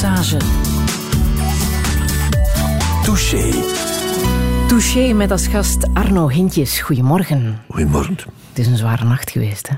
[0.00, 0.36] Passage.
[3.04, 3.50] Touché.
[4.68, 6.80] Touché met als gast Arno Hintjes.
[6.80, 7.60] Goedemorgen.
[7.68, 8.16] Goedemorgen.
[8.48, 9.74] Het is een zware nacht geweest, hè?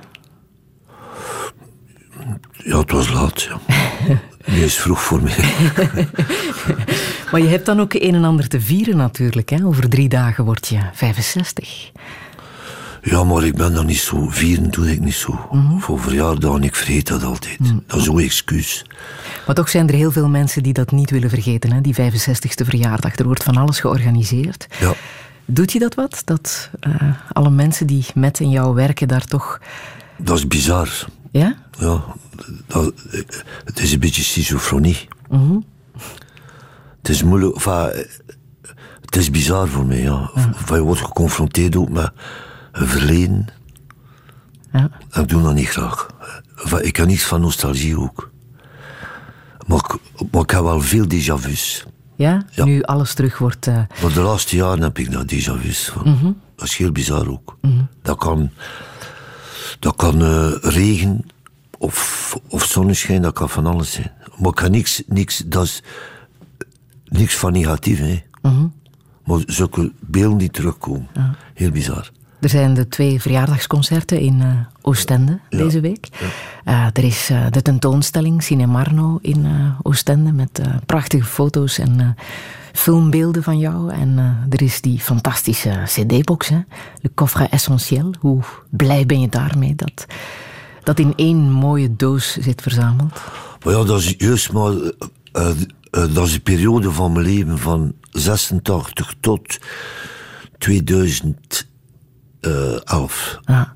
[2.52, 3.60] Ja, het was laat, ja.
[4.52, 5.36] Nu is vroeg voor mij.
[7.32, 9.48] maar je hebt dan ook een en ander te vieren natuurlijk.
[9.48, 9.64] Hè?
[9.64, 11.90] Over drie dagen word je 65.
[13.02, 14.28] Ja, maar ik ben daar niet zo.
[14.28, 15.48] Vieren doe ik niet zo.
[15.78, 17.58] Voor verjaardagen, ik vergeet dat altijd.
[17.86, 18.84] Dat is zo'n excuus.
[19.46, 21.80] Maar toch zijn er heel veel mensen die dat niet willen vergeten, hè?
[21.80, 23.16] die 65ste verjaardag.
[23.16, 24.66] Er wordt van alles georganiseerd.
[24.80, 24.94] Ja.
[25.44, 26.22] Doet je dat wat?
[26.24, 26.92] Dat eh,
[27.32, 29.60] alle mensen die met in jou werken daar toch...
[30.16, 31.06] Dat is bizar.
[31.30, 31.56] Ja?
[31.78, 32.02] Ja,
[32.66, 32.92] dat,
[33.64, 35.08] het is een beetje schizofrenie.
[36.98, 38.06] Het is moeilijk, enfin,
[39.00, 40.30] het is bizar voor mij, ja.
[40.34, 42.12] Enfin, je wordt geconfronteerd ook met
[42.72, 43.46] verleden.
[44.72, 44.90] Ja.
[45.12, 46.06] Ik doe dat niet graag.
[46.80, 48.30] Ik heb niets van nostalgie ook.
[49.66, 49.96] Maar ik,
[50.30, 51.84] maar ik heb wel veel déjà vu's.
[52.16, 52.44] Ja?
[52.50, 52.64] Ja.
[52.64, 53.66] Nu alles terug wordt...
[53.66, 55.88] Maar de laatste jaren heb ik dat déjà vu's.
[55.88, 56.36] van.
[56.56, 57.58] Dat is heel bizar ook.
[58.02, 58.50] Dat kan,
[59.78, 61.24] dat kan eh, regen
[61.78, 64.12] of, of zonneschijn, dat kan van alles zijn.
[64.38, 65.82] Maar ik kan niks, niks, dat is
[67.04, 68.22] niks van negatief, hè.
[69.24, 71.08] Maar zulke beelden die terugkomen,
[71.54, 72.10] heel bizar.
[72.40, 74.48] Er zijn de twee verjaardagsconcerten in eh,
[74.82, 76.08] Oostende deze week.
[76.64, 79.46] Eh, er is eh, de tentoonstelling Cinemarno in
[79.82, 82.16] Oostende met prachtige foto's en
[82.72, 83.92] filmbeelden van jou.
[83.92, 84.18] En
[84.50, 86.58] er is die fantastische CD-box, hè,
[87.00, 88.14] Le Coffret Essentiel.
[88.20, 90.06] Hoe blij ben je daarmee dat
[90.82, 93.20] dat in één mooie doos zit verzameld?
[93.64, 94.72] Maar ja, dat is juist maar...
[95.90, 99.58] dat is een periode van mijn leven van 86 tot
[102.40, 103.40] 2011.
[103.44, 103.74] Ja.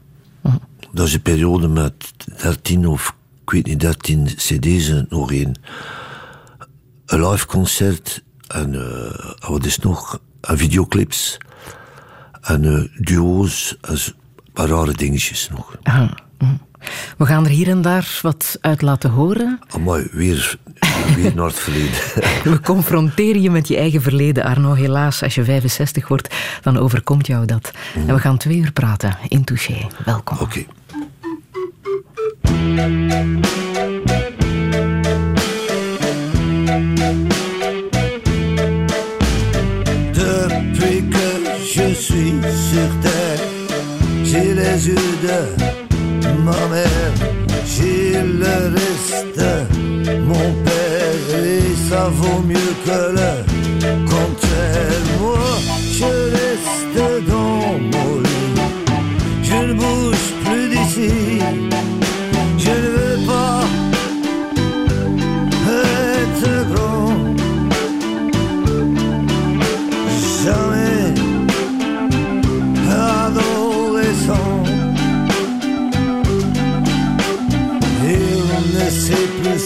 [0.92, 1.94] Dat is een periode met
[2.42, 5.54] 13 of ik weet niet, 13 cd's en nog één.
[7.06, 10.20] Een live concert en eh, wat is nog?
[10.40, 11.38] En videoclips.
[12.40, 15.76] En eh, duo's en een paar rare dingetjes nog.
[15.82, 16.60] Ah, mm.
[17.18, 19.58] We gaan er hier en daar wat uit laten horen.
[19.68, 20.58] Amai, weer,
[21.14, 22.00] weer naar het verleden.
[22.52, 24.74] We confronteren je met je eigen verleden, Arno.
[24.74, 27.70] Helaas, als je 65 wordt, dan overkomt jou dat.
[28.06, 29.86] En we gaan twee uur praten in Touché.
[30.04, 30.38] Welkom.
[30.40, 30.64] Oké.
[40.12, 41.26] Depuis que
[41.74, 42.34] je suis
[42.70, 43.40] sur terre,
[44.24, 45.74] j'ai les yeux de
[46.44, 47.14] ma mère,
[47.66, 53.32] j'ai le reste, mon père, et ça vaut mieux que le
[54.04, 55.04] contraire.
[55.20, 55.38] Moi,
[55.98, 58.54] je reste dans mon lit,
[59.42, 61.10] je ne bouge plus d'ici,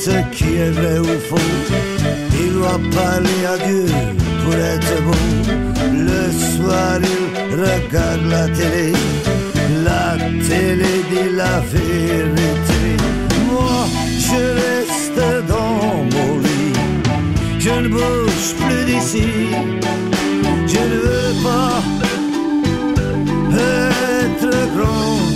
[0.04, 1.50] ce qui est vrai ou faux.
[2.40, 3.86] Il doit parler à Dieu
[4.42, 5.24] pour être beau.
[6.10, 8.92] Le soir, il regarde la télé.
[9.84, 10.16] La
[10.48, 12.82] télé dit la vérité.
[13.50, 13.78] Moi,
[14.26, 16.78] je reste dans mon lit.
[17.58, 19.28] Je ne bouge plus d'ici.
[20.72, 21.82] Je ne veux pas
[24.30, 25.27] être grand.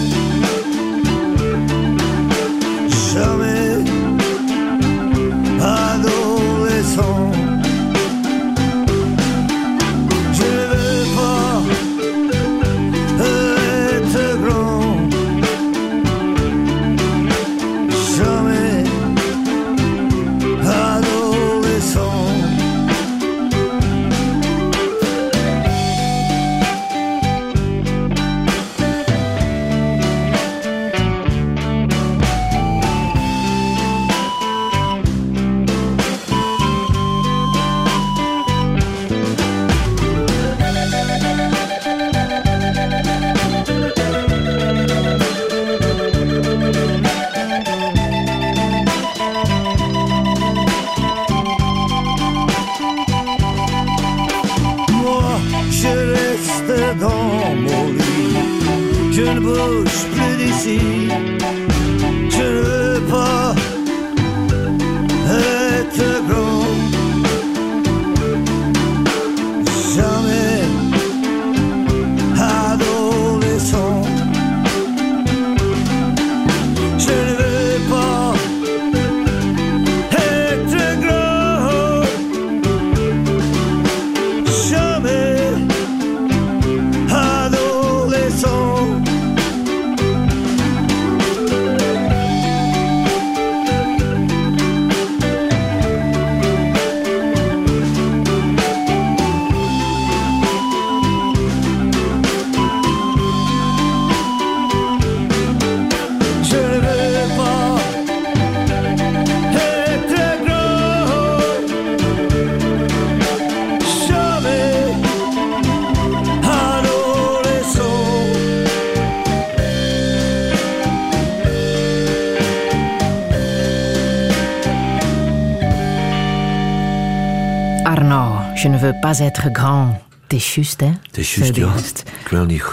[129.13, 129.95] Pas être grand.
[130.23, 130.87] Het is juist, hè?
[131.03, 131.75] Het is juist, ja.
[132.21, 132.65] Ik wil niet,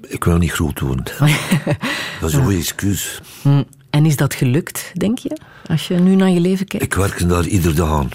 [0.00, 1.04] ik wil niet groot worden.
[2.20, 3.20] dat is een goede excuus.
[3.42, 3.62] Hm.
[3.90, 5.38] En is dat gelukt, denk je?
[5.66, 6.86] Als je nu naar je leven kijkt?
[6.86, 8.10] Ik werk daar iedere dag aan.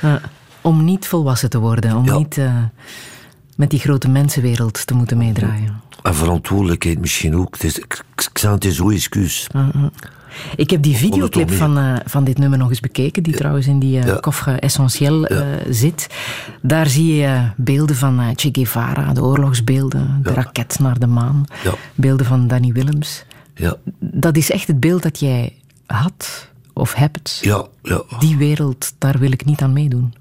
[0.60, 1.96] om niet volwassen te worden.
[1.96, 2.62] Om niet uh,
[3.56, 5.80] met die grote mensenwereld te moeten meedraaien.
[6.02, 7.54] En verantwoordelijkheid misschien ook.
[7.54, 9.46] Het is, ik, ik zei het is zo'n excuus.
[10.56, 13.78] Ik heb die videoclip van, uh, van dit nummer nog eens bekeken, die trouwens in
[13.78, 14.16] die uh, ja.
[14.16, 16.06] koffer essentieel uh, zit.
[16.62, 21.44] Daar zie je beelden van Che Guevara, de oorlogsbeelden, de raket naar de maan,
[21.94, 23.24] beelden van Danny Willems.
[23.54, 23.76] Ja.
[23.98, 25.52] Dat is echt het beeld dat jij
[25.86, 27.38] had of hebt.
[27.42, 28.02] Ja, ja.
[28.18, 30.14] Die wereld, daar wil ik niet aan meedoen.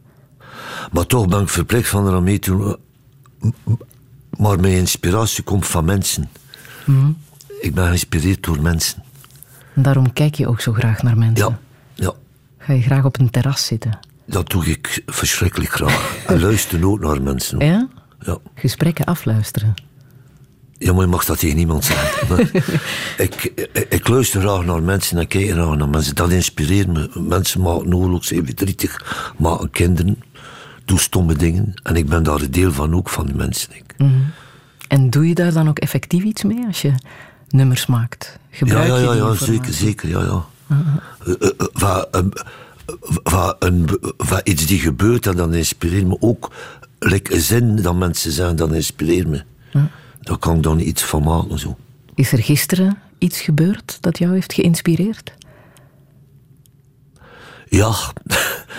[0.91, 2.75] Maar toch ben ik verplicht van er aan mee te doen.
[4.37, 6.29] Maar mijn inspiratie komt van mensen.
[6.85, 7.17] Mm.
[7.61, 9.03] Ik ben geïnspireerd door mensen.
[9.75, 11.47] Daarom kijk je ook zo graag naar mensen.
[11.47, 11.59] Ja,
[12.05, 12.13] ja.
[12.57, 13.99] Ga je graag op een terras zitten?
[14.25, 16.15] Dat doe ik verschrikkelijk graag.
[16.27, 17.59] en luister ook naar mensen.
[17.59, 17.87] Ja?
[18.19, 18.37] Ja.
[18.55, 19.73] Gesprekken afluisteren.
[20.77, 22.39] Ja, maar je mag dat tegen niemand zeggen.
[23.25, 26.15] ik, ik, ik, luister graag naar mensen en kijk graag naar mensen.
[26.15, 27.09] Dat inspireert me.
[27.13, 30.23] Mensen maken oorlog, zijn verdrietig, maken kinderen,
[30.85, 31.73] doen stomme dingen.
[31.83, 33.69] En ik ben daar een deel van ook, van de mensen.
[33.97, 34.31] Mm
[34.87, 36.93] En doe je daar dan ook effectief iets mee als je
[37.53, 38.39] nummers maakt?
[38.49, 40.09] Gebruik ja, ja, ja, ja zeker, zeker.
[40.09, 40.45] Ja, ja.
[41.25, 41.35] Uh,
[43.33, 46.51] uh, iets die gebeurt en dan inspireert me ook.
[46.99, 49.43] Like een zin dat mensen zeggen, dan inspireert me.
[50.21, 51.59] Daar kan ik dan iets van maken.
[51.59, 51.77] Zo.
[52.15, 55.33] Is er gisteren iets gebeurd dat jou heeft geïnspireerd?
[57.69, 57.93] Ja.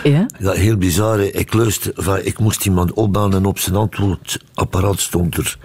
[0.02, 0.26] Ja?
[0.38, 1.20] ja heel bizar.
[1.20, 5.58] Ik luister, ik moest iemand opbellen en op zijn antwoordapparaat stond er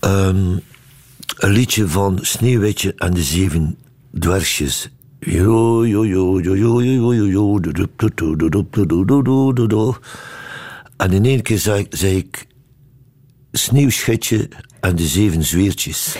[0.00, 0.60] um,
[1.36, 3.78] een liedje van Sneeuwwitje en de Zeven
[4.18, 4.90] Dwergjes.
[5.20, 7.60] Jo, jo, jo, jo, jo, jo, jo,
[9.68, 9.96] jo,
[10.96, 11.86] En in één keer zei,
[12.16, 12.46] ik
[13.52, 14.48] Sneeuwschetje
[14.80, 16.18] en de Zeven Zweertjes.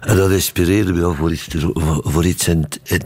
[0.00, 1.48] en dat inspireerde me wel voor iets,
[2.02, 3.02] voor iets in, in,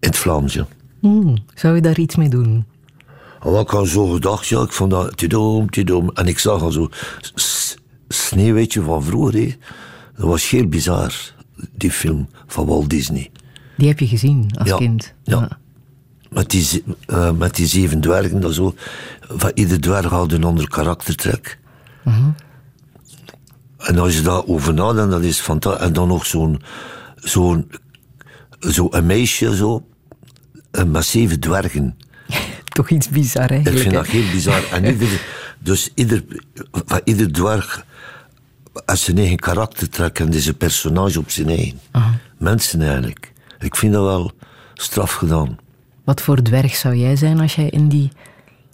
[0.00, 0.58] het Vlaams.
[1.00, 2.64] Mm, zou je daar iets mee doen?
[3.46, 6.10] En ik had zo gedacht, ja, ik vond dat tidom, tidom.
[6.14, 6.88] En ik zag al zo
[8.08, 9.56] Sneeuwwitje van vroeger.
[10.16, 11.14] Dat was heel bizar,
[11.72, 13.30] die film van Walt Disney.
[13.76, 15.14] Die heb je gezien als kind?
[15.22, 15.40] Ja.
[15.40, 15.58] ja.
[16.30, 18.74] Met, die, uh, met die zeven dwergen, dat zo.
[19.20, 21.58] Van ieder dwerg had een ander karaktertrek.
[22.04, 22.26] Uh -huh.
[23.78, 25.86] En als je daarover nadenkt, dat is fantastisch.
[25.86, 26.62] En dan nog zo'n.
[27.16, 27.70] zo'n
[28.60, 29.86] zo een meisje, zo.
[30.86, 31.96] Met zeven dwergen
[32.76, 33.76] toch iets bizar eigenlijk.
[33.76, 34.62] Ik vind dat heel bizar.
[34.72, 35.20] En ieder,
[35.58, 36.24] dus ieder,
[36.72, 37.84] van ieder dwerg
[38.86, 41.80] als zijn eigen karakter trekt en een personage op zijn eigen.
[42.38, 43.32] Mensen eigenlijk.
[43.58, 44.32] Ik vind dat wel
[44.74, 45.56] straf gedaan.
[46.04, 48.10] Wat voor dwerg zou jij zijn als jij in die,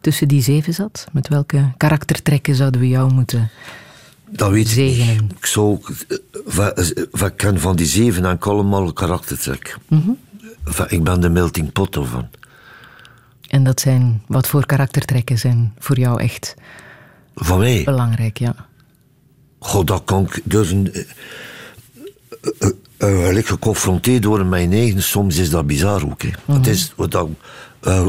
[0.00, 1.06] tussen die zeven zat?
[1.12, 3.50] Met welke karaktertrekken zouden we jou moeten
[4.32, 5.24] dat weet zegenen?
[5.24, 5.78] Ik, ik zou,
[6.46, 6.72] van,
[7.12, 9.78] van, ken van die zeven en allemaal karaktertrek.
[9.88, 10.18] Mm
[10.88, 12.28] ik ben de melting pot ervan.
[13.52, 16.54] En dat zijn, wat voor karaktertrekken zijn voor jou echt
[17.34, 17.84] Van mij?
[17.84, 18.54] belangrijk, ja?
[19.58, 20.90] God, dat kan ik durven...
[20.92, 26.22] Uh, uh, uh, geconfronteerd worden met mijn eigen, soms is dat bizar ook.
[26.22, 26.28] Hè.
[26.44, 27.28] Mm Het is wat, dat,
[27.82, 28.06] uh,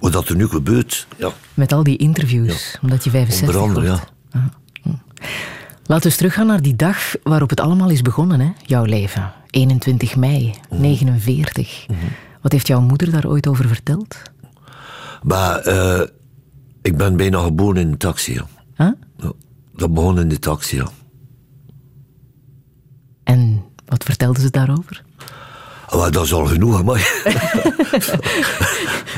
[0.00, 1.06] wat dat er nu gebeurt.
[1.16, 1.32] Ja.
[1.54, 2.78] Met al die interviews, ja.
[2.82, 4.12] omdat je 65 Onder andere, wordt.
[4.32, 4.50] ja.
[5.86, 8.50] Laten we eens teruggaan naar die dag waarop het allemaal is begonnen, hè?
[8.64, 9.32] jouw leven.
[9.50, 11.84] 21 mei, mm 49.
[11.86, 11.96] -hmm.
[12.42, 14.16] Wat heeft jouw moeder daar ooit over verteld?
[15.22, 16.00] Maar uh,
[16.82, 18.32] ik ben bijna geboren in een taxi.
[18.32, 18.46] Ja.
[18.76, 19.30] Huh?
[19.74, 20.88] Dat begon in de taxi, ja.
[23.24, 25.04] En wat vertelden ze daarover?
[25.96, 27.22] Maar dat is al genoeg, maar.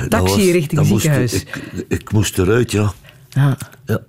[0.09, 1.33] taxi was, richting ziekenhuis.
[1.33, 2.92] Moest, ik, ik, moest eruit, ja.
[3.33, 3.52] Ah.
[3.85, 4.00] ja.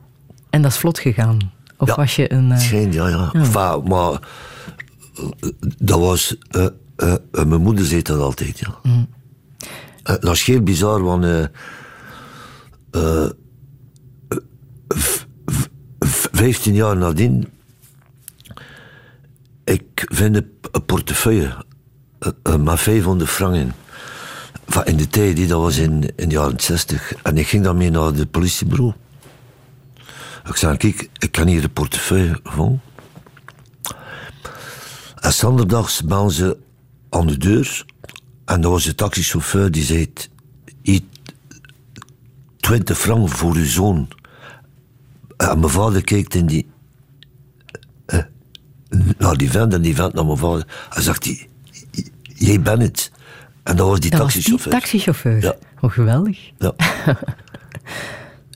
[0.50, 1.52] En dat is vlot gegaan?
[1.78, 2.52] Of ja, was je een...
[2.52, 2.60] Uh...
[2.60, 3.30] Schijn, ja, ja.
[3.34, 3.40] ja.
[3.40, 4.20] Enfin, maar
[5.78, 6.36] dat was...
[6.52, 6.66] Uh,
[6.98, 8.80] uh, mijn moeder zei dat altijd, ja.
[8.84, 9.08] Mm.
[10.04, 11.50] dat is heel bizar, want
[12.92, 13.30] uh,
[16.32, 17.48] vijftien jaar nadien,
[19.64, 21.66] ik vind een portefeuille
[22.60, 23.74] met 500 franken.
[24.68, 27.14] Van in de tijd, die, dat was in, in de jaren 60.
[27.24, 28.94] En ik ging daarmee naar het politiebureau.
[30.48, 32.80] Ik zei, kijk, ik kan hier de portefeuille van.
[35.16, 36.58] En zondags bellen ze
[37.10, 37.86] aan de deur.
[38.46, 40.14] En dat was de taxichauffeur die zei...
[42.62, 44.08] 20 frank voor uw zoon.
[45.38, 46.70] En mijn vader kijkt in die.
[48.08, 48.20] Uh,
[49.18, 50.68] naar die vent en die vent naar mijn vader.
[50.90, 51.46] Hij zegt:
[52.24, 53.12] Jij bent het.
[53.64, 54.72] En dat was die Dat was die taxichauffeur.
[54.80, 55.42] taxichauffeur.
[55.42, 55.56] Ja.
[55.82, 56.40] Oh, geweldig.
[56.58, 56.74] Ja.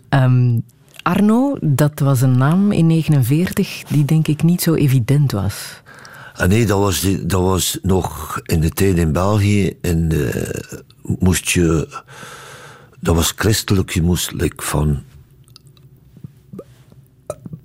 [0.09, 0.59] Ehm,
[1.01, 5.81] Arno, dat was een naam in 49 die denk ik niet zo evident was.
[6.35, 9.77] En nee, dat was, die- dat was nog in de tijd in België.
[9.81, 10.49] En eh,
[11.19, 11.87] moest je.
[13.05, 15.03] Dat was christelijk, je moest like, van.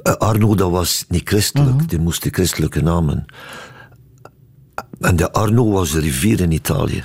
[0.03, 3.27] Eh, Arno, dat was niet christelijk, die moest de christelijke namen.
[5.01, 7.03] En de Arno was de rivier in Italië.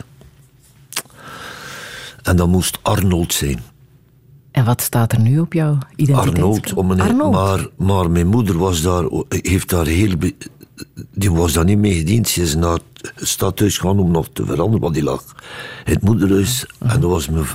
[2.24, 3.60] En dat moest Arnold zijn.
[4.52, 6.36] En wat staat er nu op jouw identiteit?
[6.36, 7.34] Arnold, om een, Arnold.
[7.34, 10.18] Maar, maar mijn moeder was daar, heeft daar heel.
[11.12, 12.28] Die was daar niet mee gediend.
[12.28, 15.24] Ze is naar het stadhuis gaan om nog te veranderen, want die lag
[15.86, 16.66] in het moederhuis.
[16.80, 17.46] En, dat was mijn,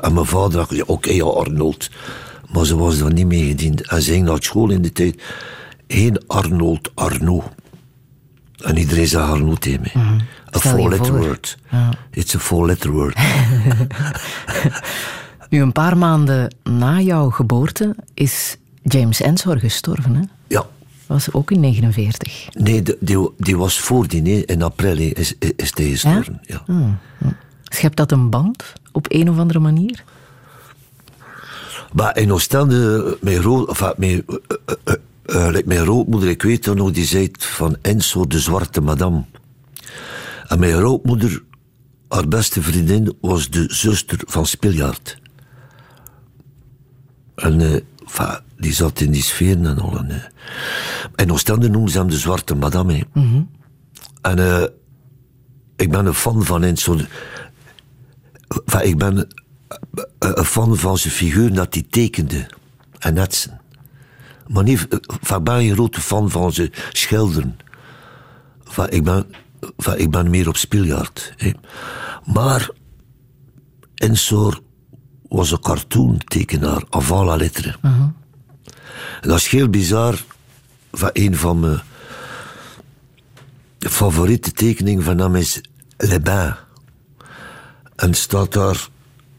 [0.00, 1.90] en mijn vader had gezegd: Oké, ja, Arnold.
[2.52, 3.88] Maar ze was daar niet mee gediend.
[3.88, 5.22] En ze ging naar school in de tijd.
[5.86, 7.44] Geen Arnold, Arno.
[8.56, 10.20] En iedereen zei Arno tegen mij.
[10.50, 11.58] Stel je four-letter word.
[12.10, 13.16] It's a four-letter word.
[15.52, 20.14] Nu, een paar maanden na jouw geboorte is James Ensor gestorven.
[20.14, 20.22] Hè?
[21.12, 22.48] Was ook in 49.
[22.52, 26.40] Nee, die, die, was voor die, nee, in april is, is hij gestorven.
[26.42, 26.64] Ja?
[27.62, 30.04] Schept dat een band op een of andere manier?
[31.92, 34.36] Maar in Oostende, mijn, groot, enfin, mijn, eh,
[34.84, 38.80] eh, eh, eh, mijn grootmoeder, ik weet dat nog, die zei van Enzo, de zwarte
[38.80, 39.24] madame.
[40.46, 41.42] En mijn grootmoeder,
[42.08, 45.20] haar beste vriendin, was de zuster van Spiljaard.
[47.34, 49.98] En eh, enfin, die zat in die sfeer en al.
[49.98, 50.24] En, eh,
[51.16, 52.94] in Oostende noemen ze hem de zwarte madame.
[52.94, 53.02] hè.
[54.20, 54.64] En eh,
[55.76, 56.98] ik ben een fan van Enzo.
[58.64, 62.46] Enfin, ik ben eh, een fan van zijn figuur dat hij tekende
[62.98, 63.60] en etsen.
[64.46, 64.88] Maar niet,
[65.20, 67.56] enfin, ik ben een grote fan van zijn schilderen.
[68.66, 69.26] Enfin, ik, ben,
[69.96, 71.34] ik ben meer op speeljaard.
[72.24, 72.70] Maar
[73.94, 74.60] Ensor
[75.28, 77.74] was een cartoon-tekenaar, avant la lettre.
[79.20, 80.24] Dat is heel bizar.
[80.92, 81.80] Van een van mijn
[83.78, 85.60] favoriete tekeningen van hem is
[85.96, 86.56] Le Bain.
[87.96, 88.88] En staat daar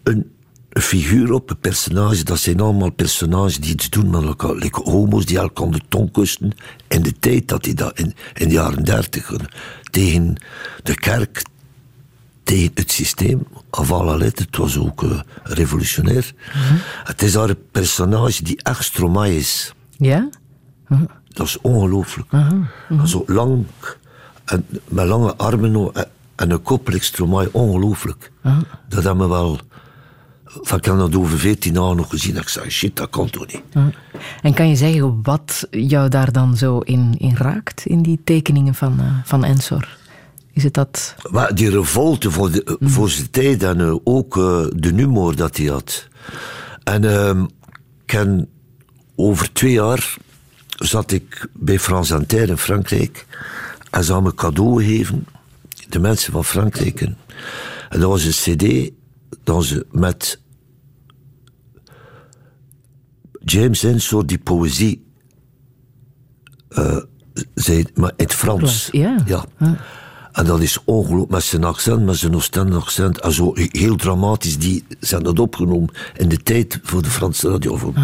[0.03, 0.31] een,
[0.69, 2.23] een figuur op, een personage.
[2.23, 4.55] Dat zijn allemaal personages die iets doen met elkaar.
[4.55, 6.51] Like homo's die elkaar de tong kusten.
[6.87, 9.31] In de tijd dat hij dat, in, in de jaren dertig,
[9.91, 10.35] tegen
[10.83, 11.41] de kerk,
[12.43, 16.33] tegen het systeem, avant la lettre, het was ook eh, revolutionair.
[17.03, 19.73] Het is een personage die echt Stromae is.
[19.97, 20.29] Ja?
[21.27, 22.29] Dat is ongelooflijk.
[23.05, 23.65] Zo lang,
[24.45, 28.31] en met lange armen en, en een kop like Stromae, ongelooflijk.
[28.87, 29.59] Dat hebben we wel...
[30.61, 32.35] Van, ik heb dat over 14 jaar nog gezien.
[32.35, 33.61] Ik zei, shit, dat kan toch niet.
[34.41, 38.75] En kan je zeggen wat jou daar dan zo in, in raakt, in die tekeningen
[38.75, 39.97] van, eh, van Ensor?
[40.53, 41.15] Is het dat...
[41.31, 45.57] Maar die revolte voor, de, voor zijn tijd en eh, ook eh, de humor dat
[45.57, 46.07] hij had.
[46.83, 47.49] En ehm, ik
[48.05, 48.49] ken-
[49.15, 50.17] over twee jaar
[50.67, 53.25] zat ik bij France Inter in Frankrijk.
[53.91, 55.25] En ze hadden me cadeau gegeven,
[55.89, 57.01] de mensen van Frankrijk.
[57.01, 57.17] En
[57.89, 58.91] en dat was een cd
[59.43, 60.39] dat ze met
[63.45, 65.05] James Ensor die poëzie
[66.69, 66.97] eh,
[67.53, 68.89] zei, maar in het Frans.
[68.91, 69.15] Ja.
[69.25, 69.45] ja.
[70.33, 73.19] En dat is ongelooflijk, met zijn accent, met zijn Oostende accent.
[73.19, 77.75] En zo heel dramatisch, die zijn dat opgenomen in de tijd voor de Franse radio.
[77.77, 77.95] Van,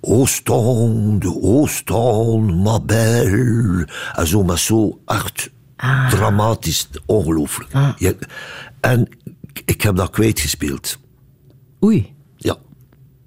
[0.00, 3.88] Oostende, Oostende, ma belle.
[4.14, 5.50] En zo, maar zo echt
[6.10, 7.72] dramatisch, ongelooflijk.
[7.98, 8.12] Ja,
[8.80, 9.08] en
[9.64, 10.98] ik heb dat kwijtgespeeld.
[11.84, 12.56] Oei, Ja.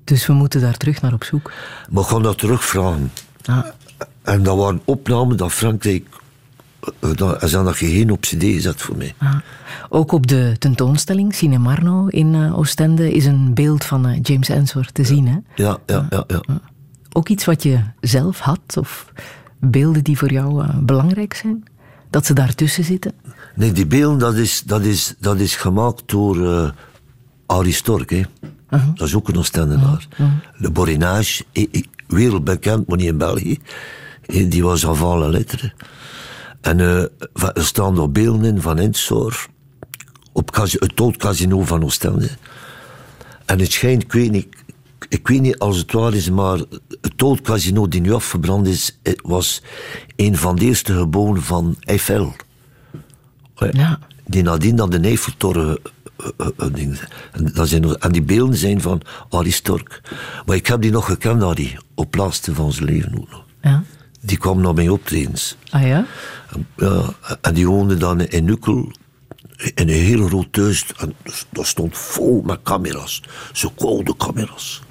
[0.03, 1.51] dus we moeten daar terug naar op zoek.
[1.89, 3.12] Maar ik ga dat terugvragen.
[3.46, 3.65] Ah.
[4.22, 6.08] En dat waren opnamen dat Frankrijk...
[7.00, 9.13] eh, dat- hadden dat geheen op cd gezet voor mij.
[9.17, 9.36] Ah.
[9.89, 14.86] Ook op de tentoonstelling Cinemarno in eh, Oostende is een beeld van eh, James Ensor
[14.91, 15.27] te zien.
[15.27, 15.38] Hè?
[15.63, 16.24] Ja, ja, ja.
[16.27, 16.41] ja.
[17.12, 19.12] Ook iets wat je zelf had, of
[19.60, 21.63] beelden die voor jou belangrijk zijn?
[22.10, 23.13] Dat ze daartussen zitten?
[23.56, 26.70] Nee, die beelden, dat is, dat is, dat is gemaakt door uh,
[27.46, 28.10] Arie Stork.
[28.10, 28.22] Hè.
[28.96, 30.08] Dat is ook een Oostendenaar.
[30.53, 33.58] Le Borinage, eh, eh, wereldbekend, maar niet in België.
[34.25, 35.74] Die was avant la lettre.
[36.62, 37.04] En eh,
[37.54, 39.46] er staan nog beelden in van Ensor.
[40.32, 42.30] Op het oud casino van Oostende.
[43.46, 44.48] En het schijnt, ik weet niet,
[45.10, 46.58] ik weet niet als het waar is, maar
[47.02, 49.62] het oud casino die nu afgebrand is, was
[50.16, 52.36] een van de eerste gebouwen van Eiffel.
[53.72, 54.00] Ja.
[54.26, 55.78] Die nadien dan de Eiffeltoren.
[56.38, 60.02] eh, eh, dat zijn, en die beelden zijn van Arie Stork.
[60.46, 63.44] Maar ik heb die nog gekend, Arie, op het laatste van zijn leven ook nog.
[63.62, 63.84] Ja.
[64.27, 65.57] Die kwam naar mijn optredens.
[65.69, 66.05] Ah ja?
[66.75, 68.91] Ja, en die woonde dan in Ukkel.
[69.57, 70.86] in een hele rood thuis.
[70.98, 71.13] En
[71.50, 73.22] dat stond vol met camera's.
[73.53, 74.81] Zo koude camera's.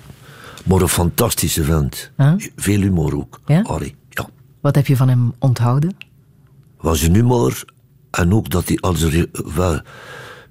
[0.64, 2.10] Maar een fantastische vent.
[2.56, 3.40] Veel humor ook.
[3.46, 3.62] Ja?
[3.62, 4.28] Harry, ja.
[4.60, 5.96] Wat heb je van hem onthouden?
[6.80, 7.64] Was een humor.
[8.10, 9.28] En ook dat hij als er...
[9.54, 9.80] Wel,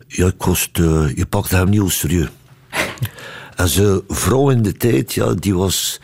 [0.08, 2.30] ja, kost, uh, je pakte hem niet al serieus.
[3.56, 6.02] en zijn vrouw in de tijd, ja, die was...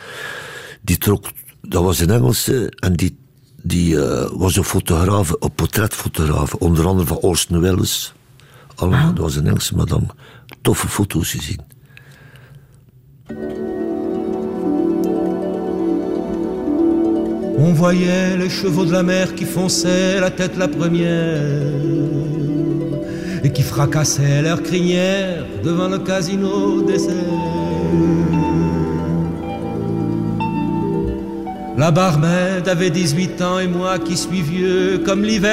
[0.82, 1.26] Die trok...
[1.72, 2.72] Dat was een Engelse.
[2.80, 3.18] En die,
[3.62, 6.54] die uh, was een fotograaf, een portretfotograaf.
[6.54, 8.14] Onder andere van Orson Welles.
[8.76, 10.06] Allemaal, dat was een Engelse madame.
[10.62, 11.60] Toffe foto's gezien.
[17.58, 21.42] On voyait les chevaux de la mer qui fonçaient la tête la première
[23.44, 28.21] et qui fracassaient leurs crinières devant le casino désert.
[31.82, 35.50] La barmaid avait 18 ans et moi qui suis vieux comme l'hiver.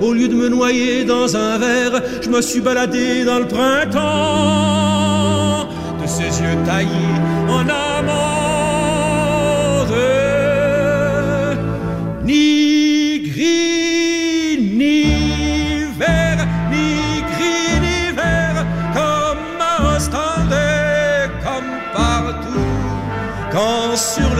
[0.00, 4.00] Au lieu de me noyer dans un verre, je me suis baladé dans le printemps
[6.02, 6.90] de ses yeux taillés
[7.48, 7.83] en amande.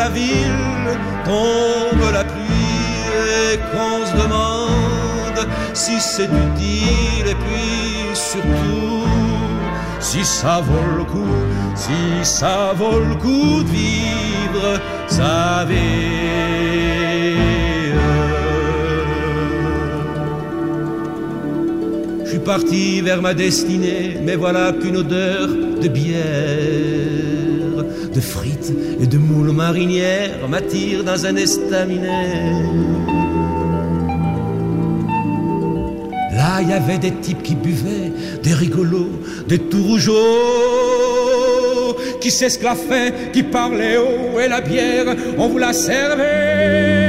[0.04, 3.04] La ville tombe la pluie
[3.52, 5.40] et qu'on se demande
[5.72, 9.06] si c'est utile et puis surtout
[10.00, 11.36] si ça vaut le coup,
[11.74, 14.66] si ça vaut le coup de vivre
[15.06, 15.74] sa vie.
[22.24, 25.48] Je suis parti vers ma destinée, mais voilà qu'une odeur
[25.82, 26.14] de bière,
[28.14, 28.53] de frites
[29.00, 32.52] et de moules marinières m'attire dans un estaminet.
[36.32, 40.12] Là, il y avait des types qui buvaient, des rigolos, des tout rougeaux,
[42.20, 47.04] qui s'esclaffaient, qui parlaient haut, et la bière, on vous la servait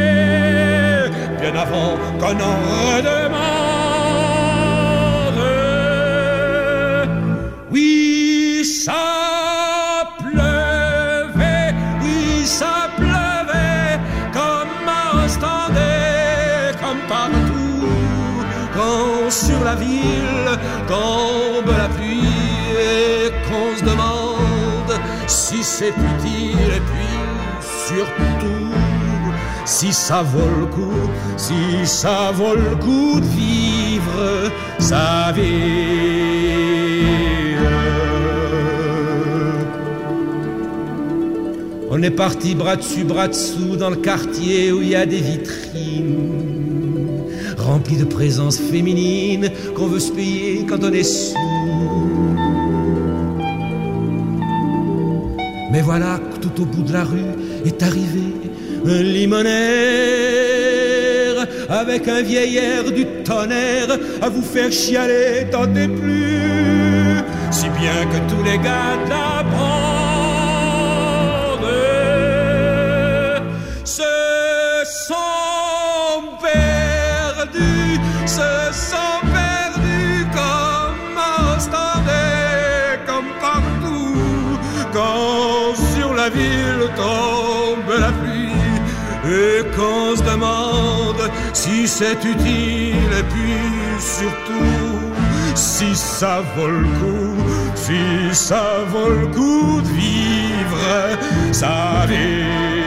[1.42, 2.56] bien avant qu'on en
[2.96, 3.55] redemande.
[19.74, 22.20] Ville tombe la pluie
[22.78, 27.16] et qu'on se demande si c'est utile et puis
[27.88, 28.66] surtout
[29.66, 35.42] si ça vaut le coup, si ça vaut le coup de vivre sa vie.
[41.90, 45.22] On est parti bras dessus, bras dessous dans le quartier où il y a des
[45.22, 46.35] vitrines
[47.66, 51.36] rempli de présence féminine qu'on veut se payer quand on est sous.
[55.72, 57.34] Mais voilà que tout au bout de la rue
[57.66, 58.34] est arrivé
[58.88, 59.56] un limonaire
[61.70, 68.18] avec un vieil air du tonnerre à vous faire chialer, tentez plus, si bien que
[68.32, 69.10] tous les gars de
[86.26, 88.50] la ville tombe la pluie
[89.26, 93.58] et qu'on se demande si c'est utile et puis
[94.00, 95.00] surtout
[95.54, 97.36] si ça vaut le coup,
[97.76, 100.86] si ça vaut le coup de vivre
[101.52, 102.85] sa vie.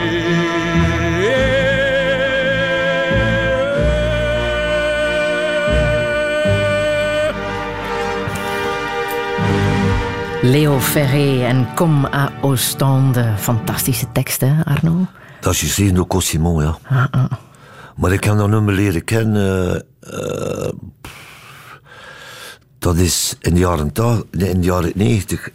[10.49, 13.33] Leo Ferré en Kom à Ostende.
[13.37, 15.05] Fantastische teksten, Arno.
[15.41, 16.77] Dat is geschreven door Cosimo, ja.
[16.89, 17.31] Ah, ah.
[17.95, 19.83] Maar ik heb dat nummer leren kennen.
[19.99, 20.69] eh,
[22.79, 23.91] dat is in de jaren,
[24.31, 25.49] in de jaren 90.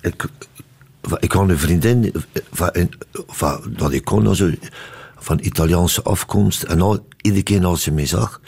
[1.20, 2.12] Ik, had een vriendin
[2.52, 2.92] van, in-
[3.26, 4.50] van, dat ik kon, also,
[5.18, 6.62] van Italiaanse afkomst.
[6.62, 8.40] En al, iedere keer als ze mij zag.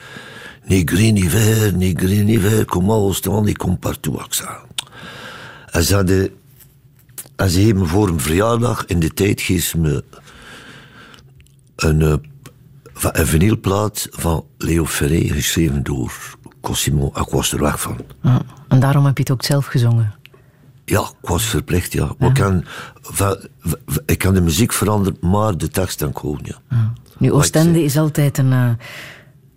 [0.64, 4.20] Negri ni ver, negri ni ver, comment staan, ik kom partout.
[4.40, 4.65] Ik.
[5.76, 6.30] En ze hadden.
[7.36, 10.04] En ze heeft me voor een verjaardag, in de tijd ze me
[11.76, 12.14] een, eh,
[12.92, 17.06] van een vinylplaat van Leo Ferré, geschreven door Cosimo.
[17.06, 17.96] Ik was er weg van.
[18.22, 18.36] Ah,
[18.68, 20.14] En daarom heb je het ook zelf gezongen.
[20.84, 22.14] Ja, ik was verplicht, ja.
[22.18, 22.64] Maar ik, kan,
[24.06, 26.92] ik de muziek veranderen, maar de tekst dan gewoon, ja.
[27.18, 28.70] Nu, Oostende is altijd een, eh,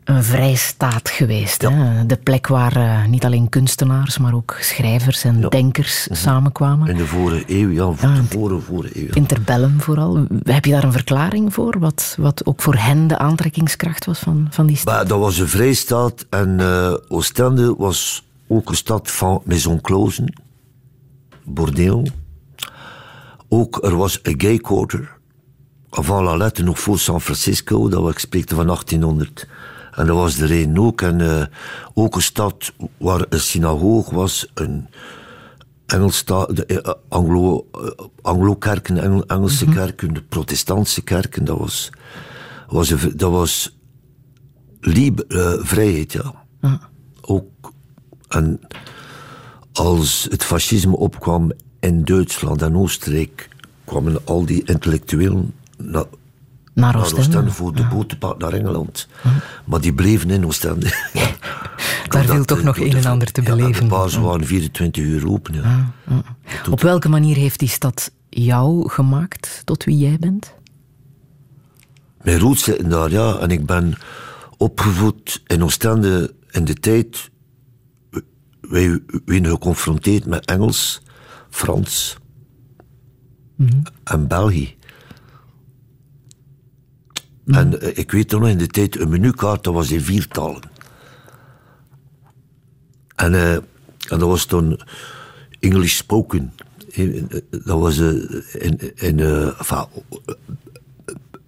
[0.10, 1.62] een vrijstaat geweest.
[1.62, 2.06] Hè?
[2.06, 5.50] De plek waar uh, niet alleen kunstenaars, maar ook schrijvers en ja.
[5.50, 6.24] denkers mm -hmm.
[6.24, 6.88] samenkwamen.
[6.88, 7.84] In de vorige eeuw, ja.
[7.84, 9.14] Ah, de vorige, vorige eeuw.
[9.14, 10.26] Interbellum vooral.
[10.44, 11.80] Heb je daar een verklaring voor?
[11.80, 15.08] Wat, wat ook voor hen de aantrekkingskracht was van, van die stad?
[15.08, 20.34] Dat was een vrijstaat en uh, Oostende was ook een stad van maison closen,
[21.44, 22.08] bordeel.
[23.50, 25.18] Ook er was een gay quarter.
[25.90, 29.48] Avant la lettre, nog voor San Francisco, dat ik spreekte van 1800.
[30.00, 31.02] En dat was de reden ook.
[31.02, 31.44] En uh,
[31.94, 34.88] ook een stad waar een synagoog was, een
[35.86, 37.68] Engelsta, de uh, Anglo,
[38.22, 39.74] Anglo-kerken, Engel, Engelse -hmm.
[39.74, 41.46] kerken, de protestantse kerken.
[41.46, 41.90] Dat was,
[42.68, 43.78] was, een, dat was
[44.80, 45.26] liebe,
[45.64, 46.34] vrijheid, ja.
[47.22, 47.72] Ook,
[48.28, 48.60] en
[49.72, 53.50] als het fascisme opkwam in Duitsland en Oostenrijk,
[53.86, 56.06] kwamen al die intellectuelen naar,
[56.80, 57.88] naar Oostende, Oostende voor de ja.
[57.88, 59.08] boot naar Engeland.
[59.24, 59.32] Ja.
[59.66, 60.86] Maar die bleven in Oostende.
[62.10, 63.84] Daar viel toch nog een en ander te beleven.
[63.84, 65.54] de bazen waren 24 uur open.
[65.54, 65.94] Ja.
[66.70, 70.54] Op welke manier heeft die stad jou gemaakt tot wie jij bent?
[72.22, 73.38] Mijn roots zitten daar, ja.
[73.38, 73.98] En ik ben
[74.58, 77.30] opgevoed in Oostende in de tijd.
[78.62, 81.02] Wij werden geconfronteerd met Engels,
[81.50, 82.18] Frans
[83.56, 83.84] mm -hmm.
[84.04, 84.78] en België.
[87.50, 87.56] Mm.
[87.56, 90.62] En uh, ik weet nog in de tijd, een menukaart, dat was in vier talen.
[93.16, 93.64] En, uh, en
[94.08, 94.80] dat was toen
[95.60, 96.54] English spoken.
[97.50, 98.08] Dat was uh,
[98.54, 99.86] in, in enfin,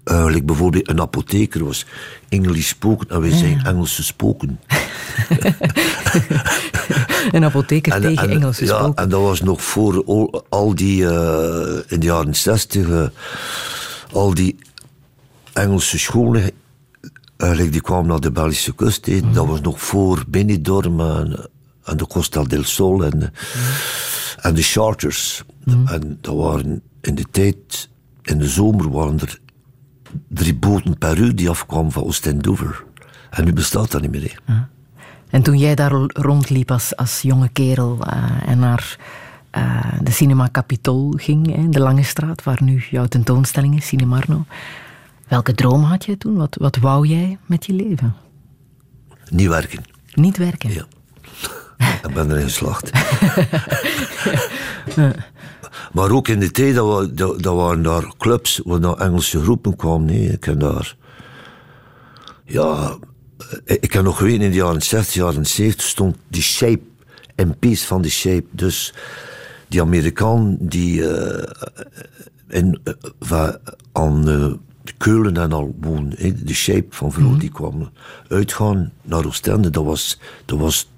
[0.04, 1.86] like bijvoorbeeld een apotheker was
[2.30, 3.38] English spoken en wij ja.
[3.38, 4.60] zijn Engelse spoken.
[7.32, 9.04] een apotheker en, tegen en, Engelse ja, spoken.
[9.04, 11.04] En dat was nog voor al, al die,
[11.88, 13.12] in de jaren zestig,
[14.12, 14.56] al die
[15.54, 16.52] Engelse scholen,
[17.38, 19.34] eigenlijk die kwamen naar de Belgische kust.
[19.34, 23.32] Dat was nog voor Benidorm en, de Costa del Sol en, mm.
[24.42, 25.44] en de charters.
[25.86, 27.90] En dat waren in de tijd,
[28.22, 29.40] in de zomer waren er
[30.28, 32.84] drie boten per uur die afkwamen van Oost-Dover.
[33.30, 34.42] En nu bestaat dat niet meer.
[35.30, 38.98] En toen jij daar rondliep als, als jonge kerel uh, en naar
[40.02, 44.46] de Cinema Capitol ging, hè, de Lange Straat, waar nu jouw tentoonstelling is, Cinemarno.
[45.32, 46.36] Welke droom had jij toen?
[46.36, 48.16] Wat, wat wou jij met je leven?
[49.30, 49.84] Niet werken.
[50.14, 50.74] Niet werken?
[50.74, 50.86] Ja.
[52.08, 52.92] Ik ben erin geslaagd.
[55.94, 59.42] maar ook in de tijd, dat, we, dat, dat waren daar clubs waar naar Engelse
[59.42, 60.06] groepen kwamen.
[60.06, 60.96] Nee, ik heb daar...
[62.46, 62.98] Ja,
[63.66, 66.82] ik heb nog geweten in de jaren 60, jaren 70 stond die Shape,
[67.36, 68.46] MP's van die Shape.
[68.52, 68.94] Dus
[69.68, 71.44] die Amerikaan die uh,
[72.48, 72.82] in,
[73.32, 73.50] uh,
[73.92, 74.30] aan...
[74.30, 74.54] Uh,
[74.98, 76.10] Keulen en al woon,
[76.44, 77.40] de shape van vroeger, mm.
[77.40, 77.94] die kwamen
[78.28, 79.70] uitgaan naar Oostende.
[79.70, 80.90] Dat was, dat was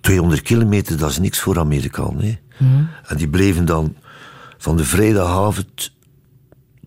[0.00, 2.38] 200 kilometer, dat is niks voor Amerikaan.
[2.58, 2.88] Mm.
[3.06, 3.96] En die bleven dan
[4.58, 5.94] van de vrijdagavond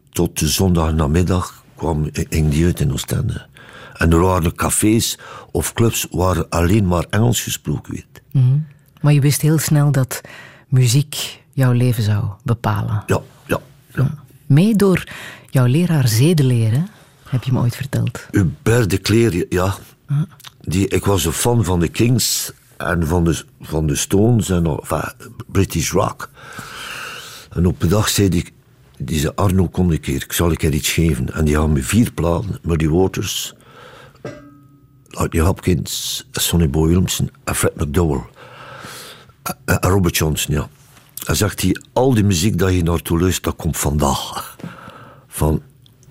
[0.09, 3.47] tot de zondagnamiddag kwam, ging die uit in Oostende.
[3.93, 5.17] En er waren cafés
[5.51, 8.21] of clubs waar alleen maar Engels gesproken werd.
[8.31, 8.67] Mm.
[9.01, 10.21] Maar je wist heel snel dat
[10.67, 13.03] muziek jouw leven zou bepalen.
[13.07, 13.59] Ja, ja.
[13.93, 14.13] ja.
[14.45, 15.03] Mee door
[15.49, 16.87] jouw leraar zedenleren,
[17.29, 18.27] heb je me ooit verteld.
[18.31, 19.75] Hubert de Cleer, ja.
[20.07, 20.21] Ah.
[20.61, 24.65] Die, ik was een fan van de Kings en van de, van de Stones en
[24.65, 25.11] enfin,
[25.47, 26.29] British rock.
[27.49, 28.51] En op een dag zei ik,
[28.97, 31.33] die zei, Arno, kom een keer, ik zal ik je iets geven.
[31.33, 33.53] En die had me vier platen, Muddy Waters,
[35.07, 38.23] Lightning Hopkins, Sonny Boy Williamson en Fred McDowell.
[39.65, 40.69] En Robert Johnson, ja.
[41.25, 44.55] Hij zegt hij, al die muziek dat je naartoe luistert, dat komt vandaag.
[45.29, 45.61] Van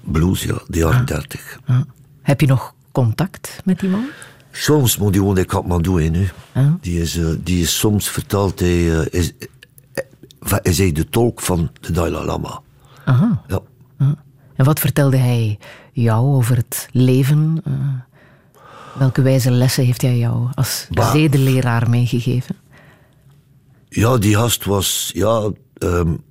[0.00, 1.58] blues, ja, de jaren dertig.
[1.64, 1.76] Ah.
[1.76, 1.82] Ah.
[2.22, 4.04] Heb je nog contact met die man?
[4.50, 6.28] Soms, maar die woont in Kathmandu nu.
[6.52, 6.72] Ah.
[6.80, 9.32] Die, is, uh, die is soms verteld, hij uh, is,
[10.50, 12.60] uh, is hij de tolk van de Dalai Lama.
[13.04, 13.42] Aha.
[13.46, 13.60] Ja.
[14.56, 15.58] En wat vertelde hij
[15.92, 17.62] jou over het leven?
[18.98, 21.12] welke wijze lessen heeft hij jou als bah.
[21.12, 22.56] zedenleraar meegegeven?
[23.88, 26.22] Ja, die gast was, ja, um,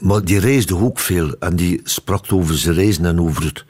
[0.00, 1.36] maar die reisde ook veel.
[1.38, 3.64] En die sprak over zijn reizen en over het,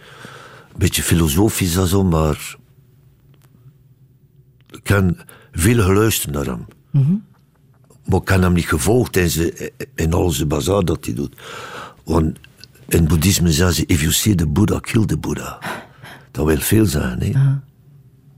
[0.72, 2.56] een beetje filosofisch en zo, maar
[4.70, 6.66] ik heb veel geluisterd naar hem.
[6.90, 7.24] Mm -hmm.
[8.04, 9.52] Maar ik heb hem niet gevolgd in, zijn,
[9.94, 11.36] in al zijn bazaar dat hij doet.
[12.04, 12.38] Want
[12.88, 15.58] in boeddhisme zeggen ze, if you see the Buddha, kill the Buddha.
[16.30, 17.28] Dat wil veel zijn, hè.
[17.28, 17.56] Uh -huh.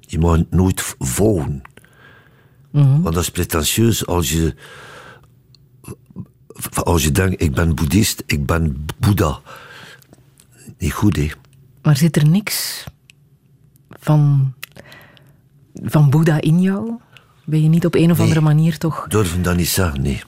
[0.01, 1.63] Je mag nooit volgen.
[2.71, 3.03] Mm -hmm.
[3.03, 4.55] Want dat is pretentieus als je
[6.83, 9.41] als je denkt, ik ben boeddhist, ik ben boeddha.
[10.79, 11.29] Niet goed, hè.
[11.83, 12.85] Maar zit er niks
[13.91, 14.53] van,
[15.75, 16.93] van Boeddha in jou?
[17.45, 19.07] Ben je niet op een of andere manier toch...
[19.09, 20.23] durven dat niet zeggen, nee.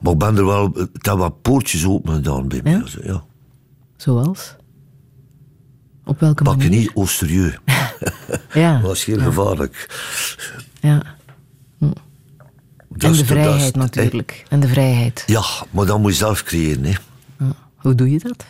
[0.00, 0.72] Maar ik ben er wel...
[0.92, 2.72] Het wat poortjes open gedaan bij mij.
[2.72, 2.84] Ja?
[3.02, 3.24] Ja.
[3.96, 4.56] Zoals?
[6.04, 6.78] Op welke Pak je manier?
[6.80, 7.58] niet au sérieux.
[8.52, 9.88] Ja, Dat was heel gevaarlijk.
[10.80, 11.02] ja.
[11.78, 11.98] Dat
[13.02, 14.44] En de vrijheid natuurlijk.
[14.48, 15.22] En de vrijheid.
[15.26, 16.84] Ja, maar dat moet je zelf creëren.
[16.84, 16.92] Hè.
[17.76, 18.44] Hoe doe je dat?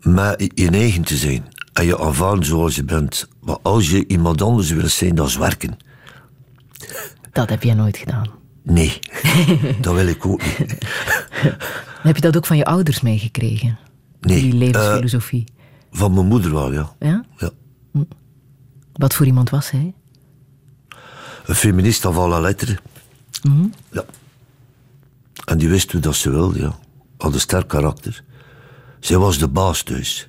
[0.00, 1.44] Met je eigen te zijn.
[1.72, 3.28] En je aanvaarden zoals je bent.
[3.40, 5.76] Maar als je iemand anders wil zijn, dat is werken.
[7.32, 8.30] Dat heb jij nooit gedaan.
[8.62, 8.98] Nee,
[9.80, 10.58] dat wil ik ook niet.
[12.02, 13.78] Heb je dat ook van je ouders meegekregen?
[14.20, 15.44] Nee, Die eh, levensfilosofie.
[15.90, 16.92] van mijn moeder wel, ja.
[16.98, 17.24] ja?
[17.36, 17.50] ja.
[18.92, 19.94] Wat voor iemand was hij?
[21.46, 22.78] Een feminist af alle letteren.
[23.90, 24.04] Ja.
[25.44, 26.78] En die wist hoe dat ze wilde, ja.
[27.18, 28.22] Had een sterk karakter.
[29.00, 30.28] Zij was de baas thuis.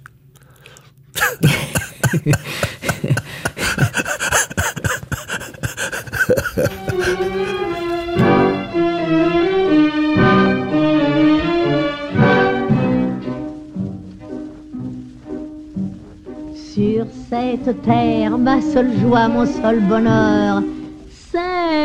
[16.74, 20.64] Sur cette terre, ma seule joie, mon seul bonheur,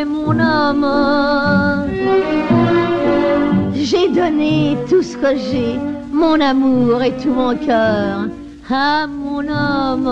[0.04, 0.86] mon homme.
[3.74, 5.78] J'ai donné tout ce que j'ai,
[6.12, 8.28] mon amour et tout mon cœur
[8.70, 10.08] à mon homme.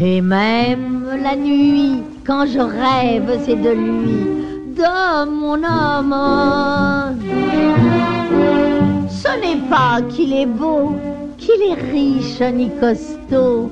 [0.00, 4.26] Et même la nuit, quand je rêve, c'est de lui,
[4.76, 6.16] de mon homme.
[9.08, 10.94] Ce n'est pas qu'il est beau,
[11.38, 13.70] qu'il est riche ni costaud,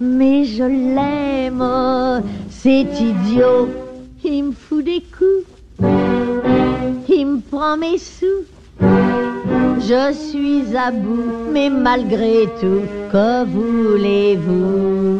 [0.00, 1.64] mais je l'aime,
[2.62, 3.68] c'est idiot.
[4.22, 5.46] Il me fout des coups,
[7.08, 8.44] il me prend mes sous.
[8.80, 15.18] Je suis à bout, mais malgré tout, que voulez-vous?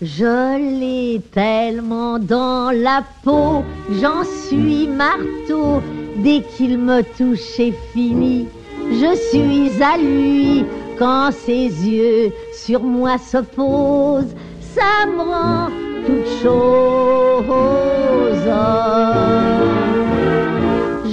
[0.00, 3.64] Je l'ai tellement dans la peau,
[4.00, 5.82] j'en suis marteau.
[6.18, 8.46] Dès qu'il me touche, c'est fini.
[8.90, 10.64] Je suis à lui
[11.00, 14.36] quand ses yeux sur moi se posent.
[14.76, 15.70] Ça me rend
[16.04, 16.76] toute chose.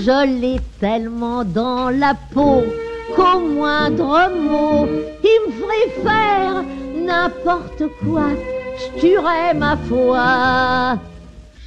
[0.05, 2.63] Je l'ai tellement dans la peau
[3.15, 4.85] qu'au moindre mot,
[5.23, 6.55] il me ferait faire
[6.93, 8.27] n'importe quoi.
[8.79, 10.99] Je tuerais ma foi.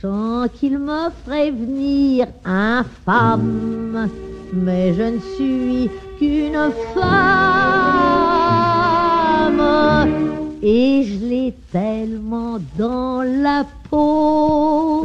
[0.02, 4.10] Sans qu'il me ferait venir infâme,
[4.52, 7.36] mais je ne suis qu'une femme.
[10.62, 15.04] Et je l'ai tellement dans la peau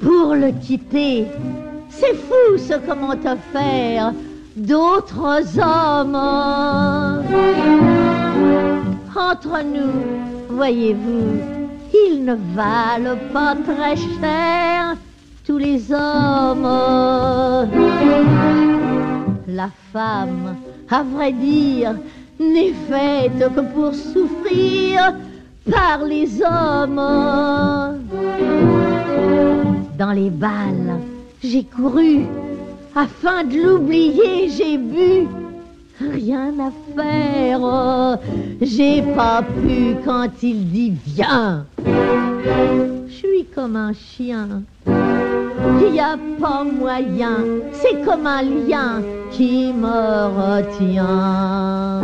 [0.00, 1.26] pour le quitter.
[1.90, 4.12] C'est fou ce que m'ont offert
[4.56, 6.16] d'autres hommes.
[9.16, 11.40] Entre nous, voyez-vous,
[11.92, 14.96] ils ne valent pas très cher,
[15.46, 16.68] tous les hommes.
[19.46, 20.56] La femme,
[20.90, 21.94] à vrai dire,
[22.52, 25.14] n'est faite que pour souffrir
[25.70, 27.00] par les hommes.
[29.98, 30.98] Dans les balles,
[31.42, 32.26] j'ai couru,
[32.94, 35.28] afin de l'oublier, j'ai bu.
[36.00, 38.18] Rien à faire,
[38.60, 41.64] j'ai pas pu quand il dit viens.
[41.86, 47.36] Je suis comme un chien, il y a pas moyen,
[47.72, 52.02] c'est comme un lien qui me retient.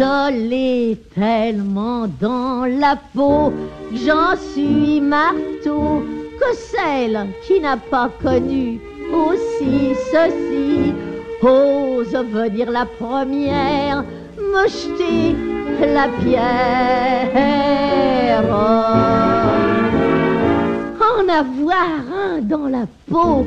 [0.00, 3.52] Je l'ai tellement dans la peau,
[3.92, 6.02] j'en suis marteau,
[6.40, 8.80] que celle qui n'a pas connu
[9.12, 10.94] aussi ceci
[11.42, 14.02] ose venir la première
[14.38, 15.36] me jeter
[15.94, 17.36] la pierre.
[21.10, 23.46] En avoir un dans la peau,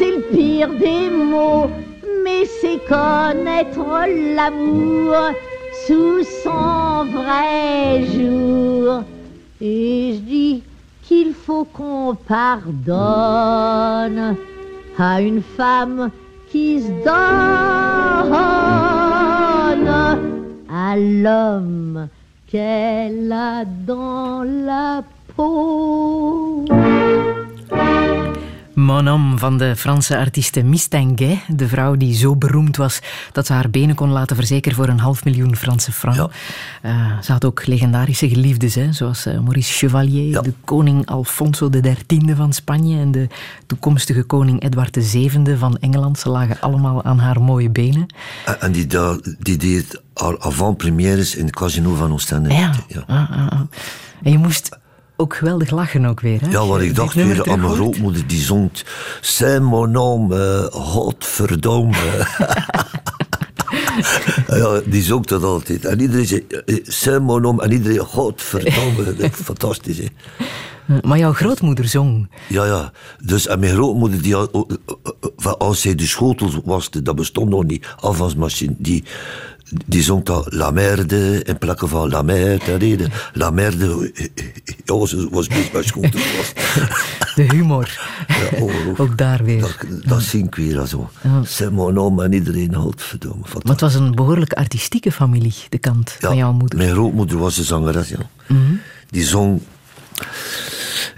[0.00, 1.70] c'est le pire des mots,
[2.24, 3.86] mais c'est connaître
[4.34, 5.14] l'amour
[5.86, 9.04] sous son vrai jour.
[9.60, 10.62] Et je dis
[11.02, 12.96] qu'il faut qu'on pardonne
[14.98, 16.10] à une femme
[16.50, 18.34] qui se donne
[20.68, 22.08] à l'homme
[22.46, 25.02] qu'elle a dans la
[25.36, 26.64] peau.
[28.76, 31.38] Mon homme van de Franse artieste Mistinguet.
[31.48, 33.00] De vrouw die zo beroemd was
[33.32, 36.18] dat ze haar benen kon laten verzekeren voor een half miljoen Franse francs.
[36.18, 36.28] Ja.
[36.82, 40.40] Eh, ze had ook legendarische geliefdes, hè, zoals eh, Maurice Chevalier, Ja.
[40.40, 43.28] de koning Alfonso XIII van Spanje en de
[43.66, 46.18] toekomstige koning Edward VII van Engeland.
[46.18, 48.06] Ze lagen allemaal aan haar mooie benen.
[48.60, 48.86] En, die,
[49.38, 50.00] die deed
[50.38, 52.52] avant-premières in het casino van Oostende.
[52.52, 52.72] Ja.
[52.88, 53.04] ja.
[53.06, 53.60] Ah, ah, ah.
[54.22, 54.78] En je moest
[55.16, 56.40] ook geweldig lachen ook weer.
[56.40, 56.50] Hè?
[56.50, 58.70] Ja, wat ik dacht weer aan mijn grootmoeder, die zong...
[59.20, 61.96] C'est mon nom, uh, godverdomme.
[64.46, 65.84] ja, die zong dat altijd.
[65.84, 67.60] En iedereen zei, eh, c'est mon nom.
[67.60, 69.14] En iedereen, godverdomme.
[69.32, 70.06] Fantastisch, hè.
[71.02, 72.28] Maar jouw grootmoeder zong.
[72.48, 72.92] Ja, ja.
[73.24, 74.42] Dus en mijn grootmoeder, die, eh,
[75.36, 79.04] eh, als zij de schotel waste, dat bestond nog niet, afwasmachine, die,
[79.86, 83.08] die zong dat La Merde, in plakken van La Merde.
[83.32, 84.12] La Merde,
[84.84, 86.88] ja, ze was met schotel wassen.
[87.34, 87.98] De humor.
[88.26, 88.58] Ja,
[88.96, 89.60] ook daar weer.
[89.60, 91.10] Dat, dat zing ik weer zo.
[91.72, 93.42] Mon nom en iedereen, godverdomme.
[93.52, 96.78] Maar het was een behoorlijk artistieke familie, de kant Ja, van jouw moeder.
[96.78, 98.18] Mijn grootmoeder was een zangeres, ja.
[98.46, 98.60] Mhm.
[99.10, 99.60] Die zong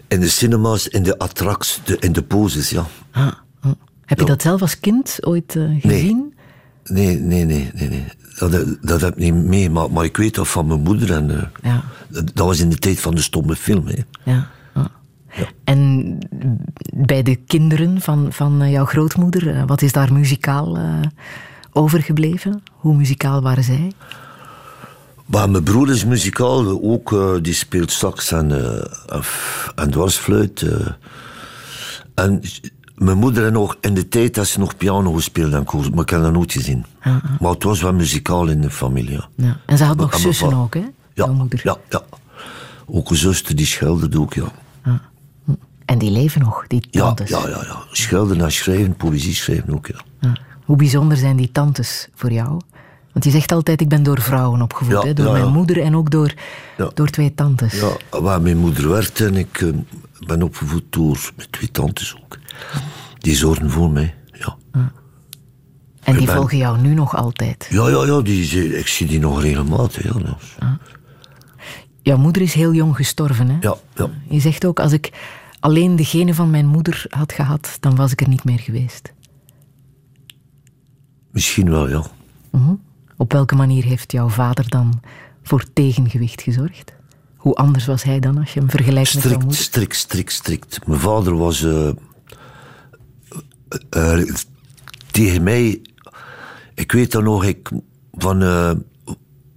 [0.09, 2.87] in de cinema's, in de attracties, de, in de poses, ja.
[3.11, 3.27] Ah,
[3.61, 3.71] ah.
[4.05, 4.31] Heb je Ja.
[4.31, 6.35] dat zelf als kind ooit eh, gezien?
[6.85, 7.89] Nee, nee, nee, nee.
[7.89, 8.05] nee.
[8.39, 11.13] Dat, dat heb ik niet meegemaakt, maar ik weet dat van mijn moeder.
[11.13, 11.83] En, eh, Ja.
[12.09, 13.87] dat, dat was in de tijd van de stomme film.
[13.87, 14.03] Hè.
[14.33, 14.49] Ja.
[15.65, 16.19] En
[16.95, 20.79] bij de kinderen van, van eh, jouw grootmoeder, eh, wat is daar muzikaal
[21.73, 22.63] overgebleven?
[22.73, 23.93] Hoe muzikaal waren zij?
[25.27, 29.23] Maar mijn broer is muzikaal, ook, die speelt sax en, eh,
[29.75, 30.67] en, dwarsfluit.
[32.15, 32.41] en
[32.99, 36.03] mijn moeder had nog in de tijd dat ze nog piano gespeeld en koos, maar
[36.03, 36.85] ik heb dat nooit gezien.
[37.41, 39.13] Maar het was wel muzikaal in de familie.
[39.13, 39.29] Ja.
[39.37, 39.61] Ja.
[39.67, 40.85] En ze had nog En zussen ook, hè?
[41.15, 41.61] Ja, moeder.
[41.63, 42.03] ja, ja.
[42.87, 44.53] Ook een zuster die schilderde ook, ja.
[45.85, 47.29] En die leven nog, die Ja, tantes.
[47.29, 47.77] ja, ja, ja.
[47.93, 50.01] Schilderen en schrijven, poëzie schrijven ook, ja.
[50.21, 50.33] Ja.
[50.65, 52.61] Hoe bijzonder zijn die tantes voor jou?
[53.13, 54.93] Want je zegt altijd, ik ben door vrouwen opgevoed.
[54.93, 55.13] Ja, hè?
[55.13, 55.51] Door ja, mijn ja.
[55.51, 56.35] moeder en ook door,
[56.77, 56.91] Ja.
[56.95, 57.81] door twee tantes.
[57.81, 59.69] Ja, waar mijn moeder werkte en ik eh,
[60.27, 62.38] ben opgevoed door mijn twee tantes ook.
[63.19, 64.57] Die zorgen voor mij, ja.
[66.03, 67.67] en die ben- volgen jou nu nog altijd.
[67.71, 70.37] Ja, ja, ja, die, ik zie die nog regelmatig, ja.
[70.41, 70.57] is-
[72.03, 73.57] Jouw moeder is heel jong gestorven, hè?
[73.61, 74.09] Ja, ja.
[74.29, 75.13] Je zegt ook, als ik
[75.61, 79.13] alleen degene van mijn moeder had gehad, dan was ik er niet meer geweest.
[81.31, 82.03] Misschien wel, ja.
[83.17, 85.01] Op welke manier heeft jouw vader dan
[85.43, 86.93] voor tegengewicht gezorgd?
[87.37, 89.57] Hoe anders was hij dan als je hem vergelijkt met jouw moeder?
[89.57, 90.87] strikt, strikt, strikt.
[90.87, 91.89] Mijn vader was eh,
[93.69, 94.35] eh, eh,
[95.11, 95.83] tegen mij.
[96.75, 97.71] Ik weet dan nog, ik,
[98.13, 98.71] van, eh,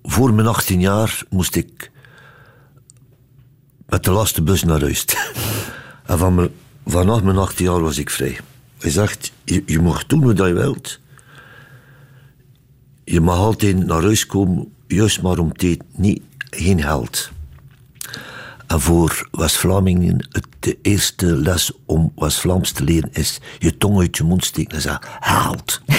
[0.04, 1.92] voor mijn 18 jaar moest ik
[3.88, 5.06] met de laatste bus naar huis.
[6.06, 6.50] en van
[6.86, 8.40] vanaf mijn 18 jaar was ik vrij.
[8.78, 11.00] Hij zegt: je, je mag doen wat je wilt.
[13.04, 17.32] Je mag altijd naar huis komen, juist maar om tijd, niet, geen geld.
[18.72, 20.28] En voor West-Vlamingen,
[20.60, 24.82] de eerste les om West-Vlaams te leren is je tong uit je mond steken en
[24.82, 25.82] zeggen, haalt.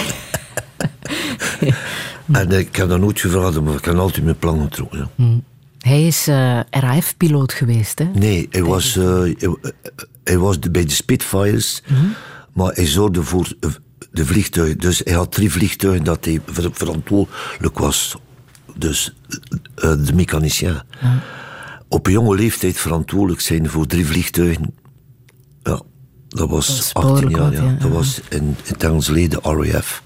[2.31, 5.09] en ik heb dat nooit gevraagd, maar ik heb altijd mijn plan getrokken.
[5.17, 5.25] ja.
[5.79, 8.05] Hij is eh, RAF-piloot geweest, hè?
[8.13, 9.51] Nee, hij was, eh, hij, eh,
[10.23, 11.83] hij was de- bij de Spitfires,
[12.53, 13.53] maar hij zorgde voor
[14.11, 14.77] de vliegtuigen.
[14.77, 18.15] Dus hij had drie vliegtuigen dat hij ver- verantwoordelijk was.
[18.75, 19.15] Dus
[19.75, 20.81] de mechanicien.
[21.93, 24.75] Op jonge leeftijd verantwoordelijk zijn voor drie vliegtuigen.
[25.63, 25.81] Ja,
[26.27, 27.45] dat was Dat is 18 behoorlijk jaar.
[27.45, 27.63] wat, ja.
[27.63, 27.77] ja.
[27.79, 30.03] Dat was in, in het Engels leden RAF,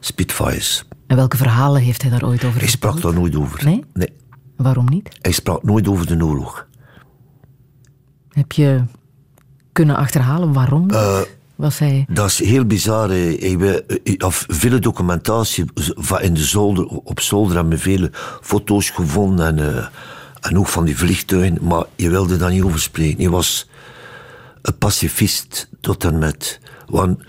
[0.00, 0.84] Spitfires.
[1.06, 3.64] En welke verhalen heeft hij daar ooit over Hij sprak daar nooit over.
[3.64, 3.84] Nee?
[3.92, 4.12] nee.
[4.56, 5.08] Waarom niet?
[5.20, 6.66] Hij sprak nooit over de oorlog.
[8.28, 8.82] Heb je
[9.72, 10.90] kunnen achterhalen waarom?
[10.90, 11.20] Eh,
[11.56, 12.06] was hij...
[12.08, 13.10] Dat is heel bizar.
[13.10, 13.80] eh,
[14.18, 15.64] of vele documentatie
[16.20, 18.10] in de zolder, op zolder hebben we vele
[18.40, 19.86] foto's gevonden en, eh,
[20.40, 23.22] en ook van die vliegtuigen, maar je wilde daar niet over spreken.
[23.22, 23.68] Je was
[24.62, 26.60] een pacifist tot en met.
[26.86, 27.20] Want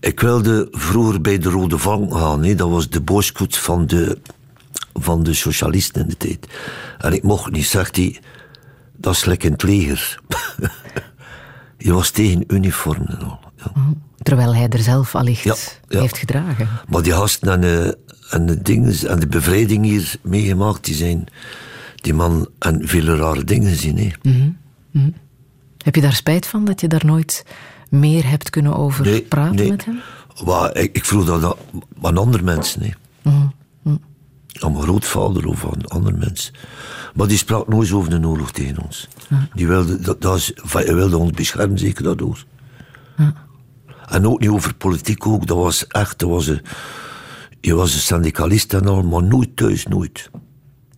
[0.00, 2.56] ik wilde vroeger bij de Rode Vang gaan.
[2.56, 4.18] Dat was de booskoets van de,
[4.94, 6.46] van de socialisten in de tijd.
[6.98, 8.20] En ik mocht niet, zegt hij,
[8.96, 10.20] dat is lekker in het leger.
[11.78, 13.40] je was tegen uniformen en al.
[13.56, 13.72] Ja.
[14.22, 15.54] Terwijl hij er zelf allicht Ja,
[15.88, 16.00] ja.
[16.00, 16.68] heeft gedragen.
[16.88, 17.98] Maar die gasten en de,
[18.30, 21.26] en de dingen en de bevrijding hier meegemaakt, die zijn
[22.00, 23.98] die man en vele rare dingen zien.
[23.98, 24.10] Hè.
[25.78, 27.44] Heb je daar spijt van dat je daar nooit
[27.90, 29.70] meer hebt kunnen over Nee, praten nee.
[29.70, 30.00] met hem?
[30.44, 31.56] Maar ik, ik vroeg dat
[32.02, 32.82] aan- andere mensen.
[32.82, 32.90] Hè.
[33.22, 33.96] Mhm,
[34.60, 36.54] Aan mijn grootvader of aan andere mensen.
[37.14, 39.08] Maar die sprak nooit over de oorlog tegen ons.
[39.54, 42.36] Die wilde, dat, dat is, van, hij wilde ons beschermen, zeker dat ook.
[44.08, 45.46] En ook niet over politiek ook.
[45.46, 46.62] Dat was echt, dat was een,
[47.60, 50.30] je was een syndicalist en al, maar nooit thuis, nooit.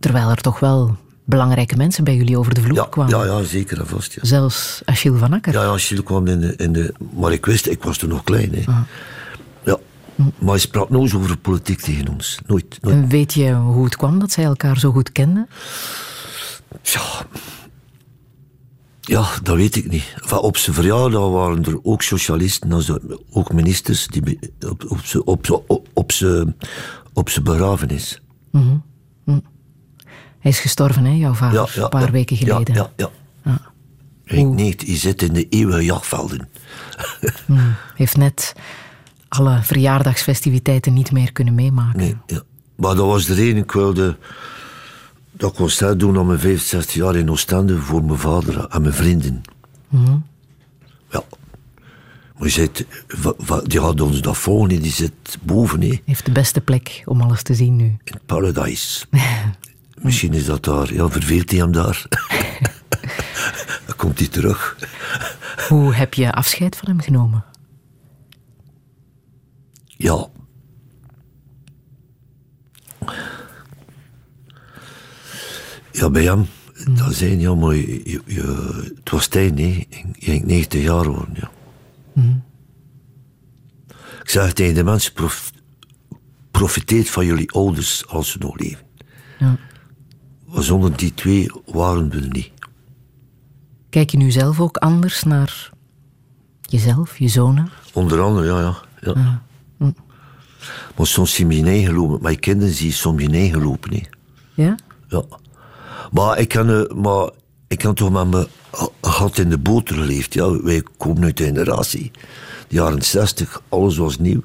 [0.00, 3.18] Terwijl er toch wel belangrijke mensen bij jullie over de vloer Ja, kwamen.
[3.18, 4.12] ja, ja, zeker en vast.
[4.12, 4.24] Ja.
[4.24, 5.52] Zelfs Achille van Akker.
[5.52, 6.94] Ja, ja, Gilles kwam in de, in de...
[7.18, 8.54] Maar ik wist, ik was toen nog klein.
[8.54, 8.60] Hè.
[9.64, 9.78] Ja.
[10.38, 12.38] Maar hij sprak nooit over politiek tegen ons.
[12.46, 12.78] Nooit.
[12.80, 12.94] nooit.
[12.96, 15.48] En weet je hoe het kwam dat zij elkaar zo goed kenden?
[16.82, 17.00] Ja.
[19.00, 20.14] Ja, dat weet ik niet.
[20.22, 22.84] Enfin, op zijn verjaardag waren er ook socialisten,
[23.30, 24.38] ook ministers, die
[24.68, 26.12] op, op, zijn- op, op, op,
[27.12, 28.20] op begrafenis.
[30.40, 32.10] Hij is gestorven, hè, jouw vader, Ja, ja, een paar ja.
[32.10, 32.74] weken geleden.
[32.74, 33.10] Ja, ja.
[33.44, 33.60] ja.
[34.24, 36.48] Ik niet, hij zit in de eeuwige jachtvelden.
[37.94, 38.54] Heeft net
[39.28, 41.98] alle verjaardagsfestiviteiten niet meer kunnen meemaken.
[41.98, 42.16] Nee.
[42.76, 44.16] Maar dat was de reden, ik wilde
[45.32, 49.42] dat concert doen aan mijn 65 jaar in Oostende voor mijn vader en mijn vrienden.
[49.88, 51.22] Ja.
[52.38, 52.86] Maar je zit,
[53.64, 57.42] die had ons dat volgen, die zit boven, hè, Heeft de beste plek om alles
[57.42, 57.96] te zien nu.
[58.04, 59.06] in Paradise.
[60.00, 62.06] Misschien is dat daar, ja, verveelt hij hem daar.
[63.86, 64.76] Dan komt hij terug.
[65.68, 67.44] Hoe heb je afscheid van hem genomen?
[69.86, 70.28] Ja.
[75.92, 76.46] Ja, bij hem,
[76.90, 79.86] dat zijn ja, maar je, je- het was tijd, nee.
[80.12, 81.50] Je ging 90 jaar worden, ja.
[84.22, 85.52] Ik zeg tegen de mensen, prof,
[86.50, 88.86] profiteert van jullie ouders als ze nog leven.
[89.38, 89.56] Ja.
[90.52, 92.50] Zonder die twee waren we niet.
[93.90, 95.70] Kijk je nu zelf ook anders naar
[96.60, 97.70] jezelf, je zonen?
[97.92, 98.60] Onder andere, ja,
[99.00, 99.14] ja.
[99.14, 99.42] ja.
[100.96, 102.22] Maar soms zie je je eigen lopen.
[102.22, 104.02] Mijn kinderen zie je soms je eigen lopen.
[104.54, 104.74] Ja?
[105.08, 105.24] Ja.
[106.12, 107.30] Maar ik kan, eh, maar
[107.68, 108.46] ik kan toch met mijn
[109.00, 110.34] gat in de boter geleefd.
[110.34, 110.62] Ja.
[110.62, 112.10] Wij komen uit de generatie.
[112.68, 114.42] De jaren 60, alles was nieuw.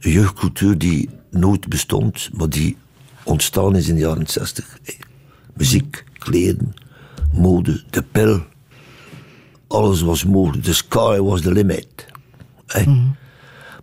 [0.00, 2.76] Een jeugdcultuur die nooit bestond, maar die
[3.24, 4.78] ontstaan is in de jaren 60.
[4.84, 4.94] Eh,
[5.54, 6.74] Muziek, kleden,
[7.32, 8.40] mode, de pil.
[9.66, 10.64] Alles was mogelijk.
[10.64, 12.06] The sky was the limit.
[12.66, 12.84] Hè.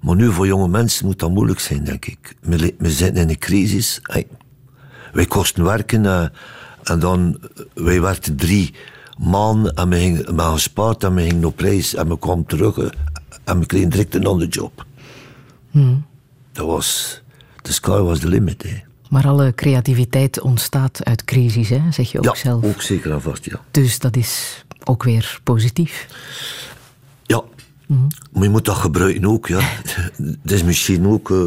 [0.01, 2.35] Maar nu voor jonge mensen moet dat moeilijk zijn, denk ik.
[2.39, 4.01] We, zitten in een crisis.
[5.13, 6.25] Wij kosten werken eh,
[6.83, 8.73] en dan, eh, wij werkten drie
[9.17, 12.45] maanden en we gingen, we hadden gespaard en we gingen op reis en we kwamen
[12.45, 12.89] terug eh,
[13.43, 14.85] en we kregen direct een andere job.
[16.51, 17.21] Dat was,
[17.61, 18.63] the sky was the limit.
[18.63, 18.88] Hè.
[19.09, 21.91] Maar alle creativiteit ontstaat uit crisis, hè?
[21.91, 22.63] zeg je ook Ja, zelf.
[22.63, 23.61] ook zeker en vast, ja.
[23.71, 26.07] Dus dat is ook weer positief.
[27.23, 27.43] Ja,
[28.31, 29.59] maar je moet dat gebruiken ook, ja.
[30.41, 31.37] Het is misschien ook eh,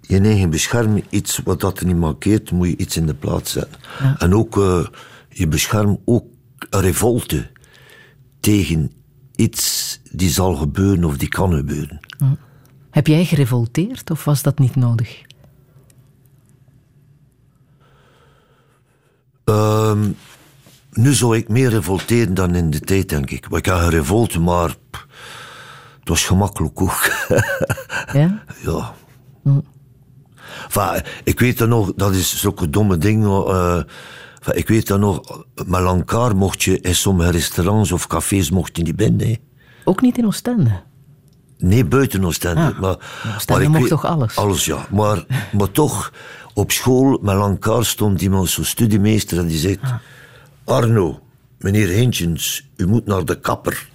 [0.00, 3.52] je eigen bescherming, iets wat dat er niet mankeert, moet je iets in de plaats
[3.52, 3.80] zetten.
[4.18, 4.86] En ook, eh,
[5.28, 6.24] je beschermt ook
[6.70, 7.50] een revolte
[8.40, 8.92] tegen
[9.36, 12.00] iets die zal gebeuren of die kan gebeuren.
[12.90, 15.22] Heb jij gerevolteerd of was dat niet nodig?
[19.44, 20.10] Ehm,
[20.92, 23.46] nu zou ik meer revolteren dan in de tijd, denk ik.
[23.50, 25.06] Ik heb gerevolte, maar pff,
[26.00, 27.08] het was gemakkelijk ook.
[28.12, 28.42] Ja?
[28.64, 28.94] Ja.
[30.64, 33.24] Enfin, ik weet dat nog, dat is zulke domme ding.
[33.24, 33.76] eh,
[34.38, 38.76] enfin, ik weet dat nog, met Lankar mocht je in sommige restaurants of cafés mocht
[38.76, 39.26] je niet binnen.
[39.26, 39.34] hè.
[39.84, 40.82] Ook niet in Oostende.
[41.64, 42.60] Nee, buiten Oostende.
[42.60, 42.96] Ah, maar,
[43.34, 44.36] Oostende ik mocht toch alles?
[44.36, 44.86] Alles, ja.
[44.90, 46.12] Maar, maar toch,
[46.54, 49.78] op school met Lankar stond iemand, zo'n studiemeester, en die zegt...
[49.82, 49.94] Ah.
[50.64, 51.20] Arno,
[51.58, 53.88] meneer Hintjens, u moet naar de kapper.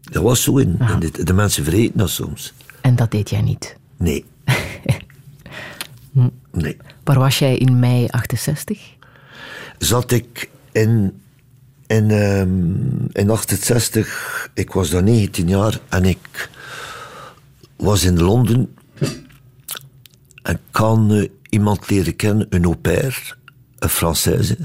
[0.00, 0.76] Dat was zo in.
[0.78, 1.00] Ah.
[1.00, 2.52] dit- de mensen vergeten dat soms.
[2.80, 3.76] En dat deed jij niet.
[3.96, 4.24] Nee.
[6.52, 6.76] nee.
[7.04, 8.80] Waar was jij in mei 68?
[9.78, 11.20] Zat ik in,
[11.88, 16.50] in, ehm, in 68, ik was dan 19 jaar en ik
[17.76, 18.76] was in Londen
[20.42, 23.36] en kan eh, iemand leren kennen, een au pair,
[23.78, 24.56] een Française.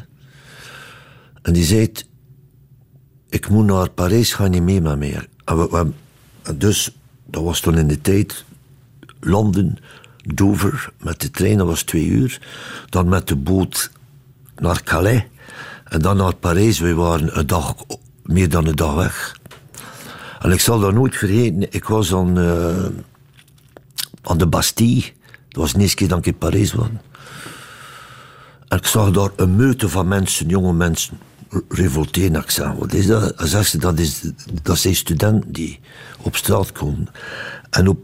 [1.42, 1.92] En die zei,
[3.30, 4.98] ik moet naar Parijs, ga niet mee met
[5.46, 5.92] we-
[6.44, 6.96] en dus,
[7.26, 8.46] dat was toen in de tijd,
[9.20, 9.78] Londen,
[10.24, 12.42] Dover, met de trein, dat was twee uur.
[12.90, 13.92] Dan met de boot
[14.56, 15.24] naar Calais.
[15.94, 16.80] En dan naar Parijs.
[16.80, 17.76] We waren een dag,
[18.24, 19.38] meer dan een dag weg.
[20.40, 21.72] En ik zal dat nooit vergeten.
[21.74, 22.86] Ik was aan, eh,
[24.22, 25.12] aan de Bastille.
[25.50, 26.88] Dat was de eerste keer dat ik in Parijs was.
[28.68, 31.20] En ik zag daar een meute van mensen, jonge mensen,
[31.70, 32.42] revolteren.
[32.42, 33.32] Ik zei, wat is dat?
[33.32, 34.22] En zegt ze, dat, is,
[34.62, 35.80] dat zijn studenten die
[36.22, 37.08] op straat komen.
[37.70, 38.00] En op,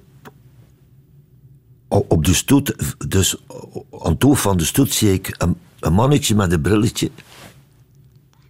[1.87, 2.75] op de stoet,
[3.07, 3.43] dus
[4.03, 7.11] aan het hoofd van de stoet zie ik een, een mannetje met een brilletje,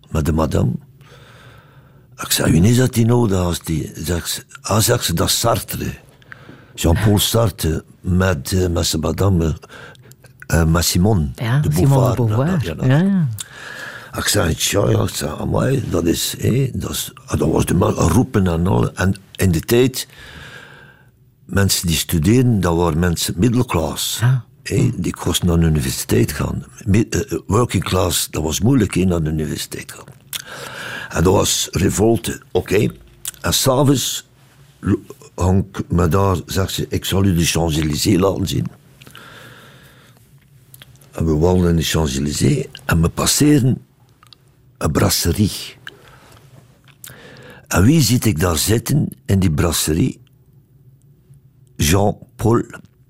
[0.10, 0.72] met de madame.
[2.16, 3.34] Ik zei, wie is dat die nou?
[3.34, 5.94] Als die, zeg, ah, zegt ze, dat Sartre.
[6.76, 9.58] Jean-Paul Sartre met, uh, met zijn madame,
[10.54, 12.16] uh, met Simone Ja, de Beauvoir.
[12.16, 12.48] de Beauvoir.
[12.48, 13.28] Ja, Ja, dat- ja.
[14.18, 17.66] Ik zei, tja, ja, ik zei, amai, dat is, hé, dat is, ah, dat was
[17.66, 18.94] de man roepen en al.
[18.94, 20.08] En in de tijd,
[21.46, 24.18] mensen die studeerden, dat waren mensen middelklas.
[24.22, 24.44] Ja.
[24.96, 26.66] Die kosten naar de universiteit gaan.
[26.92, 30.06] Eh, eh, working class, dat was moeilijk, hé, naar de universiteit gaan.
[31.10, 32.92] En dat was revolte, oké.
[33.42, 34.28] En s'avonds
[35.36, 38.66] hang ik me daar, zegt ze, ik zal u de Champs-Élysées laten zien.
[41.12, 43.86] En we wandelden in de Champs-Élysées en we passeerden
[44.78, 45.78] een brasserie.
[47.68, 50.22] En wie ziet ik daar zitten in die brasserie?
[51.76, 52.64] Jean-Paul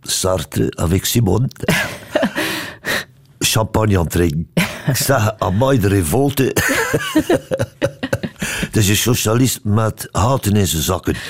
[0.10, 1.48] Sartre avec Simone.
[3.40, 4.48] Champagne aan het drinken.
[4.88, 6.56] Ik zeg, amai, de revolte.
[8.40, 11.16] Het is een socialist met haten in zijn zakken.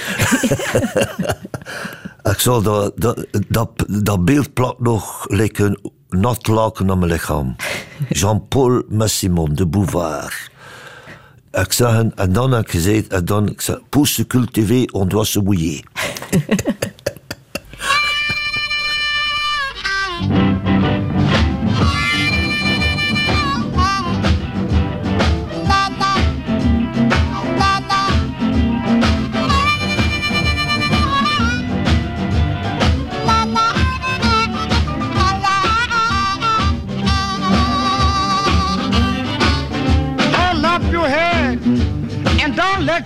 [2.23, 7.11] Ik zal dat, dat, dat, dat beeld plakt nog like een nat laken aan mijn
[7.11, 7.55] lichaam.
[8.09, 10.49] Jean-Paul met Simone de Beauvoir.
[11.51, 15.07] Ik zeg, en dan heb ik gezegd, en dan, ik zeg, pour se cultiver, on
[15.07, 15.83] doit se mouiller.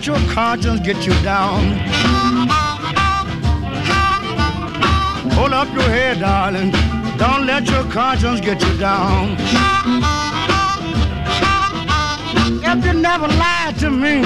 [0.05, 1.77] Your conscience get you down.
[5.31, 6.71] Hold up your head, darling.
[7.17, 9.37] Don't let your conscience get you down.
[12.65, 14.23] If you never lied to me,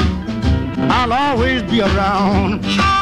[0.89, 2.96] I'll always be around.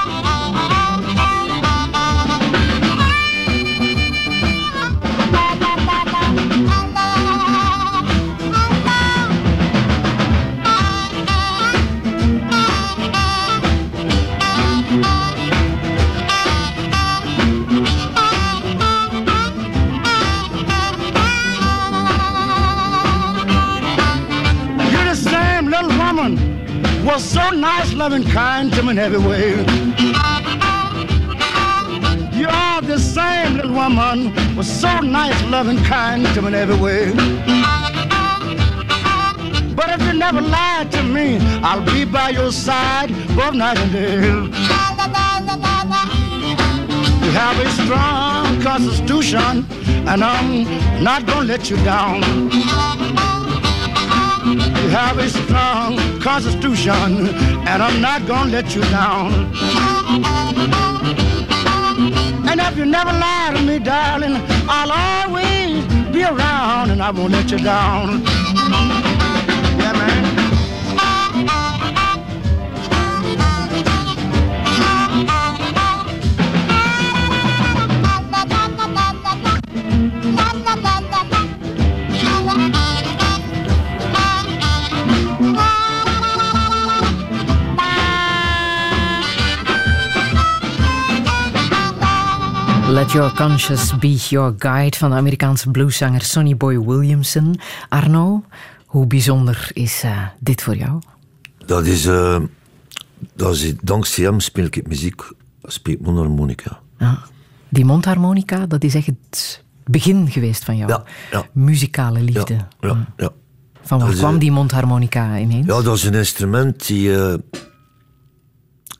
[27.05, 29.51] Was so nice, loving, kind to me in every way.
[32.35, 36.77] You are the same little woman was so nice, loving, kind to me in every
[36.77, 37.11] way.
[39.75, 43.91] But if you never lied to me, I'll be by your side both night and
[43.91, 44.15] day.
[47.23, 49.65] You have a strong constitution,
[50.09, 52.94] and I'm not gonna let you down.
[54.95, 57.27] Have a strong constitution,
[57.67, 59.33] and I'm not gonna let you down.
[62.49, 64.37] And if you never lie to me, darling,
[64.69, 65.83] I'll always
[66.13, 68.44] be around, and I won't let you down.
[92.95, 97.59] Let Your Conscience Be Your Guide van de Amerikaanse blueszanger Sonny Boy Williamson.
[97.89, 98.43] Arno,
[98.85, 101.01] hoe bijzonder is eh, dit voor jou?
[101.65, 102.41] Dat is, eh,
[103.33, 105.21] dat is, dankzij hem speel ik muziek,
[105.63, 106.79] speel ik mondharmonica.
[106.97, 107.19] Ja.
[107.69, 111.45] Die mondharmonica, dat is echt het begin geweest van jouw Ja, ja.
[111.53, 112.53] muzikale liefde.
[112.53, 113.29] Ja, ja, ja.
[113.81, 115.65] Van waar Dat kwam eh, die mondharmonica ineens?
[115.65, 117.11] Ja, dat is een instrument die.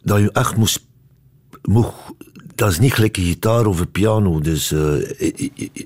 [0.03, 0.85] dat je echt moest.
[1.61, 1.93] moest
[2.55, 4.39] dat is niet gelijk een gitaar of een piano.
[4.39, 4.71] Dus.
[4.71, 5.85] eh eh, eh,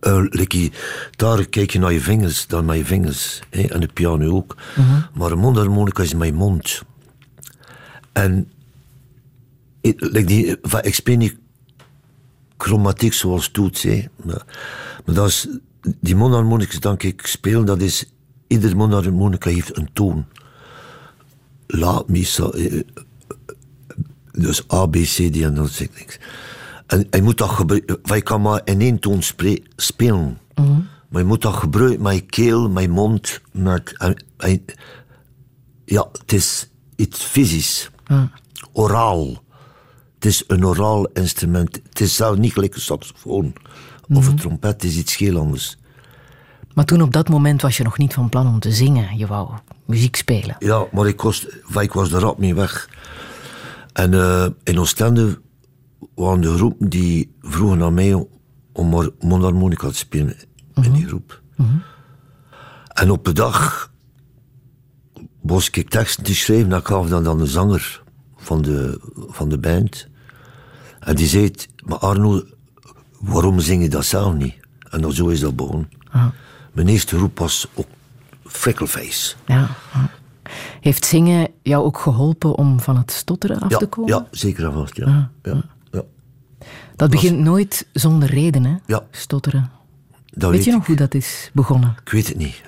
[0.00, 3.40] eh, gitaar kijk je naar je vingers, dan met je vingers.
[3.50, 4.56] Hè, en de piano ook.
[5.14, 6.82] Maar een mondharmonica is je mond.
[8.12, 8.50] En.
[9.80, 11.36] Ik, like die, ik speel niet
[12.56, 13.82] chromatiek zoals toets.
[13.82, 14.04] Hè.
[14.24, 14.44] Maar,
[15.04, 15.48] maar dat is,
[16.00, 18.10] die mondharmonicas dat ik speel, dat is...
[18.46, 20.26] Ieder mondharmonica heeft een toon.
[21.66, 22.82] La, mi, sa, eh, eh,
[24.36, 26.18] dus A, B, C, D en dat zeg ik niks.
[26.86, 27.98] En je moet dat gebruiken...
[28.02, 29.22] Je kan maar in één toon
[29.76, 30.38] spelen.
[31.08, 33.98] Maar je moet dat gebruiken met je keel, met je mond, met...
[33.98, 34.64] en- en-
[35.84, 37.90] ja, het is iets fysisch.
[38.72, 39.42] Oraal.
[40.14, 41.80] Het is een oraal instrument.
[41.88, 43.54] Het is zelf niet gelijk een saxofoon
[44.08, 44.72] of een trompet.
[44.72, 45.78] Het is iets heel anders.
[46.74, 49.18] Maar toen op dat moment was je nog niet van plan om te zingen.
[49.18, 49.50] Je wou
[49.84, 50.56] muziek spelen.
[50.58, 51.46] Ja, maar ik was,
[51.80, 52.88] ik was er rap mee weg.
[53.96, 55.40] En eh, in Oostende
[56.14, 58.26] waren de groepen die vroegen aan mij
[58.72, 60.36] om mondharmonica te spelen
[60.74, 61.42] in die groep.
[62.86, 63.90] En op een dag
[65.40, 68.02] was ik teksten te schrijven en ik gaf dan aan de zanger
[68.36, 70.08] van de, van de band.
[71.00, 71.50] En die zei,
[71.84, 72.42] maar Arno,
[73.20, 74.54] waarom zing je dat zelf niet?
[74.90, 75.88] En dan zo is dat begonnen.
[76.72, 77.88] Mijn eerste groep was ook
[78.44, 79.34] Freckleface.
[79.46, 79.76] Ja.
[80.80, 84.10] Heeft zingen jou ook geholpen om van het stotteren af Ja, te komen?
[84.14, 84.96] ja, zeker en vast.
[84.96, 85.06] Ja.
[85.06, 85.30] Ja,
[85.92, 86.02] ja.
[86.96, 88.74] Dat begint nooit zonder reden, hè?
[88.86, 89.02] Ja.
[89.10, 89.70] Stotteren.
[90.30, 90.76] Dat Weet je ik.
[90.76, 91.96] nog hoe dat is begonnen?
[92.04, 92.62] Ik weet het niet.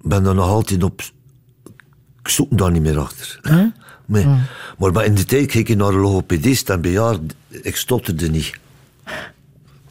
[0.00, 1.00] Ik ben er nog altijd op.
[2.20, 3.40] Ik zoek daar niet meer achter.
[4.06, 4.26] Nee.
[4.78, 8.58] Maar bij- in de tijd keek ik naar een logopedist en bejaard, ik stotterde niet.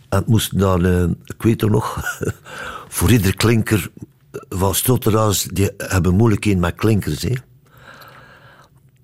[0.10, 1.98] En het moest dan, eh, ik weet er nog,
[2.98, 3.90] voor ieder klinker
[4.32, 7.22] van stotteraars, die hebben moeilijkheden met klinkers.
[7.22, 7.34] Hè.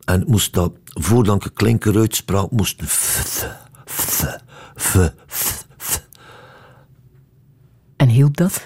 [0.05, 3.47] En moest dat, voordat ik klinker uitsprak, moest een f,
[3.85, 4.35] f,
[4.77, 4.95] f,
[5.27, 6.07] f, f.
[7.95, 8.65] En hielp dat?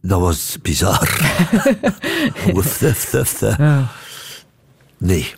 [0.00, 1.08] Dat was bizar.
[4.98, 5.34] Nee.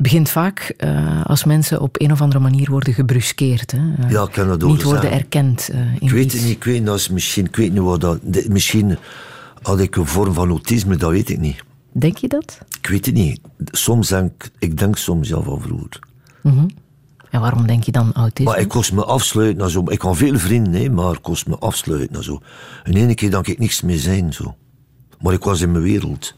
[0.00, 3.70] Het begint vaak eh, als mensen op een of andere manier worden gebruskeerd.
[3.72, 3.78] Hè?
[4.04, 6.64] Eh, Ja, ik kan dat Niet worden erkend eh, in Ik weet het niet, ik
[6.64, 8.18] weet, dat is misschien, ik weet niet wat dat...
[8.22, 8.98] dit- Misschien
[9.62, 11.62] had ik een vorm van autisme, dat weet ik niet.
[11.92, 12.58] Denk je dat?
[12.80, 13.40] Ik weet het niet.
[13.64, 15.98] Soms denk ik, denk soms ja van vroeger.
[17.30, 18.50] En waarom denk je dan autisme?
[18.52, 19.84] Maar ik kost me afsluiten naar zo.
[19.90, 22.40] Ik kan veel vrienden, hè, maar ik kost me afsluiten naar zo.
[22.84, 24.56] En ene keer dat ik niks meer zijn, zo.
[25.20, 26.34] Maar ik was in mijn wereld.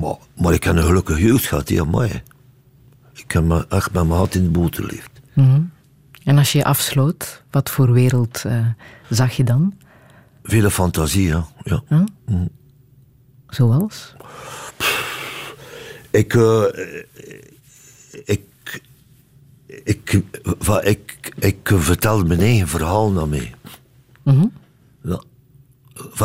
[0.00, 2.22] Maar, maar ik heb een gelukkige jeugd gehad, ja, maar
[3.14, 5.10] Ik heb me echt met mijn hart in de boter geleefd.
[6.24, 8.66] En als je je afsloot, wat voor wereld eh,
[9.10, 9.74] zag je dan?
[10.42, 11.46] Vele fantasie, ja.
[11.64, 11.82] ja.
[13.48, 14.14] Zoals?
[16.10, 16.64] Ik, eh,
[18.24, 18.42] ik,
[19.84, 23.54] ik, va- ik, ik vertelde mijn eigen verhaal naar mij.
[25.02, 25.22] Ja.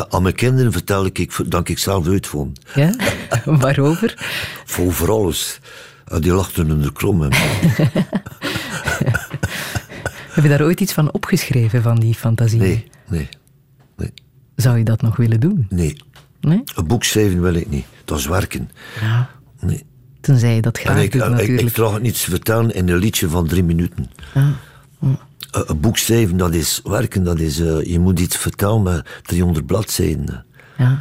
[0.09, 2.59] Aan mijn kinderen vertelde ik dat ik zelf uitvond.
[2.75, 2.93] Ja?
[3.45, 4.13] Waarover?
[4.65, 5.59] Voor, voor alles.
[6.19, 7.21] Die lachten onder krom.
[7.21, 7.27] hè.
[10.31, 12.59] Heb je daar ooit iets van opgeschreven, van die fantasie?
[12.59, 13.29] Nee, nee,
[13.97, 14.13] nee,
[14.55, 15.65] Zou je dat nog willen doen?
[15.69, 15.97] nee.
[16.41, 16.63] Nee?
[16.75, 17.85] Een boek schrijven wil ik niet.
[18.05, 18.69] Dat is werken.
[19.01, 19.29] Ja.
[19.59, 19.85] Nee.
[20.21, 21.75] Tenzij je dat En graag ik, doet, ik, ik, natuurlijk.
[21.75, 24.09] traag niets te vertellen in een liedje van drie minuten.
[24.33, 24.55] Een,
[25.65, 27.23] een boek schrijven, dat is werken.
[27.23, 30.45] Dat is, eh, je moet iets vertellen met 300 bladzijden.
[30.77, 30.97] Ja.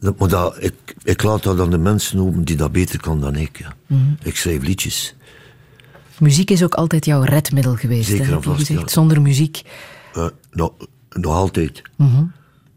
[0.00, 3.20] Dat, maar dat, ik, ik laat dat aan de mensen over die dat beter kan
[3.20, 3.58] dan ik.
[3.58, 3.72] Ja.
[3.86, 4.00] Mhm.
[4.22, 5.14] Ik schrijf liedjes.
[6.18, 8.82] Muziek is ook altijd jouw redmiddel geweest, Zeker en vast, ja.
[8.88, 9.62] Zonder muziek.
[10.14, 10.72] Eh, nog,
[11.10, 11.82] nog altijd.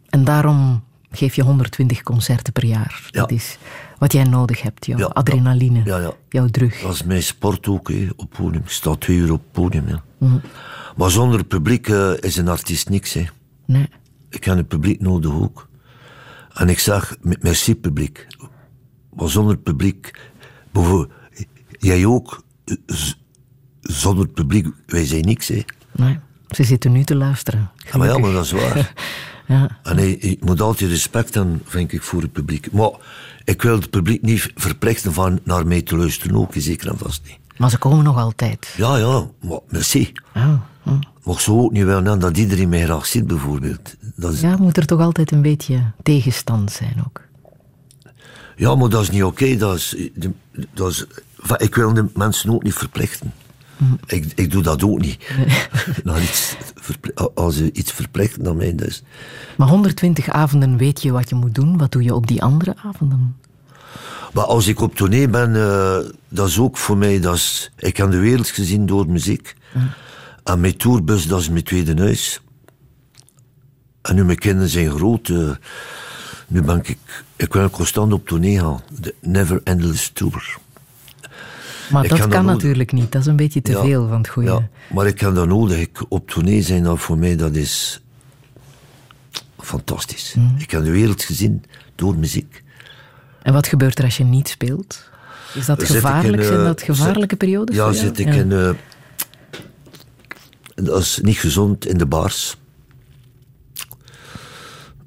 [0.10, 3.10] En daarom geef je 120 concerten per jaar.
[3.12, 3.20] Ja.
[3.20, 3.58] Dat is
[3.98, 6.82] wat jij nodig hebt, jouw Ja, adrenaline, ja, jouw drug.
[6.82, 8.64] Dat is mijn sport ook, hè, op podium.
[8.64, 9.88] Ik sta twee uur op het podium.
[9.88, 10.04] Ja.
[10.18, 10.38] Mhm.
[10.98, 13.14] Maar zonder publiek eh, is een artiest niks.
[13.14, 13.26] Hè.
[13.66, 13.90] Nee.
[14.30, 15.68] Ik heb een publiek nodig ook.
[16.54, 18.28] En ik zeg, met merci publiek.
[19.14, 20.20] Maar zonder publiek,
[20.72, 21.12] bijvoorbeeld,
[21.72, 22.44] jij ook,
[23.82, 25.48] zonder publiek, wij zijn niks.
[25.48, 25.64] Hè.
[25.92, 26.20] nee.
[26.48, 27.72] Ze zitten nu te luisteren.
[27.92, 28.94] Ja, maar ja, maar dat is waar.
[29.48, 29.80] Ja.
[29.84, 32.72] En je, je moet altijd respect hebben, vind ik, voor het publiek.
[32.72, 32.92] Maar
[33.44, 37.22] ik wil het publiek niet verplichten van naar mij te luisteren, ook zeker en vast
[37.26, 37.38] niet.
[37.58, 38.74] Maar ze komen nog altijd.
[38.78, 40.12] Ja, ja, maar merci.
[40.34, 41.00] Ja, ja.
[41.24, 43.96] Maar ik zou ook niet willen hebben dat iedereen mij graag ziet, bijvoorbeeld.
[44.16, 44.50] Dat is, ja.
[44.50, 47.22] ja, moet er toch altijd een beetje tegenstand zijn ook.
[48.78, 49.58] maar dat is niet oké.
[49.58, 49.96] Dat is,
[50.74, 51.06] dat is,
[51.58, 53.34] ik wil de mensen ook niet verplichten.
[54.06, 55.18] Ik, ik doe dat ook niet.
[56.22, 56.56] Iets
[57.34, 59.04] als ze iets verplichten dan mij, dus.
[59.58, 61.78] Maar 120 avonden weet je wat je moet doen.
[61.78, 63.36] Wat doe je op die andere avonden?
[64.34, 65.98] Maar als ik op tournee ben, eh,
[66.30, 69.56] dat is ook voor mij, dat is, ik heb de wereld gezien door muziek.
[70.48, 72.42] En mijn tourbus, dat is mijn tweede huis.
[74.02, 75.50] En nu mijn kinderen zijn groot, eh,
[76.48, 76.98] nu ben ik,
[77.36, 78.82] ik wil constant op tournee gaan.
[79.00, 80.58] De Never Endless Tour.
[81.92, 83.12] Maar Ik dat kan kan, dat natuurlijk niet.
[83.12, 84.50] Dat is een beetje te Ja, veel van het goede.
[84.50, 85.78] Ja, maar ik heb dat nodig.
[85.80, 88.02] Ik, op tournee zijn, dat voor mij, dat is
[89.60, 90.36] fantastisch.
[90.58, 91.64] Ik heb de wereld gezien
[91.96, 92.64] door muziek.
[93.42, 95.10] En wat gebeurt er als je niet speelt?
[95.54, 96.44] Is dat Zit ik in, gevaarlijk?
[96.44, 97.76] Zijn eh, dat gevaarlijke zit- periodes?
[97.76, 98.52] Ja, zit ik in...
[100.78, 102.58] eh, dat is niet gezond in de baars.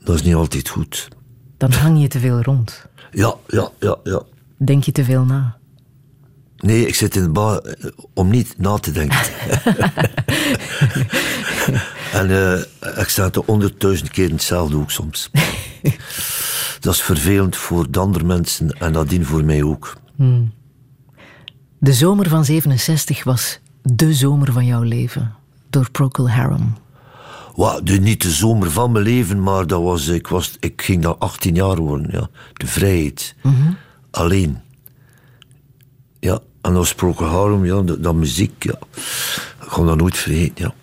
[0.04, 1.08] Dat is niet altijd goed.
[1.56, 2.86] Dan hang je te veel rond.
[3.10, 4.22] Ja, ja, ja, ja.
[4.56, 5.58] Denk je te veel na.
[6.56, 9.18] Nee, ik zit in de bar eh, om niet na te denken.
[12.20, 12.58] en uh,
[12.98, 15.30] ik sta er honderdduizend keer in hetzelfde ook soms.
[16.80, 19.96] dat is vervelend voor de andere mensen en nadien voor mij ook.
[20.16, 20.52] Hmm.
[21.78, 25.34] De zomer van 67 was de zomer van jouw leven,
[25.70, 26.74] door Procol Harum.
[27.82, 31.18] De, niet de zomer van mijn leven, maar dat was, ik, was, ik ging dan
[31.18, 32.08] 18 jaar worden.
[32.12, 32.28] Ja.
[32.52, 33.34] De vrijheid.
[33.42, 33.72] Mhm.
[34.10, 34.58] Alleen.
[36.20, 38.78] Ja, en als Procol Harum, ja, dat, dat muziek, ja.
[39.62, 40.74] Ik ga dat nooit vergeten, ja.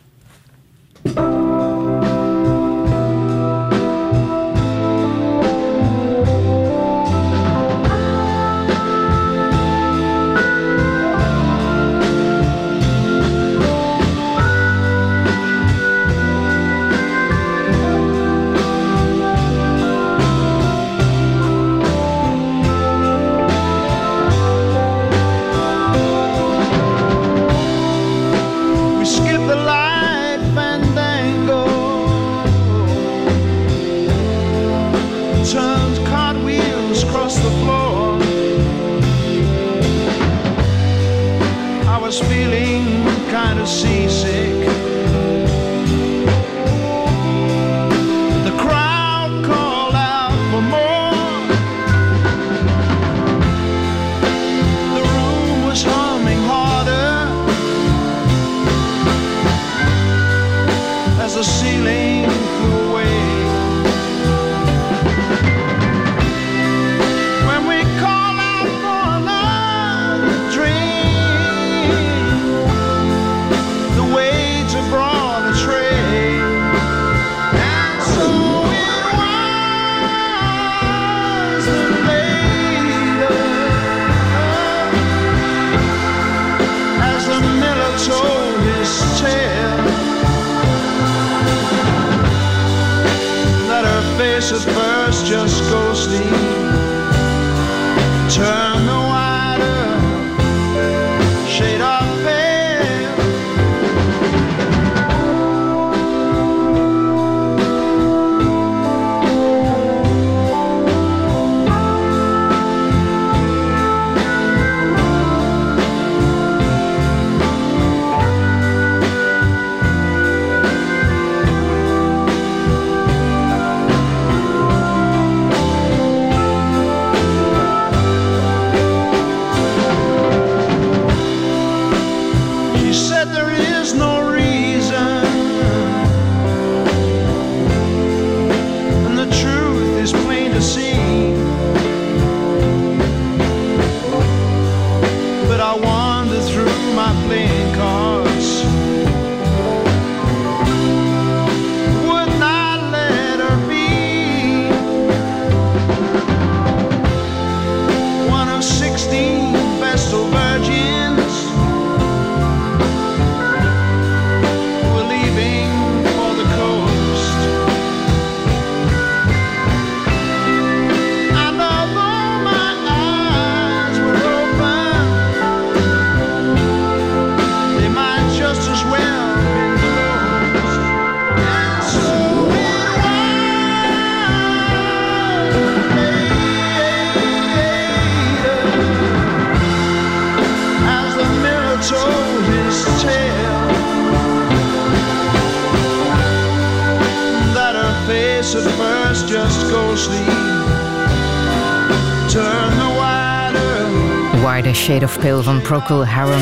[204.88, 206.42] Shade of Pale van Procol Harum.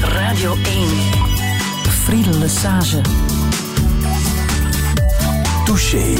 [0.00, 0.60] Radio 1.
[1.88, 3.00] Friedel Lesage.
[5.64, 6.14] Touché.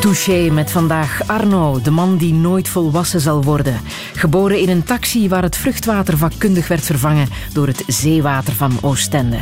[0.00, 3.80] Touché met vandaag Arno, de man die nooit volwassen zal worden.
[4.24, 9.38] Geboren in een taxi waar het vruchtwater vakkundig werd vervangen door het zeewater van Oostende.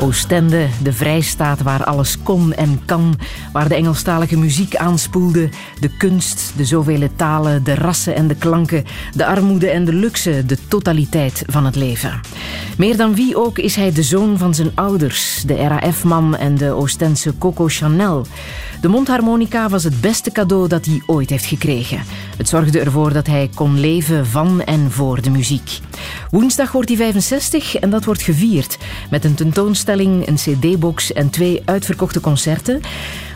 [0.00, 3.18] Oostende, de vrijstaat waar alles kon en kan,
[3.52, 5.48] waar de Engelstalige muziek aanspoelde,
[5.80, 10.46] de kunst, de zoveel talen, de rassen en de klanken, de armoede en de luxe,
[10.46, 12.20] de totaliteit van het leven.
[12.78, 16.70] Meer dan wie ook is hij de zoon van zijn ouders, de RAF-man en de
[16.70, 18.26] Oostense Coco Chanel.
[18.84, 22.02] De mondharmonica was het beste cadeau dat hij ooit heeft gekregen.
[22.36, 25.78] Het zorgde ervoor dat hij kon leven van en voor de muziek.
[26.30, 28.78] Woensdag wordt hij 65 en dat wordt gevierd
[29.10, 32.80] met een tentoonstelling, een cd-box en twee uitverkochte concerten.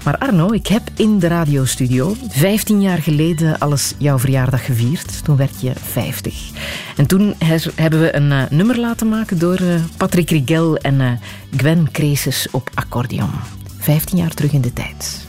[0.05, 5.25] Maar Arno, ik heb in de radiostudio 15 jaar geleden alles jouw verjaardag gevierd.
[5.25, 6.51] Toen werd je 50.
[6.97, 7.35] En toen
[7.75, 11.11] hebben we een uh, nummer laten maken door uh, Patrick Rigel en uh,
[11.57, 13.31] Gwen Cresus op accordeon.
[13.79, 15.28] 15 jaar terug in de tijd.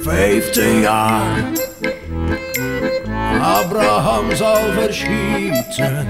[0.00, 1.44] Vijftien jaar.
[3.40, 6.06] Abraham zal verschieten.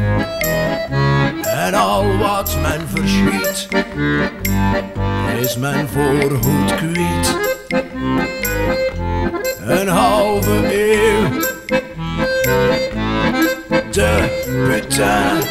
[1.42, 3.68] En al wat men verschiet,
[5.40, 7.36] is men voorgoed kwiet.
[9.68, 11.28] Een halve eeuw.
[13.90, 15.42] De Petain.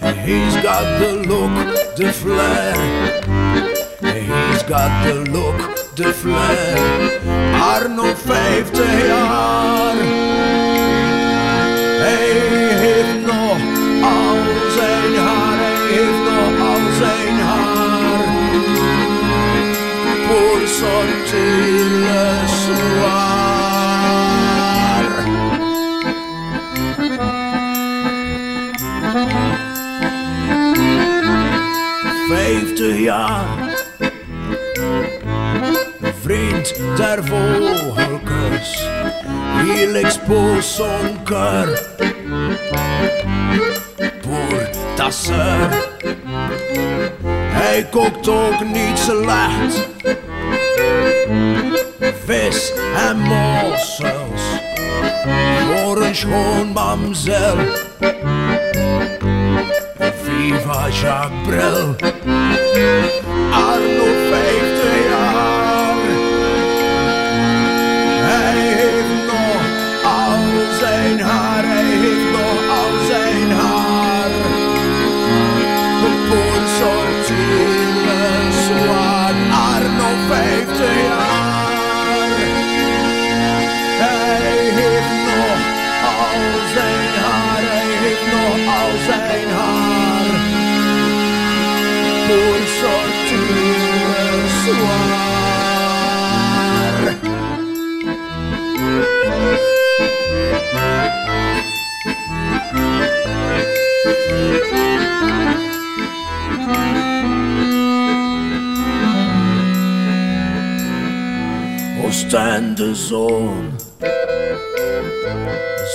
[0.00, 2.74] He's got the look, the flair.
[4.00, 5.60] He's got the look,
[5.94, 7.20] the flair.
[7.60, 9.96] Arno 50 jaar.
[12.00, 12.30] Hij
[12.78, 13.60] heeft nog
[14.02, 14.36] al
[14.76, 18.24] zijn haar, hij heeft nog al zijn haar.
[20.28, 21.69] Pour sortir
[33.00, 33.46] Jaar
[36.22, 37.22] vriend der
[41.24, 41.66] cœur
[44.22, 44.58] pour
[44.96, 45.70] ta sœur.
[47.48, 49.88] Hij kookt ook niet slecht.
[52.24, 52.72] Vis
[53.08, 54.42] en mossels
[55.74, 57.56] voor een schoon mamzel.
[60.40, 61.94] Viva Jacques Brel,
[112.04, 113.78] Oostende zon,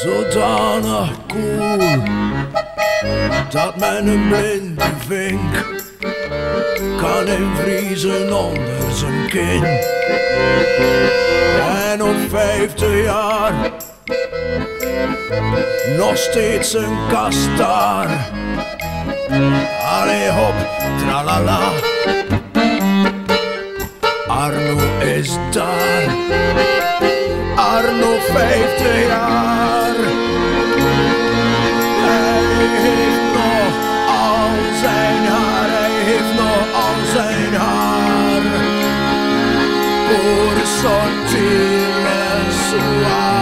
[0.03, 2.03] zodanig koel
[3.49, 5.65] dat men een blinde vink
[6.97, 9.63] kan invriezen onder zijn kin.
[11.91, 13.53] En op vijftig jaar
[15.97, 18.07] nog steeds een kastaar.
[19.99, 20.55] Allee hop,
[20.97, 21.59] tralala.
[24.27, 26.05] Arno is daar.
[27.55, 29.95] Arno 50 jaar.
[32.05, 32.41] Hij
[32.85, 33.73] heeft nog
[34.07, 34.49] al
[34.81, 35.69] zijn haar.
[35.69, 38.41] Hij heeft nog al zijn haar.
[40.07, 43.34] Voor sortir le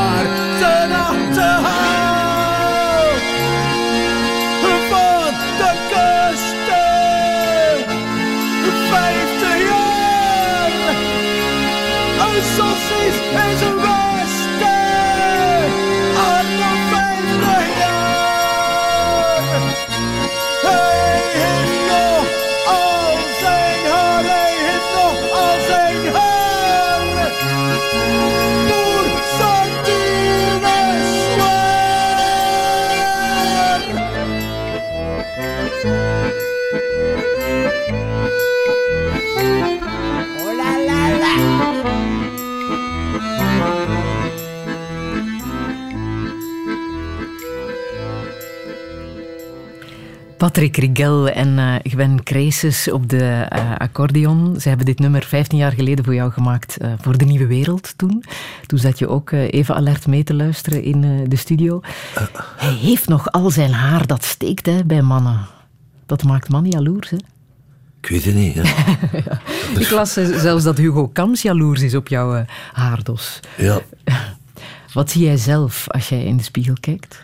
[50.54, 54.60] Patrick Rigel en uh, Gwen Cresus op de uh, accordeon.
[54.60, 57.94] Ze hebben dit nummer 15 jaar geleden voor jou gemaakt uh, voor de Nieuwe Wereld
[57.98, 58.24] toen.
[58.66, 61.82] Toen zat je ook even alert mee te luisteren in de studio.
[62.58, 65.40] Hij heeft nog al zijn haar, dat steekt hè, bij mannen.
[66.06, 67.18] Dat maakt mannen jaloers, hè?
[68.02, 68.54] Ik weet het niet.
[68.54, 68.64] Ja.
[69.26, 69.42] ja.
[69.80, 73.40] Ik las zelfs dat Hugo Kams jaloers is op jouw haardos.
[73.58, 73.82] Ja.
[74.94, 77.24] Wat zie jij zelf als jij in de spiegel kijkt?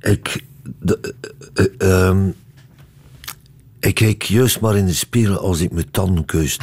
[0.00, 0.42] Ik...
[0.80, 1.14] De,
[1.78, 2.34] uh, um,
[3.80, 6.62] Ik kijk juist maar in de spiegel als ik mijn tanden keust.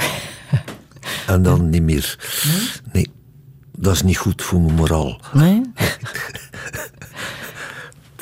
[1.28, 2.20] en dan niet meer.
[2.92, 3.12] Nee?
[3.78, 5.20] dat is niet goed voor mijn moraal.
[5.34, 5.62] Nee?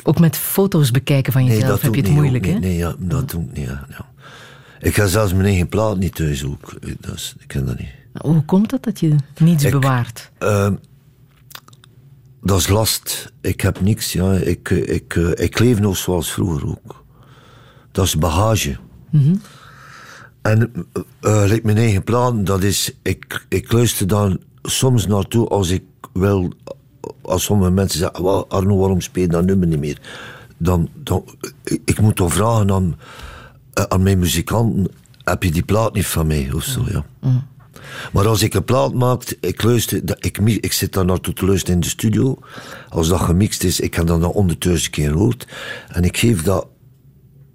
[0.02, 2.50] ook met foto's bekijken van jezelf heb je het moeilijk, hè?
[2.50, 3.66] Nee, nee ja, dat doe ik niet.
[3.66, 3.86] Ja,
[4.80, 6.74] Ik ga zelfs mijn eigen plaat niet thuis ook.
[7.00, 7.88] Dat is, ik ken dat niet.
[8.12, 10.30] Hoe komt dat dat je niets bewaart?
[10.38, 10.70] Uh,
[12.42, 13.32] dat is last.
[13.40, 14.12] Ik heb niks.
[14.12, 14.32] Ja.
[14.32, 17.04] Ik, ik, ik, ik leef nog zoals vroeger ook.
[17.92, 18.76] Dat is bagage.
[19.10, 19.40] Mm
[20.42, 20.72] En
[21.20, 25.82] uh, mijn eigen plan, dat is, ik, ik luister dan soms naartoe als ik
[26.12, 26.52] wil,
[27.22, 30.00] als sommige mensen zeggen, Arno, waarom speel je dat nummer niet meer?
[30.58, 31.24] Dan, dan,
[31.84, 32.98] ik moet toch vragen aan,
[33.72, 34.88] eh, aan mijn muzikanten,
[35.24, 36.50] heb je die plaat niet van mij?
[36.52, 37.04] Of zo, ja.
[37.20, 37.42] Mm.
[38.12, 41.74] Maar als ik een plaat maak, ik, luister, ik, ik zit daar naartoe te luisteren
[41.74, 42.38] in de studio.
[42.88, 45.46] Als dat gemixt is, ik heb dat dan honderdduizend keer gehoord.
[45.88, 46.66] En ik geef dat,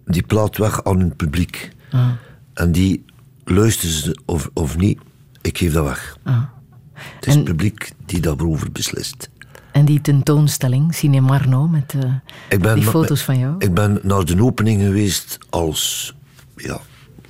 [0.05, 1.69] die plaat weg aan een publiek.
[1.91, 2.09] Ah.
[2.53, 3.05] En die
[3.43, 4.99] luisteren ze of, of niet,
[5.41, 6.17] ik geef dat weg.
[6.23, 6.43] Ah.
[6.93, 9.29] Het is het publiek die daarover beslist.
[9.71, 13.55] En die tentoonstelling, Cinemarno, met uh, die foto's van jou?
[13.57, 16.13] Ik ben naar de opening geweest als...
[16.55, 16.79] Ja,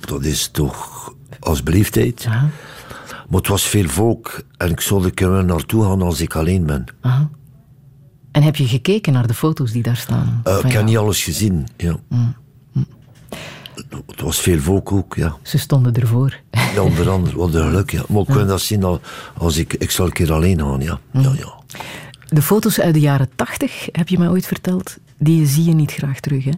[0.00, 2.28] dat is toch als beleefdheid.
[3.28, 6.66] Maar het was veel volk en ik zou er kunnen naartoe gaan als ik alleen
[6.66, 6.84] ben.
[7.00, 7.30] Aha.
[8.32, 10.40] En heb je gekeken naar de foto's die daar staan?
[10.44, 11.96] Uh, ik heb niet alles gezien, ja.
[12.08, 12.34] Mm.
[12.72, 12.86] Mm.
[14.06, 15.36] Het was veel volk ook, ja.
[15.42, 16.40] Ze stonden ervoor.
[16.50, 18.02] Ja, onder andere, wat een geluk, ja.
[18.08, 18.98] Maar ik kan dat zien
[19.36, 21.00] als ik, ik zal een keer alleen gaan, ja.
[21.10, 21.22] Mm.
[21.22, 21.54] ja, ja.
[22.28, 25.92] De foto's uit de jaren tachtig, heb je mij ooit verteld, die zie je niet
[25.92, 26.52] graag terug, hè?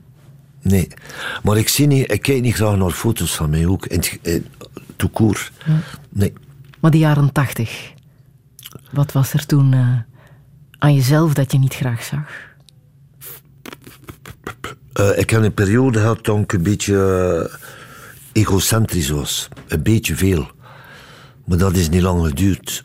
[0.63, 0.89] Nee,
[1.43, 4.47] maar ik, zie niet, ik kijk niet graag naar foto's van mij ook, in, in,
[4.97, 5.51] toekoor.
[6.09, 6.33] Nee.
[6.81, 7.93] Maar die jaren tachtig,
[8.93, 9.97] wat was er toen uh,
[10.79, 12.47] aan jezelf dat je niet graag zag?
[15.01, 17.55] Uh, ik heb een periode gehad toen ik een beetje uh,
[18.33, 19.49] egocentrisch was.
[19.69, 20.51] Een beetje veel.
[21.45, 22.85] Maar dat is niet lang geduurd.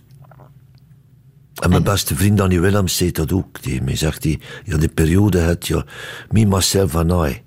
[1.61, 3.95] En mijn beste vriend Danny Willems zei dat ook tegen mij.
[3.95, 5.85] Zegt hij, ja, de periode had je,
[6.29, 7.41] me, myself en I.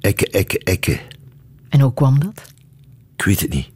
[0.00, 1.00] Ikke, ikke, ikke.
[1.68, 2.42] En hoe kwam dat?
[3.16, 3.68] Ik weet het niet.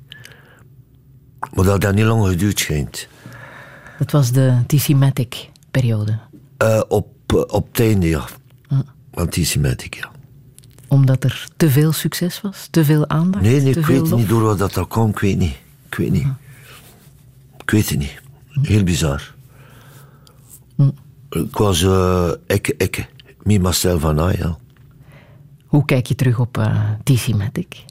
[1.54, 3.08] Maar dat dat niet lang geduurd schijnt.
[3.98, 6.18] Dat was de TC-Matic-periode?
[6.62, 8.24] Uh, op, uh, op het einde, ja.
[9.12, 10.10] Van TC-Matic, ja.
[10.88, 12.68] Omdat er te veel succes was?
[12.70, 13.44] Te veel aandacht?
[13.44, 14.18] Nee, nee ik weet lof?
[14.18, 15.08] niet door wat dat, kwam.
[15.08, 15.56] Ik weet niet.
[15.86, 16.26] Ik weet niet.
[17.62, 18.20] Ik weet het niet.
[18.62, 19.34] Heel bizar.
[20.76, 20.90] Hm.
[21.30, 23.06] Ik was uh, ikke, ikke.
[23.42, 24.58] Me, myself en I, ja.
[25.66, 27.84] Hoe kijk je terug op uh, TC-Matic?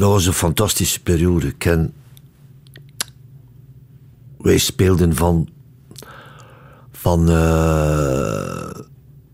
[0.00, 1.52] Dat was een fantastische periode.
[1.52, 1.94] Ken...
[4.38, 5.48] Wij speelden van...
[6.90, 8.70] Van, uh,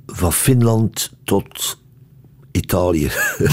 [0.07, 1.79] van Finland tot
[2.53, 3.11] Italië.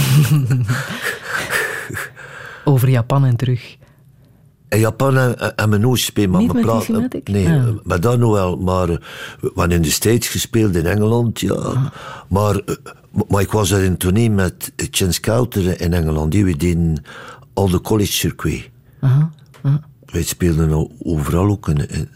[2.65, 3.77] Over Japan en terug.
[4.73, 6.29] In Japan hebben we nooit gespeeld.
[6.31, 6.53] Maar Niet
[6.89, 7.27] met?
[7.29, 7.67] Nee, Ah.
[7.83, 8.57] maar dat nog wel.
[8.57, 8.99] Maar we
[9.55, 11.53] hebben in de States gespeeld, in Engeland, ja.
[11.53, 11.85] Ah.
[12.29, 12.75] Maar, eh,
[13.27, 16.31] maar ik was er in tournee met Chance Couter in Engeland.
[16.31, 17.03] Die we deden
[17.53, 18.69] al de college circuit.
[18.99, 19.81] Aha, aha.
[20.05, 21.67] Wij speelden al overal ook.
[21.69, 22.09] In, in-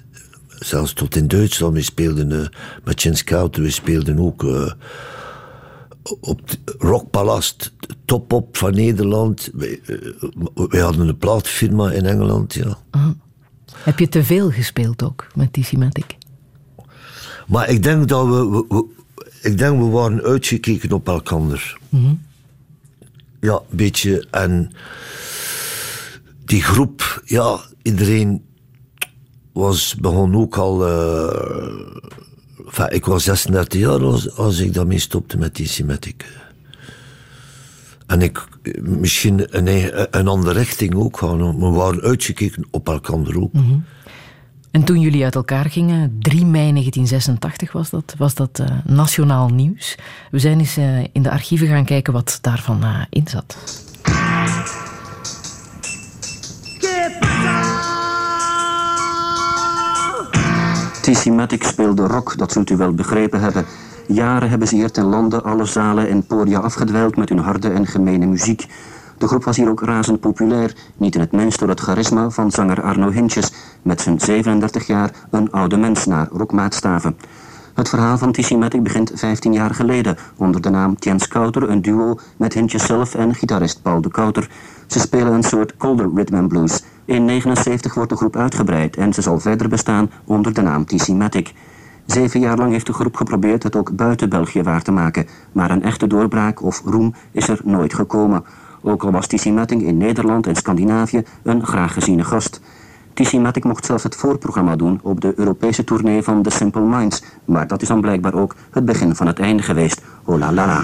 [0.47, 1.73] zelfs tot in Duitsland.
[1.73, 2.47] We speelden eh,
[2.83, 3.61] met Chance Couter.
[3.63, 4.71] We speelden ook eh,
[6.21, 7.73] op het Rockpalast.
[8.05, 9.49] Top op van Nederland.
[9.53, 9.95] Wij, eh,
[10.53, 12.77] wij hadden een plaatfirma in Engeland, ja.
[13.77, 16.15] Heb je te veel gespeeld ook met TC-Matic?
[17.47, 18.85] Maar ik denk dat we, we- we-
[19.41, 21.77] ik denk we waren uitgekeken op elkaar.
[23.39, 24.27] Ja, een beetje.
[24.31, 24.71] En
[26.45, 28.45] die groep, ja, iedereen
[29.53, 30.87] was, begon ook al.
[30.87, 31.95] eh,
[32.67, 36.25] enfin, ik was 36 jaar als, als ik daarmee stopte met die Symmetric.
[38.07, 38.47] En ik
[38.81, 43.51] misschien een, een andere richting ook want We waren uitgekeken op elkaar ook.
[44.77, 49.49] En toen jullie uit elkaar gingen, 3 mei 1986 was dat, was dat eh, nationaal
[49.49, 49.97] nieuws.
[50.31, 53.57] We zijn eens eh, in de archieven gaan kijken wat daarvan eh, in zat.
[61.07, 63.65] TC speelde rock, dat zult u wel begrepen hebben.
[64.07, 67.85] Jaren hebben ze hier ten lande alle zalen en podia afgedwijld met hun harde en
[67.85, 68.65] gemene muziek.
[69.17, 72.51] De groep was hier ook razend populair, niet in het minst door het charisma van
[72.51, 73.51] zanger Arno Hintjes,
[73.81, 77.17] met zijn 37 jaar een oude mens naar rockmaatstaven.
[77.77, 81.81] Het verhaal van TC Matic begint 15 jaar geleden onder de naam Jens Kouter, een
[81.81, 84.49] duo met Hintjes zelf en gitarist Paul de Kouter.
[84.87, 86.83] Ze spelen een soort colder rhythm and blues.
[87.05, 91.07] In 79 wordt de groep uitgebreid en ze zal verder bestaan onder de naam TC
[91.07, 91.53] Matic.
[92.05, 95.71] Zeven jaar lang heeft de groep geprobeerd het ook buiten België waar te maken, maar
[95.71, 98.43] een echte doorbraak of roem is er nooit gekomen.
[98.81, 102.61] Ook al was Tissi Matting in Nederland en Scandinavië een graag geziene gast.
[103.17, 107.21] Tissi Matting mocht zelfs het voorprogramma doen op de Europese tournee van The Simple Minds,
[107.45, 110.01] maar dat is dan blijkbaar ook het begin van het einde geweest.
[110.25, 110.81] Oh la la la.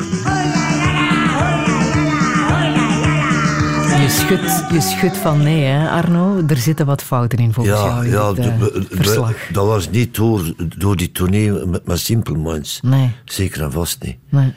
[4.01, 6.41] Je schudt, je schudt van nee, hè, Arno.
[6.47, 9.34] Er zitten wat fouten in volgens Ja, jou in ja eh, verslag.
[9.51, 12.79] dat was niet door, door die tournee met, met Simple Minds.
[12.84, 14.17] Nee, Zeker en vast niet.
[14.29, 14.53] nee.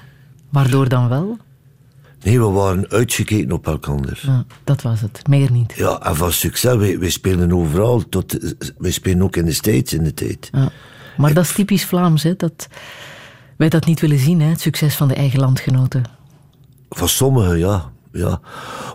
[0.50, 1.38] Waardoor dan wel?
[2.26, 4.20] Nee, we waren uitgekeken op elkaar.
[4.22, 5.28] Ja, dat was het.
[5.28, 5.72] Meer niet.
[5.76, 8.08] Ja, en van succes, wij, wij spelen overal.
[8.08, 10.48] Tot, wij spelen ook in de States in de tijd.
[10.52, 10.70] Ja.
[11.16, 12.68] Maar dat is typisch Vlaams, hè, dat
[13.56, 16.04] wij dat niet willen zien, hè, het succes van de eigen landgenoten.
[16.90, 17.90] Van sommigen, ja.
[18.12, 18.40] ja.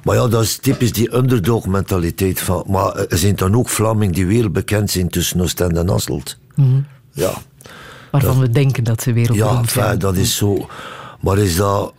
[0.03, 2.39] Maar ja, dat is typisch die underdog-mentaliteit.
[2.41, 6.37] Van, maar er zijn dan ook Vlamingen die wereldbekend zijn tussen Oostende en Hasselt.
[7.13, 7.33] Ja,
[8.11, 9.85] Waarvan we denken dat ze ja wereldberoemd zijn.
[9.85, 10.67] enfin, dat is zo.
[11.19, 11.93] Maar is dat,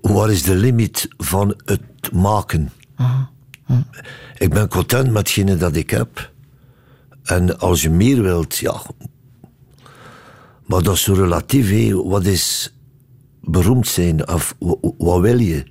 [0.00, 2.70] waar is de limiet van het maken?
[4.38, 6.30] Ik ben content met hetgene dat ik heb.
[7.22, 8.80] En als je meer wilt, ja.
[10.66, 11.92] Maar dat is zo relatief.
[11.94, 12.74] Wat is
[13.40, 14.28] beroemd zijn?
[14.28, 15.64] Of wa- wa- wat wil je?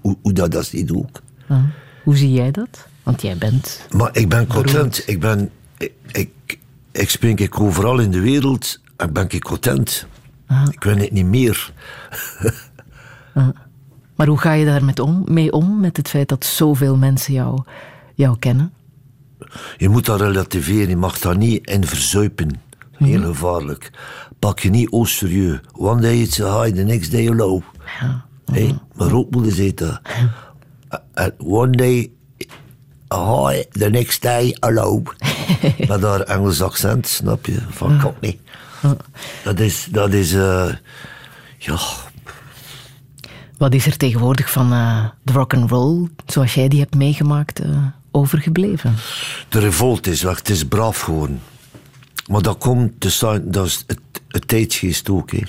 [0.00, 1.22] Hoe, dat, dat ziet ook.
[2.04, 2.86] Hoe zie jij dat?
[3.02, 3.86] Want jij bent...
[3.96, 5.02] Maar ik ben content.
[5.06, 5.50] Ik ben...
[5.78, 6.58] Ik, ik,
[6.92, 10.06] ik spring ik overal in de wereld en ben ik content.
[10.70, 11.72] Ik wil het niet meer.
[14.14, 17.32] Maar hoe ga je daar met om, mee om, met het feit dat zoveel mensen
[17.32, 17.62] jou,
[18.14, 18.72] jou kennen?
[19.76, 22.60] Je moet dat relativeren, je mag daar niet in verzuipen.
[22.92, 23.90] Heel gevaarlijk.
[24.38, 25.58] Pak je niet au serieus.
[25.72, 27.62] One day it's a high, the next day a low.
[28.00, 28.24] Ja.
[28.52, 30.00] Hey, mijn rookmoeder zei dat.
[31.38, 32.10] One day
[33.12, 35.06] a high, the next day a low.
[35.88, 37.58] Met haar Engels accent, snap je?
[37.68, 38.38] Van Cockney.
[39.44, 40.72] Dat is, dat is, eh,
[41.58, 41.78] ja,
[43.58, 47.58] Wat is er tegenwoordig van eh, de rock and roll, zoals jij die hebt meegemaakt,
[47.60, 48.94] eh, overgebleven?
[49.48, 51.40] de revolt is weg, het is braaf geworden.
[52.30, 55.40] Maar dat komt, te zijn, dat is het, het tijdsgeest ook, hè.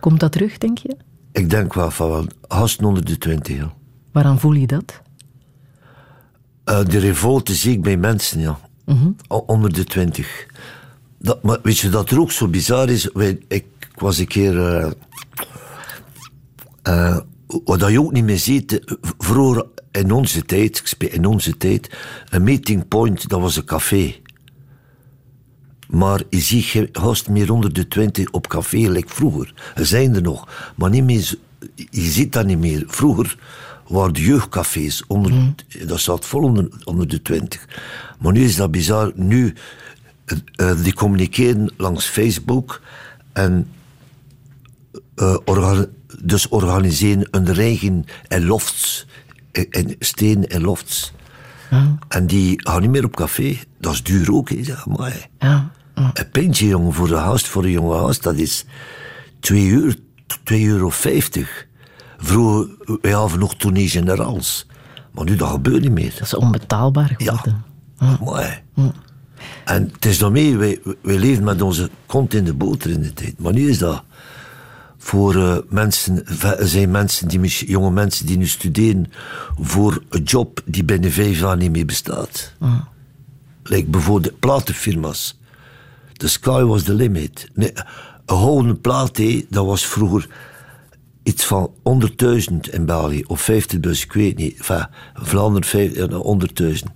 [0.00, 0.96] Komt dat terug, denk je?
[1.32, 3.72] Ik denk wel van wel, gasten onder de twintig, ja.
[4.12, 5.00] Waaraan voel je dat?
[6.64, 8.58] Eh, de revolte zie ik bij mensen, ja.
[9.28, 10.46] O- Onder de twintig.
[11.18, 13.10] Dat, maar weet je dat er ook zo bizar is?
[13.12, 14.92] Wij, ik was een keer.
[17.64, 18.78] Wat je ook niet meer ziet.
[18.84, 21.96] eh, Vroeger in onze tijd, in onze tijd,
[22.30, 24.14] een meeting point, dat was een café.
[25.88, 29.54] Maar je ziet geen gasten meer onder de twintig op café, like vroeger.
[29.74, 31.34] Er zijn er nog, maar niet meer,
[31.90, 32.84] je ziet dat niet meer.
[32.86, 33.38] Vroeger
[33.88, 35.54] waren de jeugdcafés, onder,
[35.86, 37.68] dat zat vol onder, onder de twintig.
[38.18, 39.12] Maar nu is dat bizar.
[39.14, 39.54] Nu,
[40.24, 40.38] eh,
[40.70, 42.80] eh, die communiceren langs Facebook
[43.32, 43.68] en
[45.14, 45.86] eh, orga-
[46.22, 49.06] dus organiseren een regen en lofts,
[49.52, 51.12] en- en steen en lofts.
[52.08, 53.58] En die gaan niet meer op café.
[53.80, 54.62] Dat is duur ook, hè.
[54.86, 55.28] maar.
[55.38, 55.70] Ja.
[55.94, 58.64] Een pintje, jongen, voor een gast, voor een jonge gast, dat is
[59.40, 59.96] 2 uur,
[60.44, 60.90] 2,50 euro.
[62.18, 62.68] Vroeger,
[63.00, 64.66] wij hadden nog tournee generals.
[65.12, 66.10] Maar nu, dat gebeurt niet meer.
[66.12, 67.64] Dat is onbetaalbaar geworden.
[68.20, 68.62] Mooi.
[69.64, 73.12] En het is daarmee, wij, wij leven met onze kont in de boter in de
[73.12, 73.38] tijd.
[73.38, 74.02] Maar nu is dat
[75.04, 76.24] voor eh, mensen,
[76.58, 79.06] zijn mensen die, jonge mensen die nu studeren
[79.60, 82.52] voor een job die binnen vijf jaar niet meer bestaat.
[83.62, 85.38] Like bijvoorbeeld platenfirma's.
[86.12, 87.48] The sky was the limit.
[87.54, 87.72] Nee,
[88.26, 90.28] een houden plaat, hé, dat was vroeger
[91.22, 93.56] iets van 100.000 in België, of 50.000,
[93.90, 94.56] ik weet niet.
[94.56, 96.92] Enfin, Vlaanderen vijf- eh, 100.000.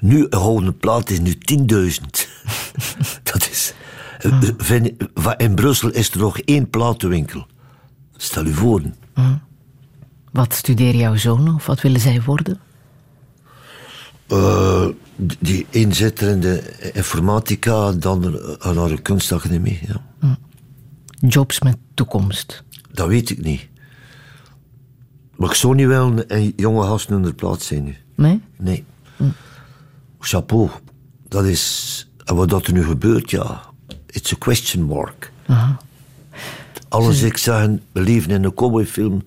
[0.00, 2.28] Nu, een houden plaat is nu 10.000.
[3.32, 3.74] dat is...
[4.22, 4.42] eh,
[5.14, 7.46] van- In Brussel is er nog één platenwinkel.
[8.16, 8.82] Stel je voor.
[10.32, 12.60] Wat studeert jouw zoon of wat willen zij worden?
[14.26, 14.86] Eh,
[15.38, 19.80] die een zit er in de informatica, dan eh, naar de kunstacademie.
[19.86, 20.36] Ja.
[21.28, 22.64] Jobs met toekomst.
[22.92, 23.68] Dat weet ik niet.
[25.36, 27.96] Maar ik zou niet wel een jonge gast onder plaats zijn nu.
[28.14, 28.42] Nee?
[28.58, 28.84] Nee.
[30.18, 30.70] Chapeau.
[31.28, 32.08] Dat is...
[32.24, 33.68] En wat dat er nu gebeurt, ja...
[34.10, 35.32] It's a question mark.
[36.88, 39.22] Alles, ik zeg, we leven in een cowboyfilm...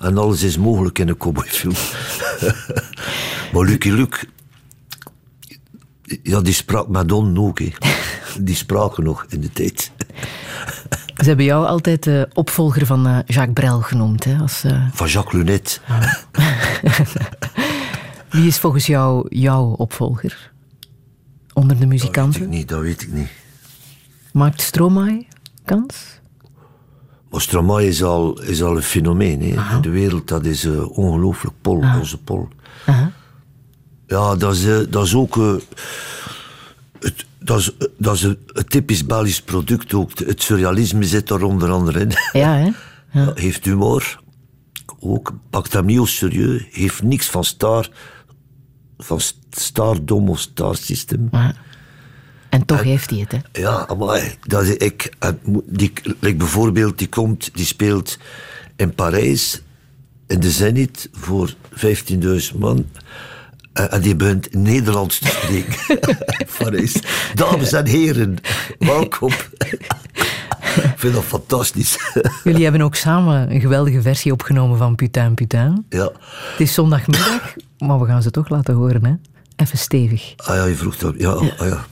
[0.00, 1.74] en alles is mogelijk in een cowboyfilm.
[3.52, 4.18] maar Lucky Luke...
[6.22, 7.58] Ja, die sprak Madonna ook.
[8.40, 9.90] Die spraken nog in de tijd.
[11.16, 14.24] Ze hebben jou altijd de opvolger van eh, Jacques Brel genoemd.
[14.24, 15.80] Hè, als, eh, Van Jacques Lunet.
[18.30, 20.52] wie is volgens jou jouw opvolger?
[21.52, 22.48] Onder de Dat weet ik muzikanten?
[22.48, 23.28] niet, dat weet ik niet.
[24.36, 25.26] Maakt Stromae
[25.64, 26.20] kans?
[27.30, 29.74] Maar Stromae is al, is al een fenomeen hè.
[29.74, 30.28] in de wereld.
[30.28, 31.54] Dat is eh, ongelooflijk.
[31.60, 32.48] Pol, onze Pol.
[34.06, 35.36] Ja, dat is, eh, dat is ook...
[35.36, 35.54] eh,
[37.00, 40.18] het, dat is, dat is een, een typisch Belgisch product ook.
[40.18, 42.12] Het surrealisme zit er onder andere in.
[42.40, 42.70] Ja, hè?
[43.20, 44.20] Ja, heeft humor.
[45.00, 45.32] Ook.
[45.50, 46.66] Pakt hem niet serieus.
[46.70, 47.90] Heeft niks van star...
[48.98, 51.28] Van stardom of star system.
[52.50, 53.60] En toch heeft hij het, hè?
[53.60, 55.12] Ja, maar dat is, ik,
[55.42, 58.18] mo- die, like bijvoorbeeld, die komt, die speelt
[58.76, 59.62] in Parijs,
[60.26, 61.54] in de Zenit, voor
[62.52, 62.86] 15.000 man.
[63.72, 65.98] En, en die begint Nederlands te spreken.
[66.58, 67.00] Parijs.
[67.34, 68.36] Dames en heren,
[68.78, 69.32] welkom.
[70.76, 71.98] Ik vind dat fantastisch.
[72.44, 75.86] Jullie hebben ook samen een geweldige versie opgenomen van Putain Putain.
[75.88, 76.10] ja.
[76.50, 79.12] Het is zondagmiddag, maar we gaan ze toch laten horen, hè?
[79.56, 80.32] Even stevig.
[80.36, 81.14] Ah ja, je vroeg dat.
[81.18, 81.86] Ja, ah ja.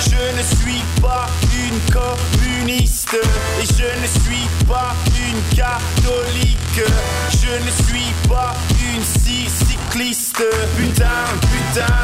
[0.00, 3.16] Je ne suis pas une communiste,
[3.60, 6.82] et je ne suis pas une catholique,
[7.30, 8.54] je ne suis pas
[8.94, 10.42] une scie cycliste.
[10.76, 11.94] Putain, putain,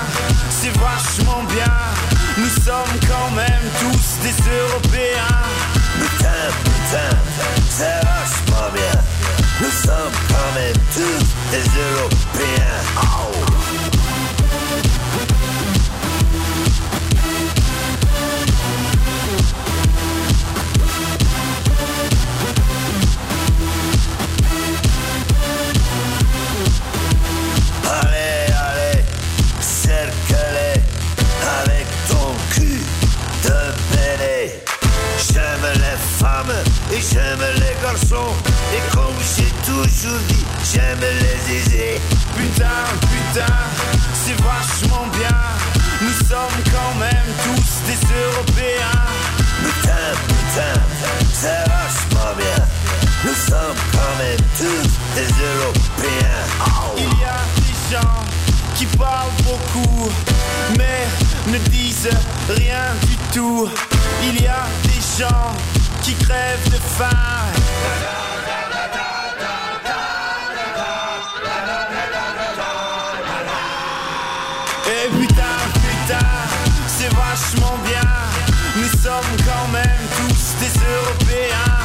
[0.50, 1.72] c'est vachement bien,
[2.38, 5.42] nous sommes quand même tous des Européens.
[6.00, 7.16] Putain, putain,
[7.70, 9.00] c'est vachement bien.
[9.60, 12.82] Nous sommes quand même tous des Européens.
[13.02, 13.95] Oh.
[37.96, 42.00] Et comme j'ai toujours dit, j'aime les aisés.
[42.36, 43.54] Putain, putain,
[44.12, 45.38] c'est vachement bien.
[46.02, 49.00] Nous sommes quand même tous des Européens.
[49.64, 50.80] Putain, putain,
[51.32, 52.66] c'est vachement bien.
[53.24, 56.44] Nous sommes quand même tous des Européens.
[56.66, 56.96] Oh.
[56.98, 58.24] Il y a des gens
[58.74, 60.10] qui parlent beaucoup,
[60.76, 61.06] mais
[61.50, 62.10] ne disent
[62.50, 63.70] rien du tout.
[64.22, 65.54] Il y a des gens
[66.02, 67.06] qui crèvent de faim.
[74.86, 76.28] Et putain, putain,
[76.86, 78.10] c'est vachement bien.
[78.76, 81.76] Nous sommes quand même tous des Européens.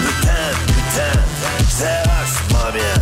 [0.00, 1.20] Putain, putain,
[1.68, 2.94] c'est vachement bien.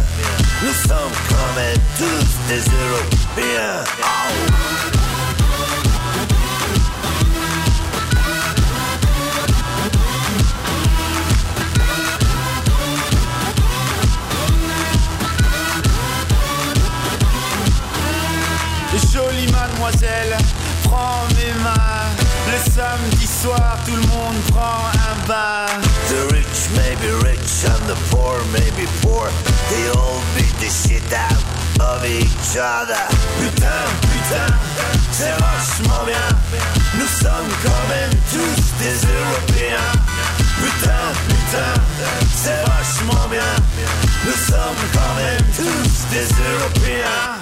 [0.62, 3.84] Nous sommes quand même tous des Européens.
[4.02, 4.79] Oh.
[19.80, 20.36] Jolie mademoiselle,
[20.84, 22.08] prends mes mains.
[22.50, 25.66] Le samedi soir, tout le monde prend un bain.
[26.08, 29.28] The rich may be rich and the poor may be poor.
[29.70, 31.40] They all beat the shit out
[31.80, 33.06] of each other.
[33.40, 34.54] Putain, putain,
[35.12, 36.28] c'est vachement bien.
[36.98, 39.92] Nous sommes quand même tous des Européens.
[40.60, 41.74] Putain, putain,
[42.34, 43.52] c'est vachement bien.
[44.24, 47.39] Nous sommes quand même tous des Européens.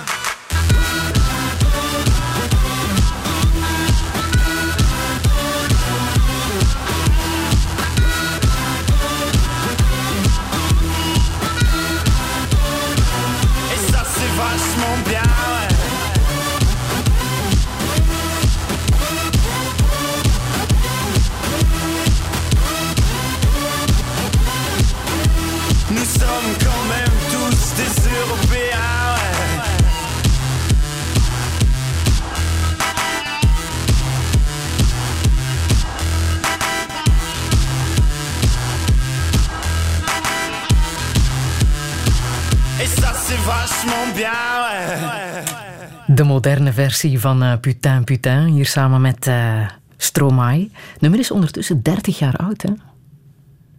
[46.06, 50.68] De moderne versie van eh, Putain Putain, hier samen met eh Stromae.
[50.92, 52.68] Het nummer is ondertussen 30 jaar oud, hè?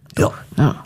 [0.06, 0.30] Ja.
[0.56, 0.82] Ja.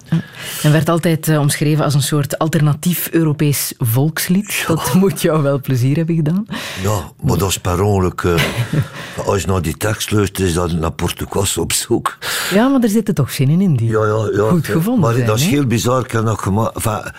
[0.62, 4.64] En werd altijd eh, omschreven als een soort alternatief Europees volkslied.
[4.66, 6.46] Dat moet jou wel plezier hebben gedaan.
[6.82, 8.24] Ja, maar dat is per ongeluk.
[9.26, 12.18] als je naar die tekst luistert, is dat naar Portugal op zoek.
[12.50, 14.48] Ja, maar er zitten toch zinnen in die Ja, ja, ja.
[14.48, 15.26] goed gevonden Maar zijn.
[15.26, 16.04] dat is heel bizar.
[16.04, 16.74] Ik heb dat gemaakt.
[16.74, 17.12] Enfin,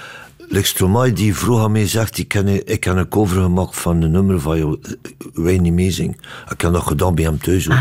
[0.47, 3.75] Lex Stromae die vroeg aan mij zegt, ik heb, een- ik heb een cover gemaakt
[3.77, 4.79] van een nummer van jou,
[5.33, 6.17] Wij niet meezing.
[6.51, 7.75] Ik heb dat gedaan bij hem thuis ook.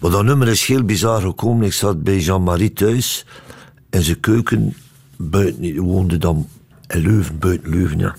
[0.00, 1.66] Maar dat nummer is heel bizar gekomen.
[1.66, 3.24] Ik zat bij Jean-Marie thuis
[3.90, 4.76] in zijn keuken.
[5.16, 6.48] Buiten, woonde dan
[6.86, 8.16] in Leuven, buiten Leuven, ja.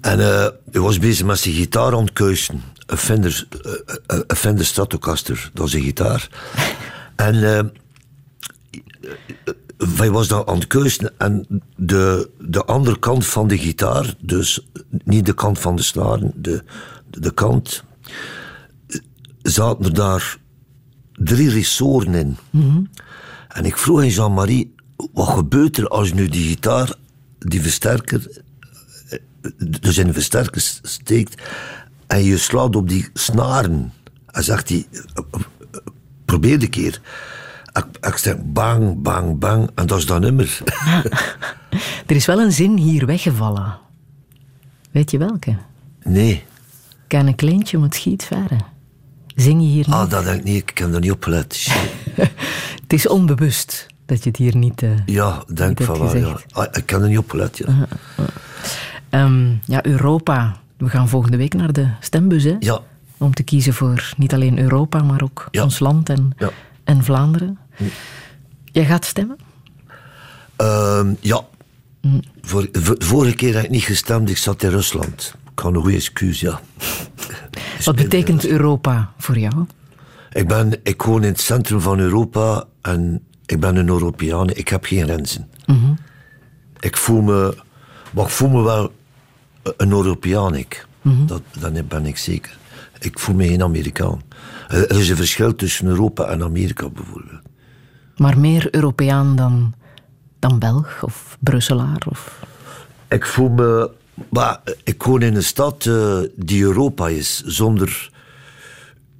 [0.00, 2.62] En eh, hij was bezig met zijn gitaar aan het kuisen.
[2.86, 3.72] Een Fender, eh,
[4.06, 6.28] eh, een Fender Stratocaster, dat is een gitaar.
[7.16, 7.72] en
[9.96, 14.66] hij was dan aan het kuisen en de, de andere kant van de gitaar, dus
[15.04, 16.64] niet de kant van de snaren, de,
[17.10, 17.84] de kant,
[19.42, 20.38] zaten er daar
[21.12, 22.36] drie ressoren in.
[23.48, 24.74] En ik vroeg aan Jean-Marie,
[25.12, 26.94] wat gebeurt er als je nu die gitaar,
[27.38, 28.42] die versterker,
[29.08, 29.18] eh,
[29.80, 31.42] dus in de versterker steekt
[32.06, 33.92] en je slaat op die snaren?
[34.26, 35.00] Hij zegt hij, eh,
[35.30, 35.40] eh,
[36.24, 37.00] probeer de keer.
[37.74, 40.58] Ik, ik zeg bang, bang, bang en dat is dat nummer.
[42.06, 43.76] Er is wel een zin hier weggevallen.
[44.90, 45.56] Weet je welke?
[46.04, 46.44] Nee.
[47.06, 48.56] Kan een kleintje moet schiet verre.
[49.34, 49.94] Zing je hier niet?
[49.94, 50.70] Ah, dat denk ik niet.
[50.70, 51.54] Ik heb er niet op gelet.
[51.54, 51.90] Shit.
[52.82, 54.82] Het is onbewust dat je het hier niet...
[54.82, 56.36] eh, Ja, denk Niet van wel, ja.
[56.52, 57.66] Ah, ik heb er niet op gelet, ja.
[59.10, 60.56] Ehm, ja, Europa.
[60.76, 62.56] We gaan volgende week naar de stembus, hè?
[62.58, 62.80] Ja,
[63.18, 65.62] Om te kiezen voor niet alleen Europa, maar ook Ja.
[65.62, 66.50] ons land en, Ja.
[66.84, 67.58] en Vlaanderen.
[68.64, 69.36] Jij gaat stemmen?
[70.56, 71.44] Ehm, ja.
[72.70, 75.34] De vorige keer heb ik niet gestemd, ik zat in Rusland.
[75.52, 76.60] Ik had een goede excuus, ja.
[77.84, 79.66] Wat betekent Europa voor jou?
[80.32, 84.50] Ik, ben, ik woon in het centrum van Europa en ik ben een Europeaan.
[84.50, 85.48] Ik heb geen grenzen.
[86.80, 87.56] Ik voel me...
[88.12, 88.92] Maar ik voel me wel
[89.76, 90.86] een Europeaan, ik.
[91.02, 92.58] dat, dat ben ik zeker.
[92.98, 94.22] Ik voel me geen Amerikaan.
[94.68, 97.42] Er er is een verschil tussen Europa en Amerika, bijvoorbeeld.
[98.16, 99.74] Maar meer Europeaan dan,
[100.38, 102.02] dan Belg of Brusselaar?
[102.08, 102.42] Of...
[103.08, 103.90] Ik voel me.
[104.28, 107.42] Maar ik woon in een stad eh, die Europa is.
[107.42, 108.10] Zonder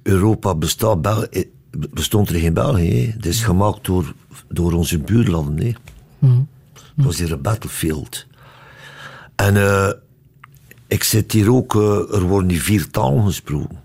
[0.03, 3.05] Europa bestaat Bel eh, bestond er geen België.
[3.05, 3.11] hè.
[3.11, 4.13] Het is gemaakt door,
[4.47, 5.65] door onze buurlanden.
[5.65, 5.73] hè.
[6.95, 8.25] Het was hier een battlefield.
[9.35, 9.89] En eh,
[10.87, 11.73] ik zit hier ook.
[12.11, 13.84] er worden hier vier talen gesproken.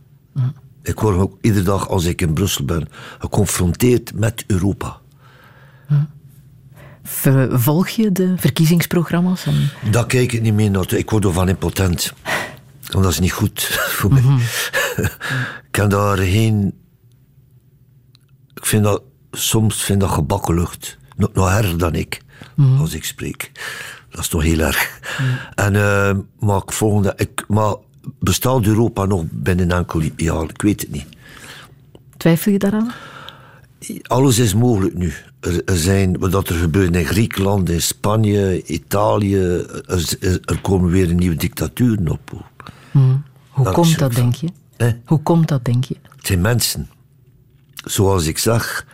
[0.82, 2.88] Ik word ook iedere dag als ik in Brussel ben
[3.18, 5.00] geconfronteerd met Europa.
[7.50, 9.46] Volg je de verkiezingsprogramma's?
[9.46, 9.70] En...
[9.90, 10.94] Daar kijk ik niet meer naar.
[10.94, 12.12] Ik word ervan impotent.
[12.90, 13.62] En dat is niet goed
[13.98, 14.22] voor mij.
[14.96, 16.74] ik kan daar geen...
[18.54, 19.02] Ik vind dat...
[19.32, 20.98] Soms vind dat gebakken lucht.
[21.16, 22.20] Nog, nog erger dan ik,
[22.78, 23.50] als ik spreek.
[24.10, 25.00] Dat is toch heel erg.
[25.54, 27.12] En, eh, maar ik volgende...
[27.16, 27.74] Ik, maar
[28.18, 30.44] bestaat Europa nog binnen enkel jaar?
[30.44, 31.06] Ik weet het niet.
[32.16, 32.92] Twijfel je daaraan?
[34.02, 35.12] Alles is mogelijk nu.
[35.40, 39.36] Er, er zijn, wat er gebeurt in Griekenland, in Spanje, Italië.
[40.20, 42.44] Er, komen weer nieuwe dictaturen op.
[43.48, 44.48] Hoe Dat komt dat, denk je?
[45.04, 45.96] Hoe komt dat, denk je?
[46.16, 46.88] Het zijn mensen.
[47.84, 48.84] Zoals ik zag,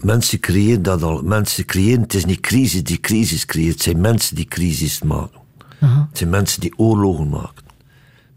[0.00, 1.22] mensen creëren dat al.
[1.22, 3.72] Mensen creëren, het is niet crisis die crisis creëert.
[3.72, 5.40] Het zijn mensen die crisis maken.
[5.78, 7.64] Het zijn mensen die oorlogen maken.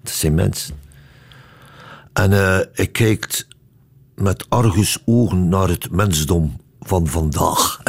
[0.04, 0.76] Het zijn mensen.
[2.14, 3.46] En eh, ik kijk
[4.16, 7.82] met argus ogen naar het mensdom van vandaag.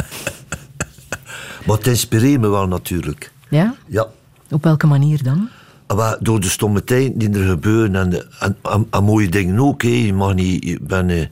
[1.65, 3.31] maar het inspireert me wel natuurlijk.
[3.49, 3.75] Ja?
[3.87, 4.07] Ja.
[4.49, 5.49] Op welke manier dan?
[5.95, 9.59] Maar door de stomme tijden die er gebeuren en, de- en, en, en mooie dingen
[9.59, 9.81] ook.
[9.81, 9.87] Hè.
[9.89, 11.27] Je mag niet, je ben, eh,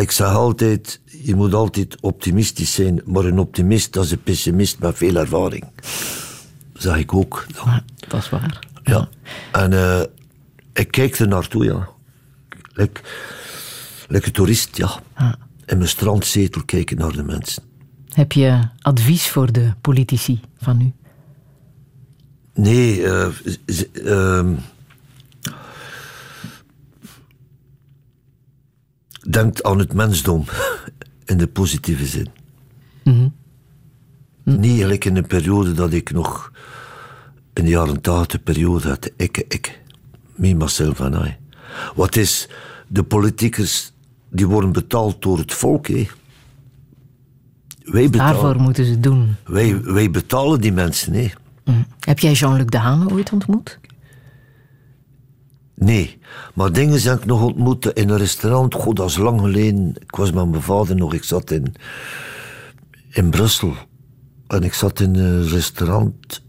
[0.00, 4.78] ik zeg altijd, je moet altijd optimistisch zijn, maar een optimist dat is een pessimist
[4.78, 5.64] met veel ervaring.
[6.72, 7.46] Dat zeg ik ook.
[7.56, 7.76] Ah,
[8.08, 8.58] dat is waar.
[8.82, 9.08] Ja.
[9.52, 10.02] En eh,
[10.72, 11.88] ik kijk er naartoe, ja.
[12.72, 13.00] Like
[14.08, 15.00] een toerist, ja.
[15.66, 17.62] In mijn strandzetel kijken naar de mensen.
[18.08, 20.92] Heb je advies voor de politici van nu?
[22.54, 24.54] Nee, eh, z- z- ehm,
[29.30, 30.44] denk aan het mensdom
[31.24, 32.28] in de positieve zin.
[34.44, 36.52] Niet gelijk in een periode dat ik nog
[37.52, 39.10] in de jaren tachtig periode had.
[39.16, 39.80] Ik, ik,
[40.34, 41.36] me, myself en I.
[41.94, 42.48] Wat is,
[42.88, 43.92] de politiekers
[44.30, 46.06] die worden betaald door het volk, hè?
[47.82, 49.36] Wij betalen, Daarvoor moeten ze het doen.
[49.44, 51.30] wij, wij betalen die mensen, hè?
[52.00, 53.78] Heb jij Jean-Luc Dehane ooit ontmoet?
[55.74, 56.18] Nee,
[56.54, 58.74] maar dingen zijn ik nog ontmoet in een restaurant.
[58.74, 59.94] God, dat is lang geleden.
[60.00, 61.14] Ik was met mijn vader nog.
[61.14, 61.74] Ik zat in,
[63.10, 63.74] in Brussel.
[64.46, 66.42] En ik zat in een restaurant.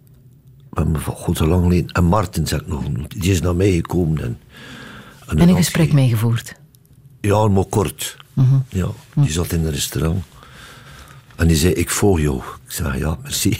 [1.06, 1.88] God, lang geleden.
[1.91, 2.84] En Martin ik nog.
[3.08, 4.22] Die is naar mij gekomen.
[4.24, 4.38] En,
[5.26, 6.56] En een gesprek meegevoerd?
[7.22, 8.18] Ja, maar kort.
[8.70, 10.24] Ja, die zat in een restaurant.
[11.36, 12.38] En die zei, ik volg jou.
[12.38, 13.58] Ik zei, ja, merci.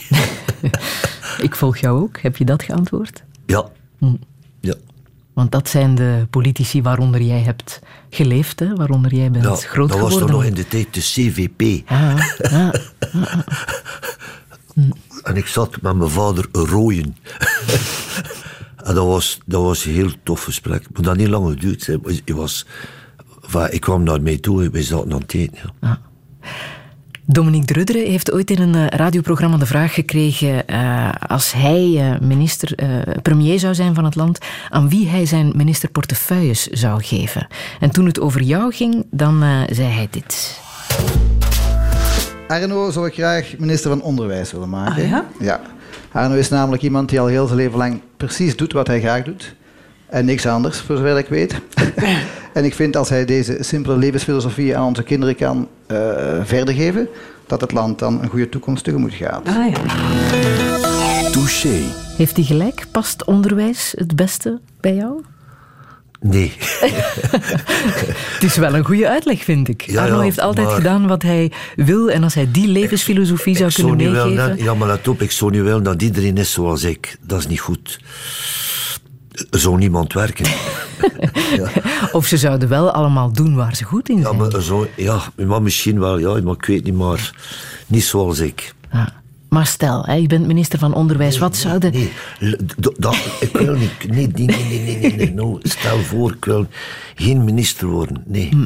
[1.40, 2.18] Ik volg jou ook.
[2.20, 3.24] Heb je dat geantwoord?
[3.46, 3.68] ja.
[4.60, 4.74] Ja.
[5.32, 7.80] Want dat zijn de politici waaronder jij hebt
[8.10, 8.74] geleefd, hè?
[8.74, 10.18] waaronder jij bent Ja, groot dat was geworden.
[10.20, 11.88] toch nog in de tijd de CVP.
[11.88, 12.16] Ja,
[12.50, 12.72] ja.
[15.24, 17.16] En ik zat met mijn vader rooien.
[18.84, 20.86] en dat was, dat was een heel tof gesprek.
[20.92, 21.88] Maar dat niet lang geduurd.
[22.24, 22.66] Ik, was,
[23.70, 25.72] ik kwam naar mij toe en wij zaten aan het eten.
[25.80, 26.00] Ja.
[27.26, 32.20] Dominique Drudderen heeft ooit in een eh, radioprogramma de vraag gekregen eh, als hij eh,
[32.20, 32.74] minister,
[33.22, 34.38] premier zou zijn van het land,
[34.68, 37.46] aan wie hij zijn ministerportefeuilles zou geven.
[37.80, 40.60] En toen het over jou ging, dan zei hij dit.
[42.48, 45.02] Arno zou ik graag minister van Onderwijs willen maken.
[45.02, 45.26] Ah, ja?
[45.40, 45.60] Ja.
[46.12, 49.22] Arno is namelijk iemand die al heel zijn leven lang precies doet wat hij graag
[49.22, 49.54] doet.
[50.06, 51.60] En niks anders, voor zover ik weet.
[52.52, 55.96] en ik vind als hij deze simpele levensfilosofie aan onze kinderen kan eh,
[56.42, 57.08] verder geven,
[57.46, 59.48] dat het land dan een goede toekomst tegemoet gaat.
[59.48, 59.80] Ah ja.
[61.30, 61.80] Touché.
[62.16, 62.86] Heeft hij gelijk?
[62.90, 65.22] Past onderwijs het beste bij jou?
[66.26, 66.52] Nee.
[68.34, 69.82] Het is wel een goede uitleg, vind ik.
[69.82, 73.56] Ja, Arno ja, heeft altijd maar- gedaan wat hij wil en als hij die levensfilosofie
[73.56, 74.48] zou Ik kunnen wel meegeven...
[74.48, 77.16] net- ja, maar let op, ik zou nu wel dat iedereen is zoals ik.
[77.20, 78.00] Dat is niet goed.
[79.50, 80.46] Er zou niemand werken.
[82.12, 84.36] Of ze zouden wel allemaal doen waar ze goed in Ja, zijn.
[84.36, 87.32] maar, er zou, ja, maar misschien wel, ja, maar ik weet niet, maar
[87.86, 88.74] niet zoals ik.
[88.92, 89.22] Ja.
[89.54, 91.38] Maar stel, hè, je bent minister van Onderwijs.
[91.38, 91.92] wat zouden...
[91.92, 92.12] Nee,
[92.76, 94.08] dat, ik wil niet.
[94.08, 95.58] Nee, nee, nee, nee, nee, nee, nee, no.
[95.62, 96.66] Stel voor, ik wil
[97.14, 98.22] geen minister worden.
[98.26, 98.56] Nee.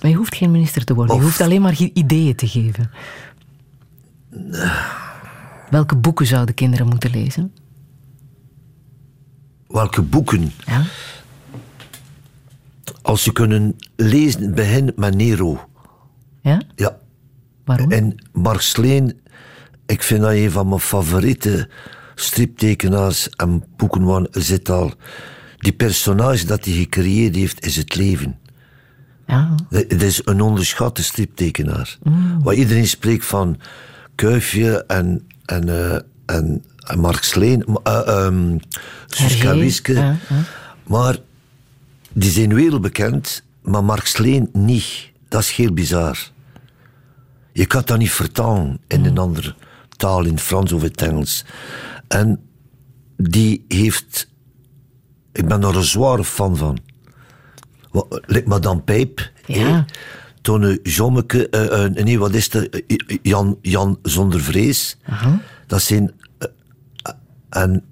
[0.00, 1.16] Maar je hoeft geen minister te worden.
[1.16, 2.90] Je hoeft alleen maar ideeën te geven.
[5.70, 7.52] Welke boeken zouden kinderen moeten lezen?
[9.66, 10.52] Welke boeken?
[10.66, 10.84] Ja.
[13.02, 15.68] Als ze kunnen lezen, begin met Nero.
[16.42, 16.62] Ja?
[16.74, 16.98] Ja.
[17.64, 17.90] Waarom?
[17.90, 18.14] En
[18.56, 19.19] Sleen,
[19.90, 21.68] ik vind dat een van mijn favoriete
[22.14, 24.92] striptekenaars en boeken, want er zit al...
[25.58, 28.38] Die personage dat hij gecreëerd heeft, is het leven.
[29.26, 29.54] Ja.
[29.70, 31.98] Het is een onderschatte striptekenaar.
[32.02, 32.42] Mm.
[32.42, 33.60] Waar iedereen spreekt van
[34.14, 38.60] Kuifje en, en, eh, en, en Mark Sleen, uh, um,
[39.08, 40.16] ja, ja.
[40.86, 41.16] Maar
[42.12, 45.10] die zijn wereldbekend, maar Mark Sleen niet.
[45.28, 46.18] Dat is heel bizar.
[47.52, 49.54] Je kan dat niet vertalen in een andere
[50.00, 51.44] taal, in het Frans of het Engels.
[52.08, 52.40] En
[53.16, 54.28] die heeft...
[55.32, 56.78] Ik ben daar een zware fan van.
[57.90, 59.30] Wat- Like Madame Pijp.
[59.46, 59.84] Ja.
[60.42, 61.48] Toen Jommeke...
[61.48, 62.70] eh, eh, nee, wat is er?
[62.70, 64.96] Eh, Jan, Jan zonder vrees.
[65.66, 66.12] Dat zijn...
[66.38, 66.48] eh,
[67.50, 67.84] en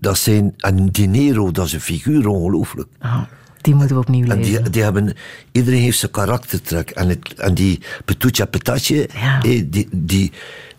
[0.00, 0.54] dat zijn...
[0.56, 2.88] En Dinero, dat is een figuur, ongelooflijk.
[2.98, 3.22] Ah,
[3.60, 4.62] die moeten we opnieuw En lezen.
[4.62, 5.14] die, die hebben,
[5.52, 6.90] iedereen heeft zijn karaktertrek.
[6.90, 9.40] En, het, en die Petutja Petatje, Ja.
[9.40, 10.32] die, die,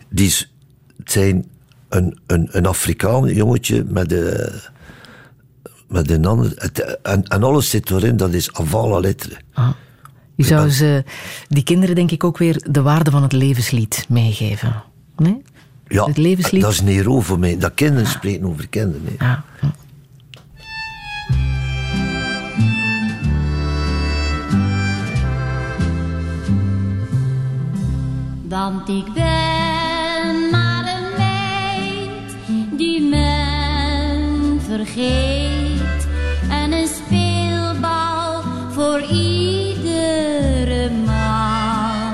[0.09, 0.49] die is-
[1.11, 1.45] zijn
[1.89, 4.53] een, een, een Afrikaan jongetje met, de,
[5.87, 6.51] met een ander.
[6.55, 9.35] Het- en, en alles zit erin, dat is avant la lettre.
[10.35, 11.03] Je zou ze,
[11.47, 14.83] die kinderen denk ik ook weer de waarde van het levenslied meegeven.
[15.17, 15.41] Nee?
[15.87, 16.61] Ja, Het levenslied?
[16.61, 17.57] dat is Nero voor mij.
[17.57, 19.01] Dat kinderen spreken over kinderen.
[19.17, 19.25] hè.
[19.25, 19.43] Ja.
[19.61, 19.73] ja.
[28.49, 29.54] Want ik ben
[34.75, 36.07] vergeet.
[36.49, 38.41] En een speelbal
[38.71, 42.13] voor iedere man.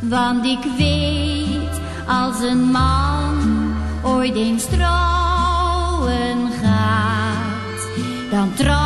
[0.00, 7.88] Want ik weet als een man ooit eens trouwen gaat,
[8.30, 8.83] dan trouwt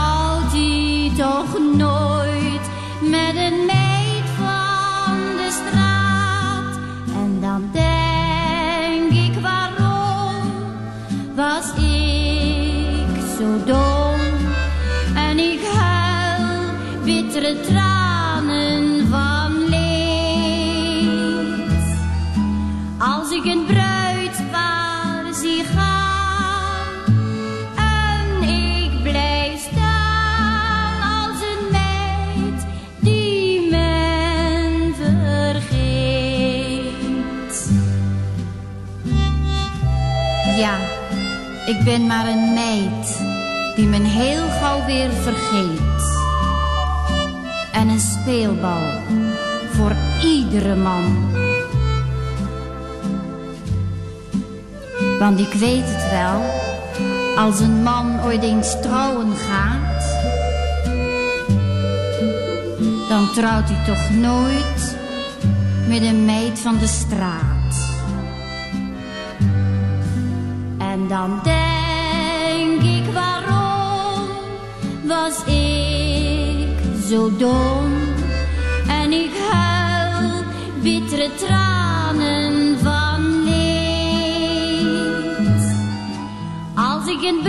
[17.40, 21.08] bittere tranen van leed.
[22.98, 26.86] Als ik een bruidspaar zie gaan
[27.76, 32.66] en ik blijf staan als een meid
[33.00, 36.40] die men vergeet.
[40.56, 40.76] Ja,
[41.66, 43.22] ik ben maar een meid
[43.76, 45.87] die men heel gauw weer vergeet.
[49.72, 51.32] Voor iedere man.
[55.18, 56.42] Want ik weet het wel,
[57.36, 60.04] als een man ooit eens trouwen gaat,
[63.08, 64.96] dan trouwt hij toch nooit
[65.88, 67.74] met een meid van de straat.
[70.78, 74.28] En dan denk ik waarom
[75.06, 76.78] was ik
[77.08, 77.97] zo dom.
[79.12, 80.44] Ik huil
[80.82, 84.86] bittere tranen van leed.
[86.74, 87.42] Als ik een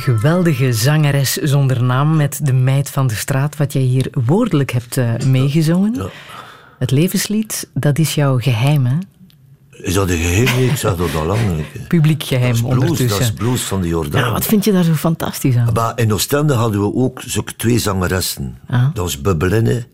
[0.00, 4.96] geweldige zangeres zonder naam met de meid van de straat, wat jij hier woordelijk hebt
[4.96, 6.10] eh, meegezongen.
[6.78, 8.96] Het levenslied, dat is jouw geheim, hè?
[9.70, 10.70] Is dat een geheim?
[10.70, 11.64] Ik zeg dat al lang.
[11.88, 13.08] Publiek geheim Dat blues, ondertussen.
[13.08, 14.20] dat is blues van de Jordaan.
[14.20, 15.72] Ja, wat vind je daar zo fantastisch aan?
[15.72, 18.58] Maar in Oostende hadden we ook zulke twee zangeressen.
[18.68, 18.84] Ah.
[18.94, 19.86] Dat was Bubbelinne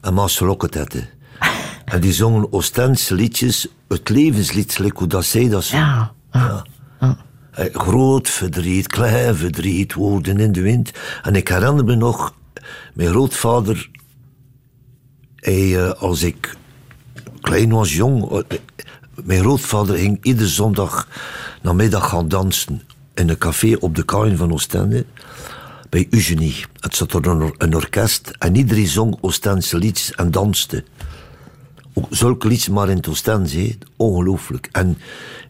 [0.00, 0.42] en Maas
[1.84, 5.86] en die zongen Oostense liedjes, het levenslied, hoe dat zij dat zongen.
[5.86, 6.12] Ja.
[6.32, 6.64] Ja.
[7.50, 10.90] Eh, Groot verdriet, klein verdriet, woorden in de wind.
[11.22, 12.34] En ik herinner me nog,
[12.94, 13.90] mijn grootvader,
[15.36, 16.56] hij, eh, als ik
[17.40, 18.58] klein was, jong, eh,
[19.24, 21.08] mijn grootvader ging iedere zondag
[21.62, 22.82] namiddag gaan dansen
[23.14, 25.04] in een café op de Kain van Oostende
[25.88, 26.64] bij Eugenie.
[26.80, 30.84] Het zat er een, or- een orkest en iedereen zong Oostense liedjes en danste.
[31.94, 33.76] Ook zulke liedjes maar in het Oostende, hè.
[33.96, 34.68] ongelooflijk.
[34.72, 34.98] En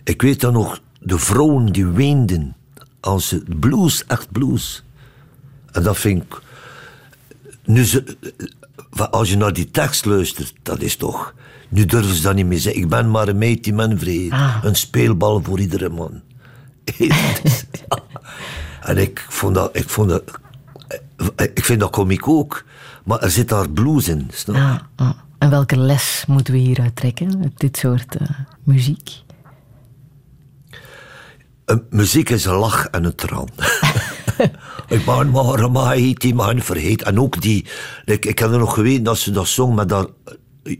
[0.05, 2.57] ik weet dan nog, de vrouwen die weenden
[3.01, 4.85] als ze blues, echt blues.
[5.73, 6.43] En dat vind ik...
[7.65, 8.17] Nu ze,
[8.97, 11.35] eh, als je naar die tekst luistert, dat is toch...
[11.69, 12.83] Nu durven ze dat niet meer zeggen.
[12.83, 14.33] Ik ben maar een meid die men vreet.
[14.63, 16.21] Een speelbal voor iedere man.
[18.81, 19.77] en ik vond dat...
[19.77, 20.23] Ik, vond dat,
[21.37, 22.65] eh, ik vind dat komiek ook.
[23.05, 24.31] Maar er zit daar blues in.
[24.33, 24.57] Snap?
[24.57, 25.17] Ja, ja.
[25.39, 28.29] En welke les moeten we hieruit trekken uit dit soort eh,
[28.63, 29.23] muziek?
[31.91, 33.49] Muziek is een lach en een traan.
[34.89, 37.03] ik ben maar die man vergeet.
[37.03, 37.67] En ook die...
[38.05, 40.11] Ik, ik heb er nog geweten dat ze dat zong met dat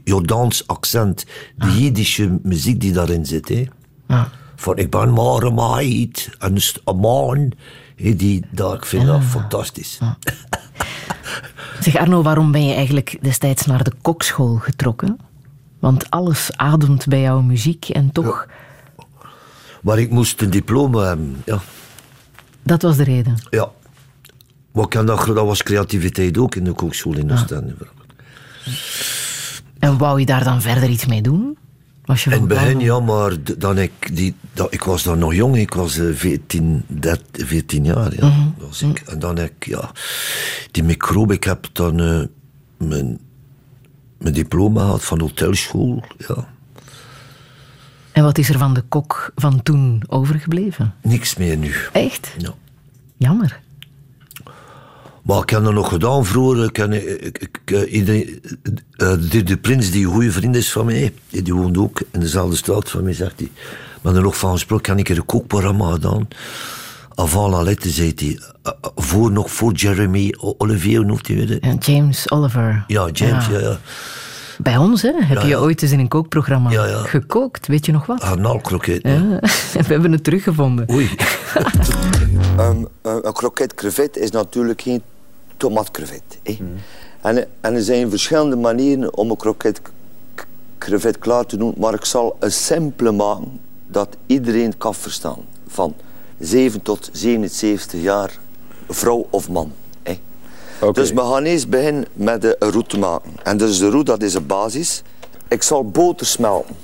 [0.03, 1.25] Jordaans accent.
[1.57, 3.49] Die Jiddische muziek die daarin zit.
[3.49, 3.67] Hè.
[4.07, 4.29] Ja.
[4.55, 6.29] Van ik ben maar een meid.
[6.39, 7.51] En een man.
[7.95, 9.99] die, dat, ik vind dat fantastisch.
[11.79, 15.19] Zeg Arno, waarom ben je eigenlijk destijds naar de kokschool getrokken?
[15.79, 18.47] Want alles ademt bij jouw muziek en toch,
[19.81, 21.41] Maar ik moest een diploma hebben.
[21.45, 21.59] Ja.
[22.63, 23.35] dat was de reden.
[23.49, 23.71] ja.
[24.73, 27.75] Ik ken dat, dat was creativiteit ook in de kookschool in Oostende.
[29.79, 31.57] En wou je daar dan verder iets mee doen?
[32.05, 35.33] Was je In het begin ja, maar dan ik, die, dat, ik was dan nog
[35.33, 38.15] jong, ik was eh, 14, 13, 14 jaar.
[38.15, 38.47] Ja, Mhm.
[38.57, 38.99] was ik.
[38.99, 39.91] En dan heb ik, ja,
[40.71, 42.21] die microbe, ik heb dan eh,
[42.87, 43.19] mijn,
[44.17, 46.03] mijn diploma gehad van hotelschool.
[46.27, 46.47] Ja.
[48.11, 50.93] En wat is er van de kok van toen overgebleven?
[51.01, 51.75] Niks meer nu.
[51.91, 52.33] Echt?
[52.37, 52.53] Ja.
[53.17, 53.59] Jammer.
[55.21, 56.63] Maar ik heb dat nog gedaan vroeger.
[56.63, 58.41] Ik ken, ik, ik, ik, eh, iedereen,
[58.95, 62.19] eh, de, de prins, die een goede vriend is van mij, die, woont ook in
[62.19, 63.51] dezelfde straat van mij, zegt hij.
[64.01, 66.27] Maar er nog van gesproken, heb ik een kookprogramma gedaan.
[67.15, 68.39] Avant la lettre, zei hij.
[68.63, 71.59] Eh, eh, voor, nog voor Jeremy Olivier, noemt hij weer?
[71.59, 72.83] En James Oliver.
[72.87, 73.79] Ja, James, ja, ja.
[74.63, 76.97] Bij ons hè, heb Ja, je ooit eens in een kookprogramma Ja, ja.
[77.03, 77.67] gekookt.
[77.67, 78.23] Weet je nog wat?
[78.23, 79.01] Garnaalkroket.
[79.03, 79.21] Ja,
[79.73, 80.89] we hebben het teruggevonden.
[80.91, 81.09] Oei.
[82.57, 85.01] Een een kroket crevet is natuurlijk geen
[85.57, 86.21] tomatkrevet.
[86.43, 86.57] hè.
[87.21, 89.81] En, en er zijn verschillende manieren om een kroket
[90.77, 95.37] crevet klaar te doen, maar ik zal een simpele maken dat iedereen kan verstaan.
[95.67, 95.93] Van
[96.39, 98.31] 7 tot 77 jaar,
[98.89, 99.71] vrouw of man.
[100.91, 103.31] Dus we gaan eerst beginnen met de roet te maken.
[103.43, 105.03] En dus de roet, dat is de basis.
[105.47, 106.75] Ik zal boter smelten.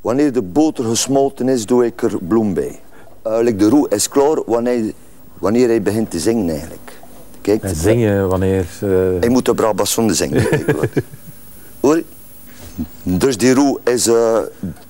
[0.00, 2.80] Wanneer de boter gesmolten is, doe ik er bloem bij.
[3.22, 4.92] Eigenlijk de roe is klaar wanneer,
[5.38, 6.98] wanneer hij begint te zingen eigenlijk.
[7.40, 8.66] Kijk, En zingen wanneer...
[8.80, 8.88] eh,
[9.20, 10.46] hij moet de Brabasson zingen.
[11.80, 12.02] hoor.
[13.02, 14.38] Dus die roe is, eh,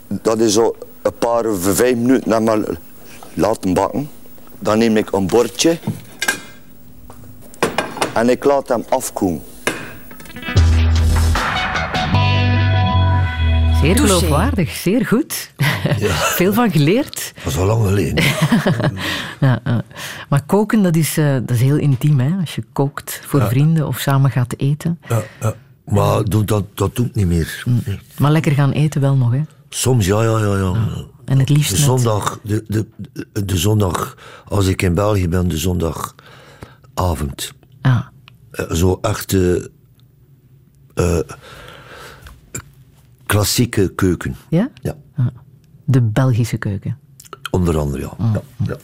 [0.07, 2.59] dat is zo een paar vijf minuten naar
[3.35, 4.11] laten bakken.
[4.59, 5.79] Dan neem ik een bordje
[8.19, 9.43] en ik laat hem afkoelen.
[13.81, 14.15] Zeer Touché.
[14.15, 15.51] geloofwaardig, zeer goed.
[16.39, 17.33] Veel van geleerd.
[17.45, 18.25] Dat is al lang geleden.
[19.41, 19.83] Ja, ja.
[20.29, 22.21] Maar koken, dat is, eh, dat is heel intiem.
[22.21, 22.37] Hè?
[22.41, 23.49] Als je kookt voor Ja.
[23.49, 24.99] vrienden of samen gaat eten.
[25.09, 25.55] Ja, ja.
[25.85, 27.63] Maar doe, dat, dat doe ik niet meer.
[27.85, 27.99] Nee.
[28.19, 29.41] Maar lekker gaan eten wel nog, hè?
[29.69, 30.57] Soms, ja, ja, ja.
[30.57, 30.75] ja.
[31.25, 34.17] En het liefst de zondag, de, de, de, de zondag,
[34.49, 37.53] als ik in België ben, de zondagavond.
[37.89, 38.07] Ah.
[38.51, 39.33] Eh, Zo echt
[40.95, 41.19] eh,
[43.27, 44.37] klassieke keuken.
[44.49, 44.71] Ja?
[44.83, 44.97] Ja.
[45.85, 46.99] De Belgische keuken.
[47.51, 48.13] Onder andere, ja.
[48.19, 48.33] Mm.
[48.33, 48.77] ja, ja.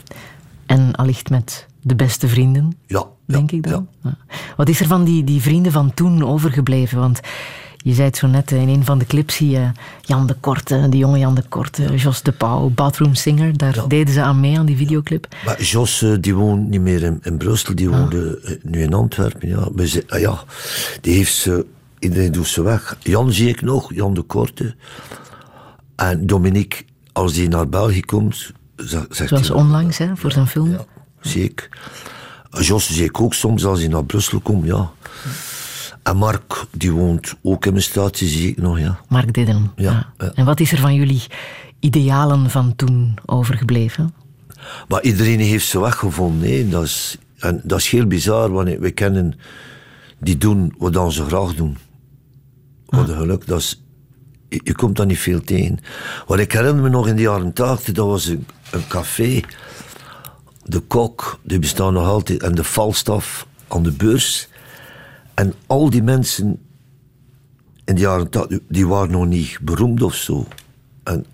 [0.67, 3.89] En allicht met de beste vrienden, Ja, denk ik dan.
[4.03, 4.17] Ja.
[4.57, 6.99] Wat is er van die, die vrienden van toen overgebleven?
[6.99, 7.21] Want
[7.85, 9.70] je zei het zo net, in een van de clips zie je
[10.01, 13.56] Jan de Korte, die jonge Jan de Korte, Jos de Pauw, Bathroom Singer.
[13.56, 15.27] Daar deden ze aan mee, aan die videoclip.
[15.44, 18.94] Maar Jos, eh, die woont niet meer in, in Brussel, die woonde eh, nu in
[18.94, 19.48] Antwerpen.
[19.48, 19.69] Ja.
[19.74, 20.44] Maar ze, ah ja,
[21.01, 21.66] die heeft ze,
[21.98, 22.97] iedereen doet ze weg.
[23.01, 24.74] Jan zie ik nog, Jan de Korte.
[25.97, 29.56] En Dominique, als die naar België komt, zegt Zoals hij...
[29.56, 30.77] onlangs, hè, voor zijn film.
[31.20, 31.69] Zie ik.
[32.51, 34.90] Jos zie ik ook soms als hij naar Brussel komt, ja.
[36.05, 39.01] En Mark, die woont ook in mijn stad, zie ik nog, ja.
[39.09, 39.73] Mark Didden.
[39.77, 40.33] Ja, ja.
[40.35, 41.23] En wat is er van jullie
[41.79, 44.15] idealen van toen overgebleven?
[44.89, 46.51] Maar iedereen heeft ze weggevonden.
[46.51, 46.69] Hè.
[46.69, 49.39] Dat, is, en dat is heel bizar, want we kennen
[50.19, 51.77] die doen wat dan ze graag doen.
[52.87, 53.83] Wat een geluk, dat is,
[54.49, 55.79] je, je komt daar niet veel tegen.
[56.27, 59.41] Wat ik herinner me nog in de jaren tachtig, dat was een, een café.
[60.65, 64.49] De kok, die bestaan nog altijd, en de valstaf aan de beurs.
[65.35, 66.59] En al die mensen
[67.85, 68.28] in de jaren
[68.69, 70.47] die waren nog niet beroemd of zo.
[71.02, 71.24] En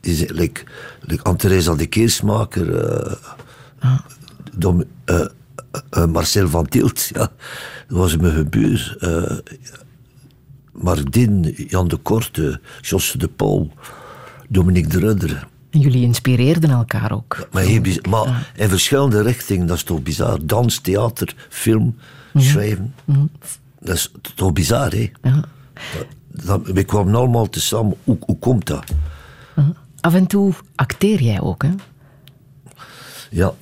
[0.00, 0.64] die zijn, like,
[1.00, 3.14] like de Keersmaker, eh,
[4.56, 5.26] Dom- eh,
[5.90, 7.18] eh, Marcel van Tielt, ja,
[7.88, 8.96] dat was mijn gebuur.
[9.00, 9.38] eh
[10.72, 13.70] Mark Din, Jan de Korte, Jos de Pauw,
[14.48, 15.46] Dominique de Rudder.
[15.70, 17.48] En jullie inspireerden elkaar ook.
[17.52, 20.46] Maar, heel maar in verschillende richtingen, dat is toch bizar.
[20.46, 21.96] Dans, theater, film,
[22.34, 22.94] schrijven.
[23.80, 25.10] Dat is toch bizar, hè?
[25.22, 25.44] Ja.
[26.44, 27.96] Dat, we kwamen allemaal tezamen.
[28.04, 28.84] Hoe, hoe komt dat?
[30.00, 31.70] Af en toe acteer jij ook, hè?
[33.30, 33.52] Ja,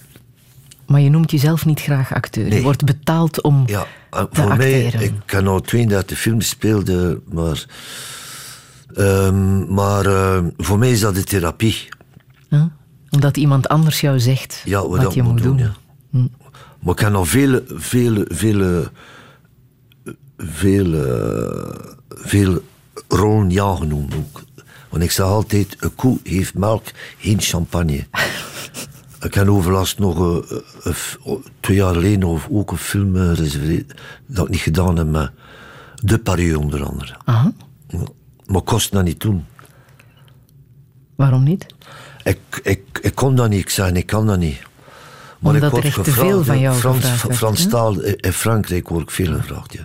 [0.86, 2.54] Maar je noemt jezelf niet graag acteur.
[2.54, 7.10] Je wordt betaald om Ja, te voor mij, ik heb al 32 films gespeeld, eh,
[7.32, 7.66] maar,
[8.94, 11.88] ehm, maar eh, voor mij is dat de therapie.
[12.48, 12.62] Huh?
[13.10, 15.58] Omdat iemand anders jou zegt Ja, wat, je moet doen.
[15.58, 15.72] ja.
[16.86, 18.90] Maar ik heb nog vele, vele, vele,
[20.36, 21.74] vele,
[22.08, 22.62] vele
[23.08, 24.42] rollen ja genoemd ook.
[24.88, 26.84] Want ik zeg altijd, een koe heeft melk,
[27.18, 28.06] geen champagne.
[29.26, 34.44] ik heb overlast nog eh, eh, twee jaar geleden of ook een film gereserveerd dat
[34.44, 35.30] ik niet gedaan heb met
[36.02, 37.16] De Parieu onder andere.
[37.24, 37.52] Aha.
[38.46, 39.44] Maar ik kost dat niet doen.
[41.16, 41.66] Waarom niet?
[42.24, 44.58] Ik, ik, ik kon dat niet, ik zei, ik kan dat niet.
[45.38, 48.00] Maar Omdat ik word er echt te veel van jou Frans, gevraagd werd, Frans taal,
[48.00, 49.84] in in Frankrijk word ik veel gevraagd, ja.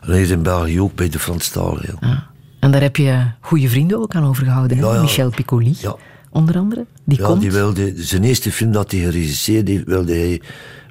[0.00, 2.26] En in België ook bij de Franstalen, ja.
[2.60, 4.76] En daar heb je goede vrienden ook aan overgehouden.
[4.76, 5.00] Ja, ja.
[5.00, 5.96] Michel Piccoli, Ja.
[6.30, 6.86] onder andere.
[7.04, 7.40] Die ja, komt.
[7.40, 10.40] die wilde, zijn eerste film dat hij geregisseerd wilde hij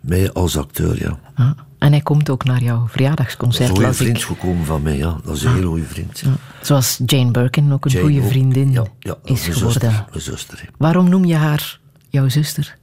[0.02, 1.20] mij als acteur, ja.
[1.36, 4.24] Ah, En hij komt ook naar jouw Dat is verjaardagsconcert, een goede vriend ik.
[4.24, 5.18] gekomen van mij, ja.
[5.24, 6.20] Dat is een hele goede vriend.
[6.20, 6.32] Ja.
[6.62, 9.72] Zoals Jane Birkin ook een goede vriendin Ja, ja, dat is geworden.
[9.72, 10.68] Zuster, mijn zuster, hè.
[10.78, 11.80] Waarom noem je haar
[12.10, 12.78] jouw zuster?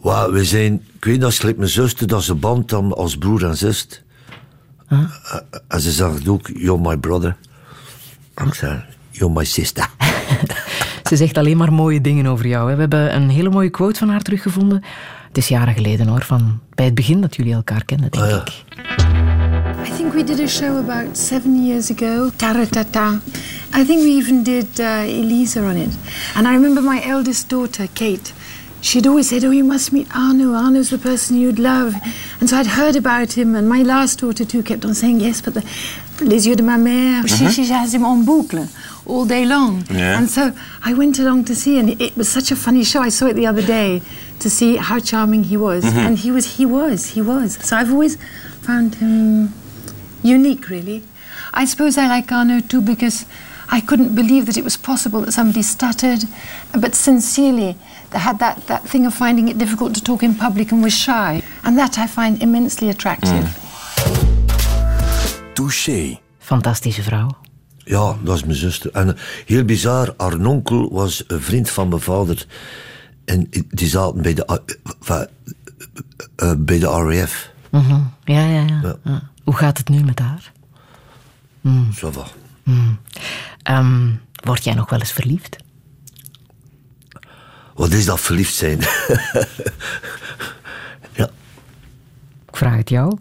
[0.00, 3.44] Wauw, we zijn, ik weet dat gelijk mijn zuster, dat ze band dan als broer
[3.44, 4.02] en zus.
[4.88, 4.98] Ah.
[4.98, 7.36] Eh, En ze zegt ook, you're my brother.
[8.34, 9.88] En ik zei, you're my sister.
[11.08, 12.68] Ze zegt alleen maar mooie dingen over jou.
[12.68, 12.74] hè.
[12.74, 14.82] We hebben een hele mooie quote van haar teruggevonden.
[15.28, 18.64] Het is jaren geleden hoor, van bij het begin dat jullie elkaar kennen, denk ik.
[19.86, 23.20] I think we did a show about seven years ago, Taratata.
[23.76, 25.94] I think we even did uh, Elisa on it.
[26.34, 28.32] And I remember my eldest daughter, Kate.
[28.80, 30.52] She'd always said, Oh, you must meet Arno.
[30.54, 31.94] Arno's the person you'd love.
[32.40, 35.40] And so I'd heard about him, and my last daughter, too, kept on saying, Yes,
[35.40, 35.64] but the,
[36.20, 37.50] Les yeux de ma mère, she, Mhm.
[37.54, 38.68] she has him on boucle
[39.04, 39.84] all day long.
[39.90, 40.18] Yeah.
[40.18, 40.52] And so
[40.84, 43.02] I went along to see, and it was such a funny show.
[43.02, 44.02] I saw it the other day
[44.38, 45.84] to see how charming he was.
[45.84, 45.96] Mhm.
[46.06, 47.58] And he was, he was, he was.
[47.62, 48.16] So I've always
[48.62, 49.52] found him
[50.22, 51.02] unique, really.
[51.52, 53.24] I suppose I like Arno too because
[53.68, 56.24] I couldn't believe that it was possible that somebody stuttered,
[56.80, 57.76] but sincerely
[58.10, 60.94] they had that, that thing of finding it difficult to talk in public and was
[60.94, 61.42] shy.
[61.62, 63.44] And that I find immensely attractive.
[65.54, 66.18] Touché.
[66.38, 67.36] Fantastische vrouw.
[67.84, 68.90] Ja, dat is mijn zuster.
[68.92, 72.46] En eh, heel bizar, haar onkel was een vriend van mijn vader.
[73.24, 75.22] En die zaten bij de, eh,
[76.36, 77.50] eh, bij de RAF.
[77.70, 78.00] Mhm.
[78.24, 79.22] Ja, ja, ja, ja.
[79.44, 80.52] Hoe gaat het nu met haar?
[81.60, 81.92] Mm.
[81.92, 82.26] Zo va.
[82.66, 82.98] Mm.
[83.62, 84.10] Ehm,
[84.44, 85.56] word jij nog wel eens verliefd?
[87.74, 88.78] Wat is dat verliefd zijn?
[92.48, 93.18] Ik vraag het jou.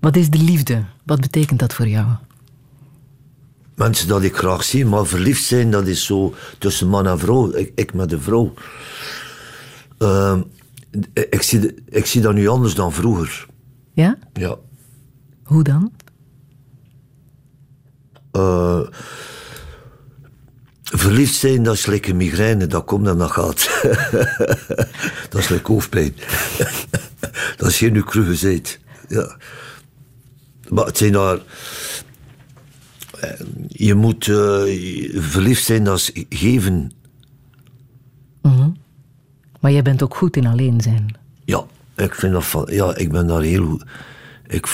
[0.00, 0.84] Wat is de liefde?
[1.02, 2.06] Wat betekent dat voor jou?
[3.74, 7.52] Mensen dat ik graag zie, maar verliefd zijn, dat is zo tussen man en vrouw.
[7.54, 8.54] Ik, ik met de vrouw.
[9.98, 10.42] Ehm,
[11.12, 13.46] ik, zie, ik zie dat nu anders dan vroeger.
[13.92, 14.18] Ja?
[14.32, 14.56] Ja.
[15.42, 15.92] Hoe dan?
[18.34, 18.80] Eh,
[20.82, 23.80] Verliefd zijn, dat is lekker migraine, dat komt en dat gaat.
[25.30, 26.14] dat is lekker hoofdpijn.
[27.56, 28.80] dat is geen gezegd.
[29.08, 29.36] Ja.
[30.68, 31.38] Maar het zijn daar...
[33.20, 33.30] eh,
[33.68, 34.62] Je moet eh,
[35.22, 36.92] verliefd zijn, dat is geven.
[38.42, 38.70] Mhm.
[39.60, 41.16] Maar jij bent ook goed in alleen zijn.
[41.44, 41.64] Ja,
[41.96, 42.66] ik vind dat van...
[42.70, 43.80] Ja, ik ben daar heel...
[44.46, 44.66] Ik,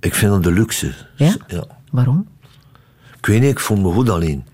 [0.00, 0.94] ik vind dat de luxe.
[1.16, 1.36] Ja?
[1.46, 1.64] ja.
[1.90, 2.28] Waarom?
[3.18, 4.44] Ik weet niet, ik voel me goed alleen.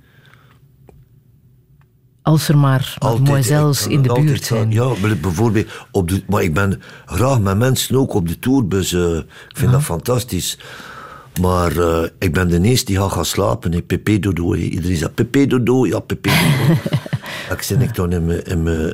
[2.22, 4.70] Als er maar mademoiselles ik- in de altijd buurt zijn.
[4.70, 6.22] Ja, bijvoorbeeld op de...
[6.28, 8.92] Maar ik ben graag met mensen ook op de tourbus.
[8.92, 10.58] eh, ik vind dat fantastisch.
[11.40, 13.72] Maar eh, ik ben de eerste die gaat gaan slapen.
[13.72, 13.82] Hè.
[13.82, 14.52] Pepe dodo.
[14.52, 14.58] hè.
[14.58, 15.86] Iedereen zegt Pepe dodo.
[15.86, 16.80] Ja, Pepe dodo.
[17.54, 18.92] ik zit ik dan in mijn, in, mijn,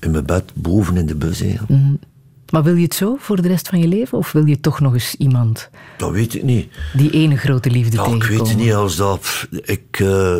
[0.00, 1.42] in mijn bed boven in de bus.
[1.68, 1.94] Mhm.
[2.52, 4.18] Maar wil je het zo voor de rest van je leven?
[4.18, 6.72] Of wil je toch nog eens iemand, Dat weet ik niet.
[6.94, 8.38] die ene grote liefde Ja, ik tegenkomen?
[8.44, 9.48] weet het niet als dat...
[9.50, 10.36] Ik, eh,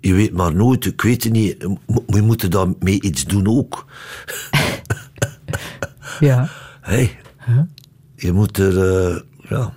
[0.00, 1.68] je weet maar nooit, ik weet het niet.
[1.86, 3.84] Mo- Je moet daarmee iets doen ook.
[6.20, 6.48] Ja.
[6.80, 7.18] Hey,
[8.16, 9.06] Je moet er...
[9.10, 9.74] eh, ja.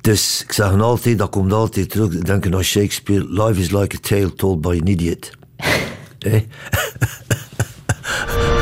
[0.00, 2.12] Dus ik zeg altijd, dat komt altijd terug.
[2.12, 3.42] Ik denk aan Shakespeare.
[3.42, 5.30] Life is like a tale told by an idiot.
[6.18, 6.46] Hey?
[8.26, 8.54] 啊。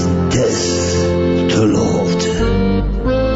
[0.00, 0.92] Bij des
[1.46, 2.30] te loofde,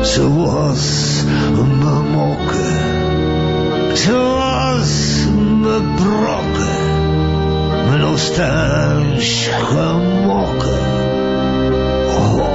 [0.02, 1.22] zoals
[1.54, 2.76] mijn mokken,
[3.92, 5.24] zoals
[5.60, 6.82] mijn brokken,
[7.88, 9.50] mijn nostalgische
[10.26, 10.78] mokken.
[12.08, 12.53] Godverdomme,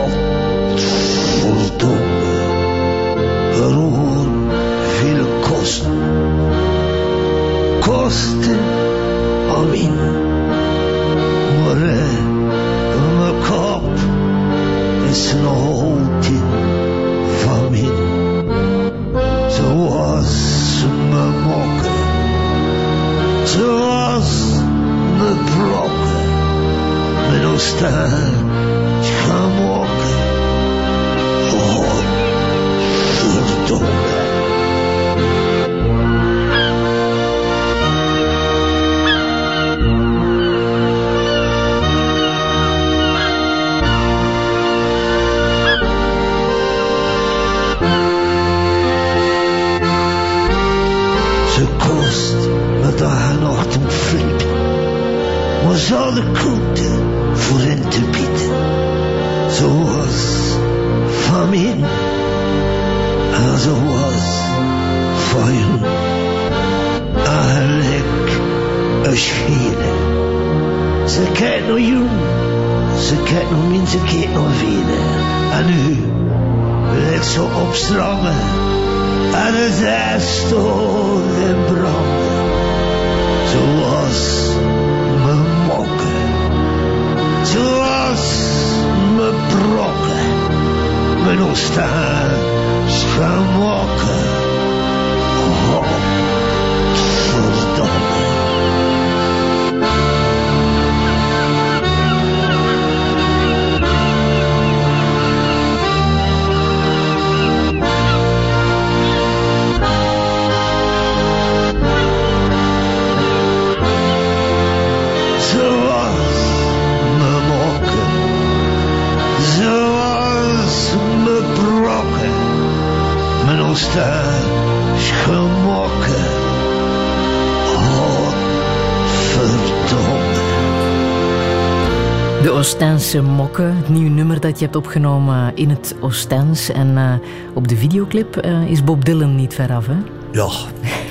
[134.60, 136.70] dat je hebt opgenomen in het Oostens.
[136.70, 137.14] En eh,
[137.54, 139.98] op de videoclip eh, is Bob Dylan niet ver af, hè?
[140.32, 140.50] Ja,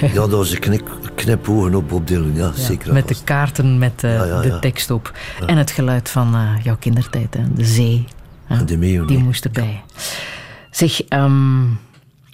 [0.01, 0.83] ja dat was een
[1.15, 2.35] knipogen op Bob Dylan.
[2.35, 2.93] Ja, Ja, zeker.
[2.93, 5.13] met de kaarten met eh, ja, de tekst op.
[5.47, 7.53] En het geluid van jouw kindertijd, hè?
[7.55, 8.05] de zee.
[8.45, 8.65] hè.
[8.65, 9.83] de meeuw, Die moest erbij.
[10.71, 11.65] Zeg, ehm,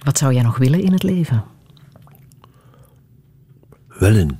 [0.03, 1.43] wat zou jij nog willen in het leven?
[3.87, 4.35] Willen.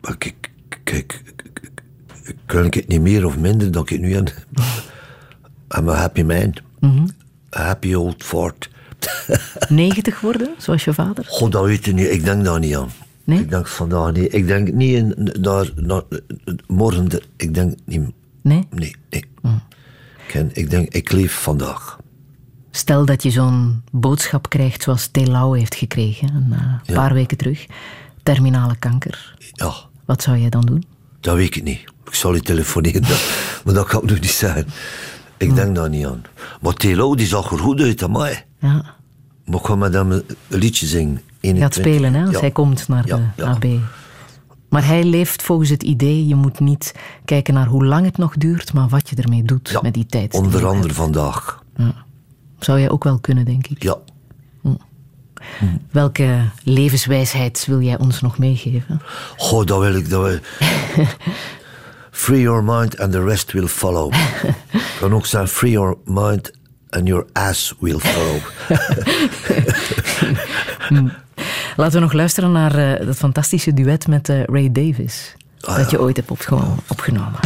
[0.00, 0.50] Maar kijk,
[0.84, 1.22] kijk,
[2.46, 4.24] kan ik het niet meer of minder dan ik nu aan.
[5.88, 6.52] I'm a happy man.
[6.80, 7.06] Mhm.
[7.56, 8.68] A happy old fort.
[9.68, 11.24] 90 worden, zoals je vader?
[11.28, 12.10] God, dat weet je niet.
[12.10, 12.90] Ik denk daar niet aan.
[13.24, 13.38] Nee?
[13.40, 14.34] Ik denk vandaag niet.
[14.34, 16.02] Ik denk niet in, naar, naar,
[16.66, 17.08] morgen.
[17.08, 18.00] de- Ik denk niet.
[18.42, 18.66] Nee?
[18.70, 19.24] Nee, nee.
[20.28, 21.98] Ken, ik denk, ik leef vandaag.
[22.70, 26.94] Stel dat je zo'n boodschap krijgt zoals Telau heeft gekregen een eh, Ja.
[26.94, 27.66] paar weken terug.
[28.22, 29.34] Terminale kanker.
[29.52, 29.72] Ja,
[30.04, 30.84] Wat zou jij dan doen?
[31.20, 31.80] dat weet ik niet.
[32.04, 33.02] Ik zal je telefoneren,
[33.64, 34.66] maar dat kan ik nu niet zeggen.
[35.38, 36.22] Ik denk daar niet aan.
[36.60, 38.34] Maar Telo, die zag er goed uit, amai.
[38.58, 38.84] Ja.
[39.44, 41.14] Maar ik ga met hem een liedje zingen.
[41.16, 41.82] Gaat 21.
[41.84, 42.40] spelen hè, als Ja.
[42.40, 43.44] hij komt naar de Ja, ja.
[43.44, 43.64] AB.
[44.68, 46.94] Maar hij leeft volgens het idee, je moet niet
[47.24, 50.34] kijken naar hoe lang het nog duurt, maar wat je ermee doet met die tijd.
[50.34, 50.64] Onder hebt.
[50.72, 51.62] andere vandaag.
[52.58, 53.82] Zou jij ook wel kunnen, denk ik.
[53.82, 53.96] Ja.
[55.90, 59.00] Welke levenswijsheid wil jij ons nog meegeven?
[59.36, 60.10] Goh, dat wil ik.
[60.10, 60.38] Dat wil...
[62.18, 64.12] free your mind and the rest will follow.
[65.00, 66.50] kan ook zijn free your mind
[66.90, 68.36] and your ass will follow.
[71.76, 75.34] Laten we nog luisteren naar eh, dat fantastische duet met eh, Ray Davis.
[75.60, 77.40] Ah, dat je ooit hebt opge- opgenomen.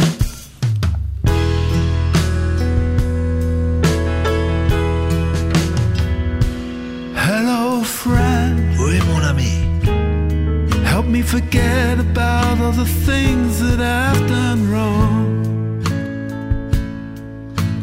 [11.13, 15.43] Me forget about all the things that I've done wrong.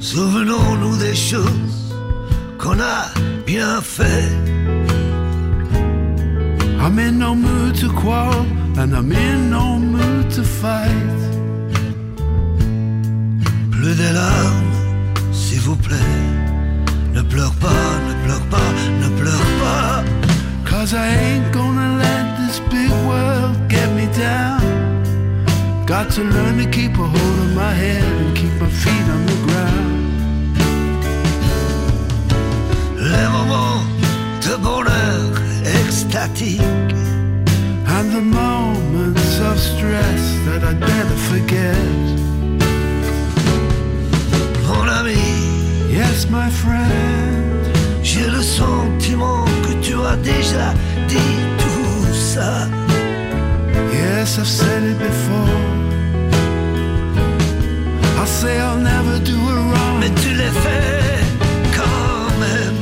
[0.00, 1.94] Souvenons-nous des choses
[2.58, 3.00] qu'on a
[3.46, 4.32] bien fait.
[6.82, 8.46] I'm in no mood to quarrel,
[8.80, 11.20] and I'm in no mood to fight.
[13.70, 14.74] Plus de larmes,
[15.32, 16.18] s'il vous plaît.
[17.14, 18.70] Ne pleure pas, ne pleure pas,
[19.02, 20.04] ne pleure pas.
[20.68, 24.60] Cause I ain't gonna let this big world get me down.
[25.86, 29.22] Got to learn to keep a hold of my head and keep my feet on
[29.32, 29.92] the ground.
[33.12, 33.84] Les moments
[34.44, 35.30] de bonheur
[35.80, 36.94] extatique.
[37.96, 41.88] And the moments of stress that I'd better forget.
[44.66, 45.22] Mon ami,
[45.98, 47.30] Yes, my friend.
[48.02, 50.74] j'ai le sentiment que tu as déjà
[51.06, 51.49] dit
[52.40, 52.68] ça.
[53.92, 55.58] Yes, I've said it before.
[58.18, 59.94] I'll say I'll never do it wrong.
[60.00, 61.20] Mais tu l'as fait
[61.78, 62.78] quand même.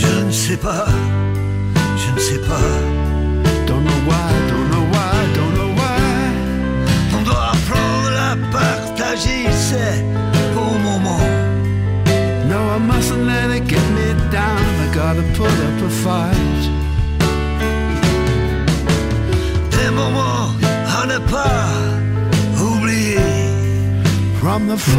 [0.00, 0.86] Je ne sais pas,
[2.02, 2.72] je ne sais pas.
[3.68, 6.00] Don't know why, don't know why, don't know why.
[7.16, 9.94] On doit apprendre à partager ces
[10.54, 11.28] beaux moments.
[12.50, 14.62] No, I mustn't let it get me down.
[14.84, 16.35] I gotta put up a fight.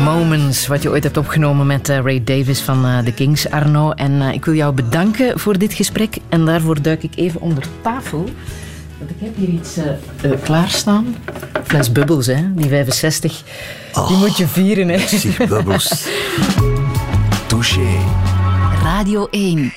[0.04, 3.92] Moments, wat je ooit hebt opgenomen met eh, Ray Davis van eh, The Kings, Arno.
[3.92, 6.18] En eh, ik wil jou bedanken voor dit gesprek.
[6.30, 8.30] En daarvoor duik ik even onder tafel.
[8.98, 11.16] Want ik heb hier iets eh, eh, klaarstaan.
[11.64, 12.54] Fles Bubbles, hè.
[12.54, 13.44] Die 65.
[14.08, 15.00] Die moet je vieren, hè.
[15.48, 16.08] Bubbles.
[17.48, 17.98] Touché.
[18.84, 19.74] Radio 1.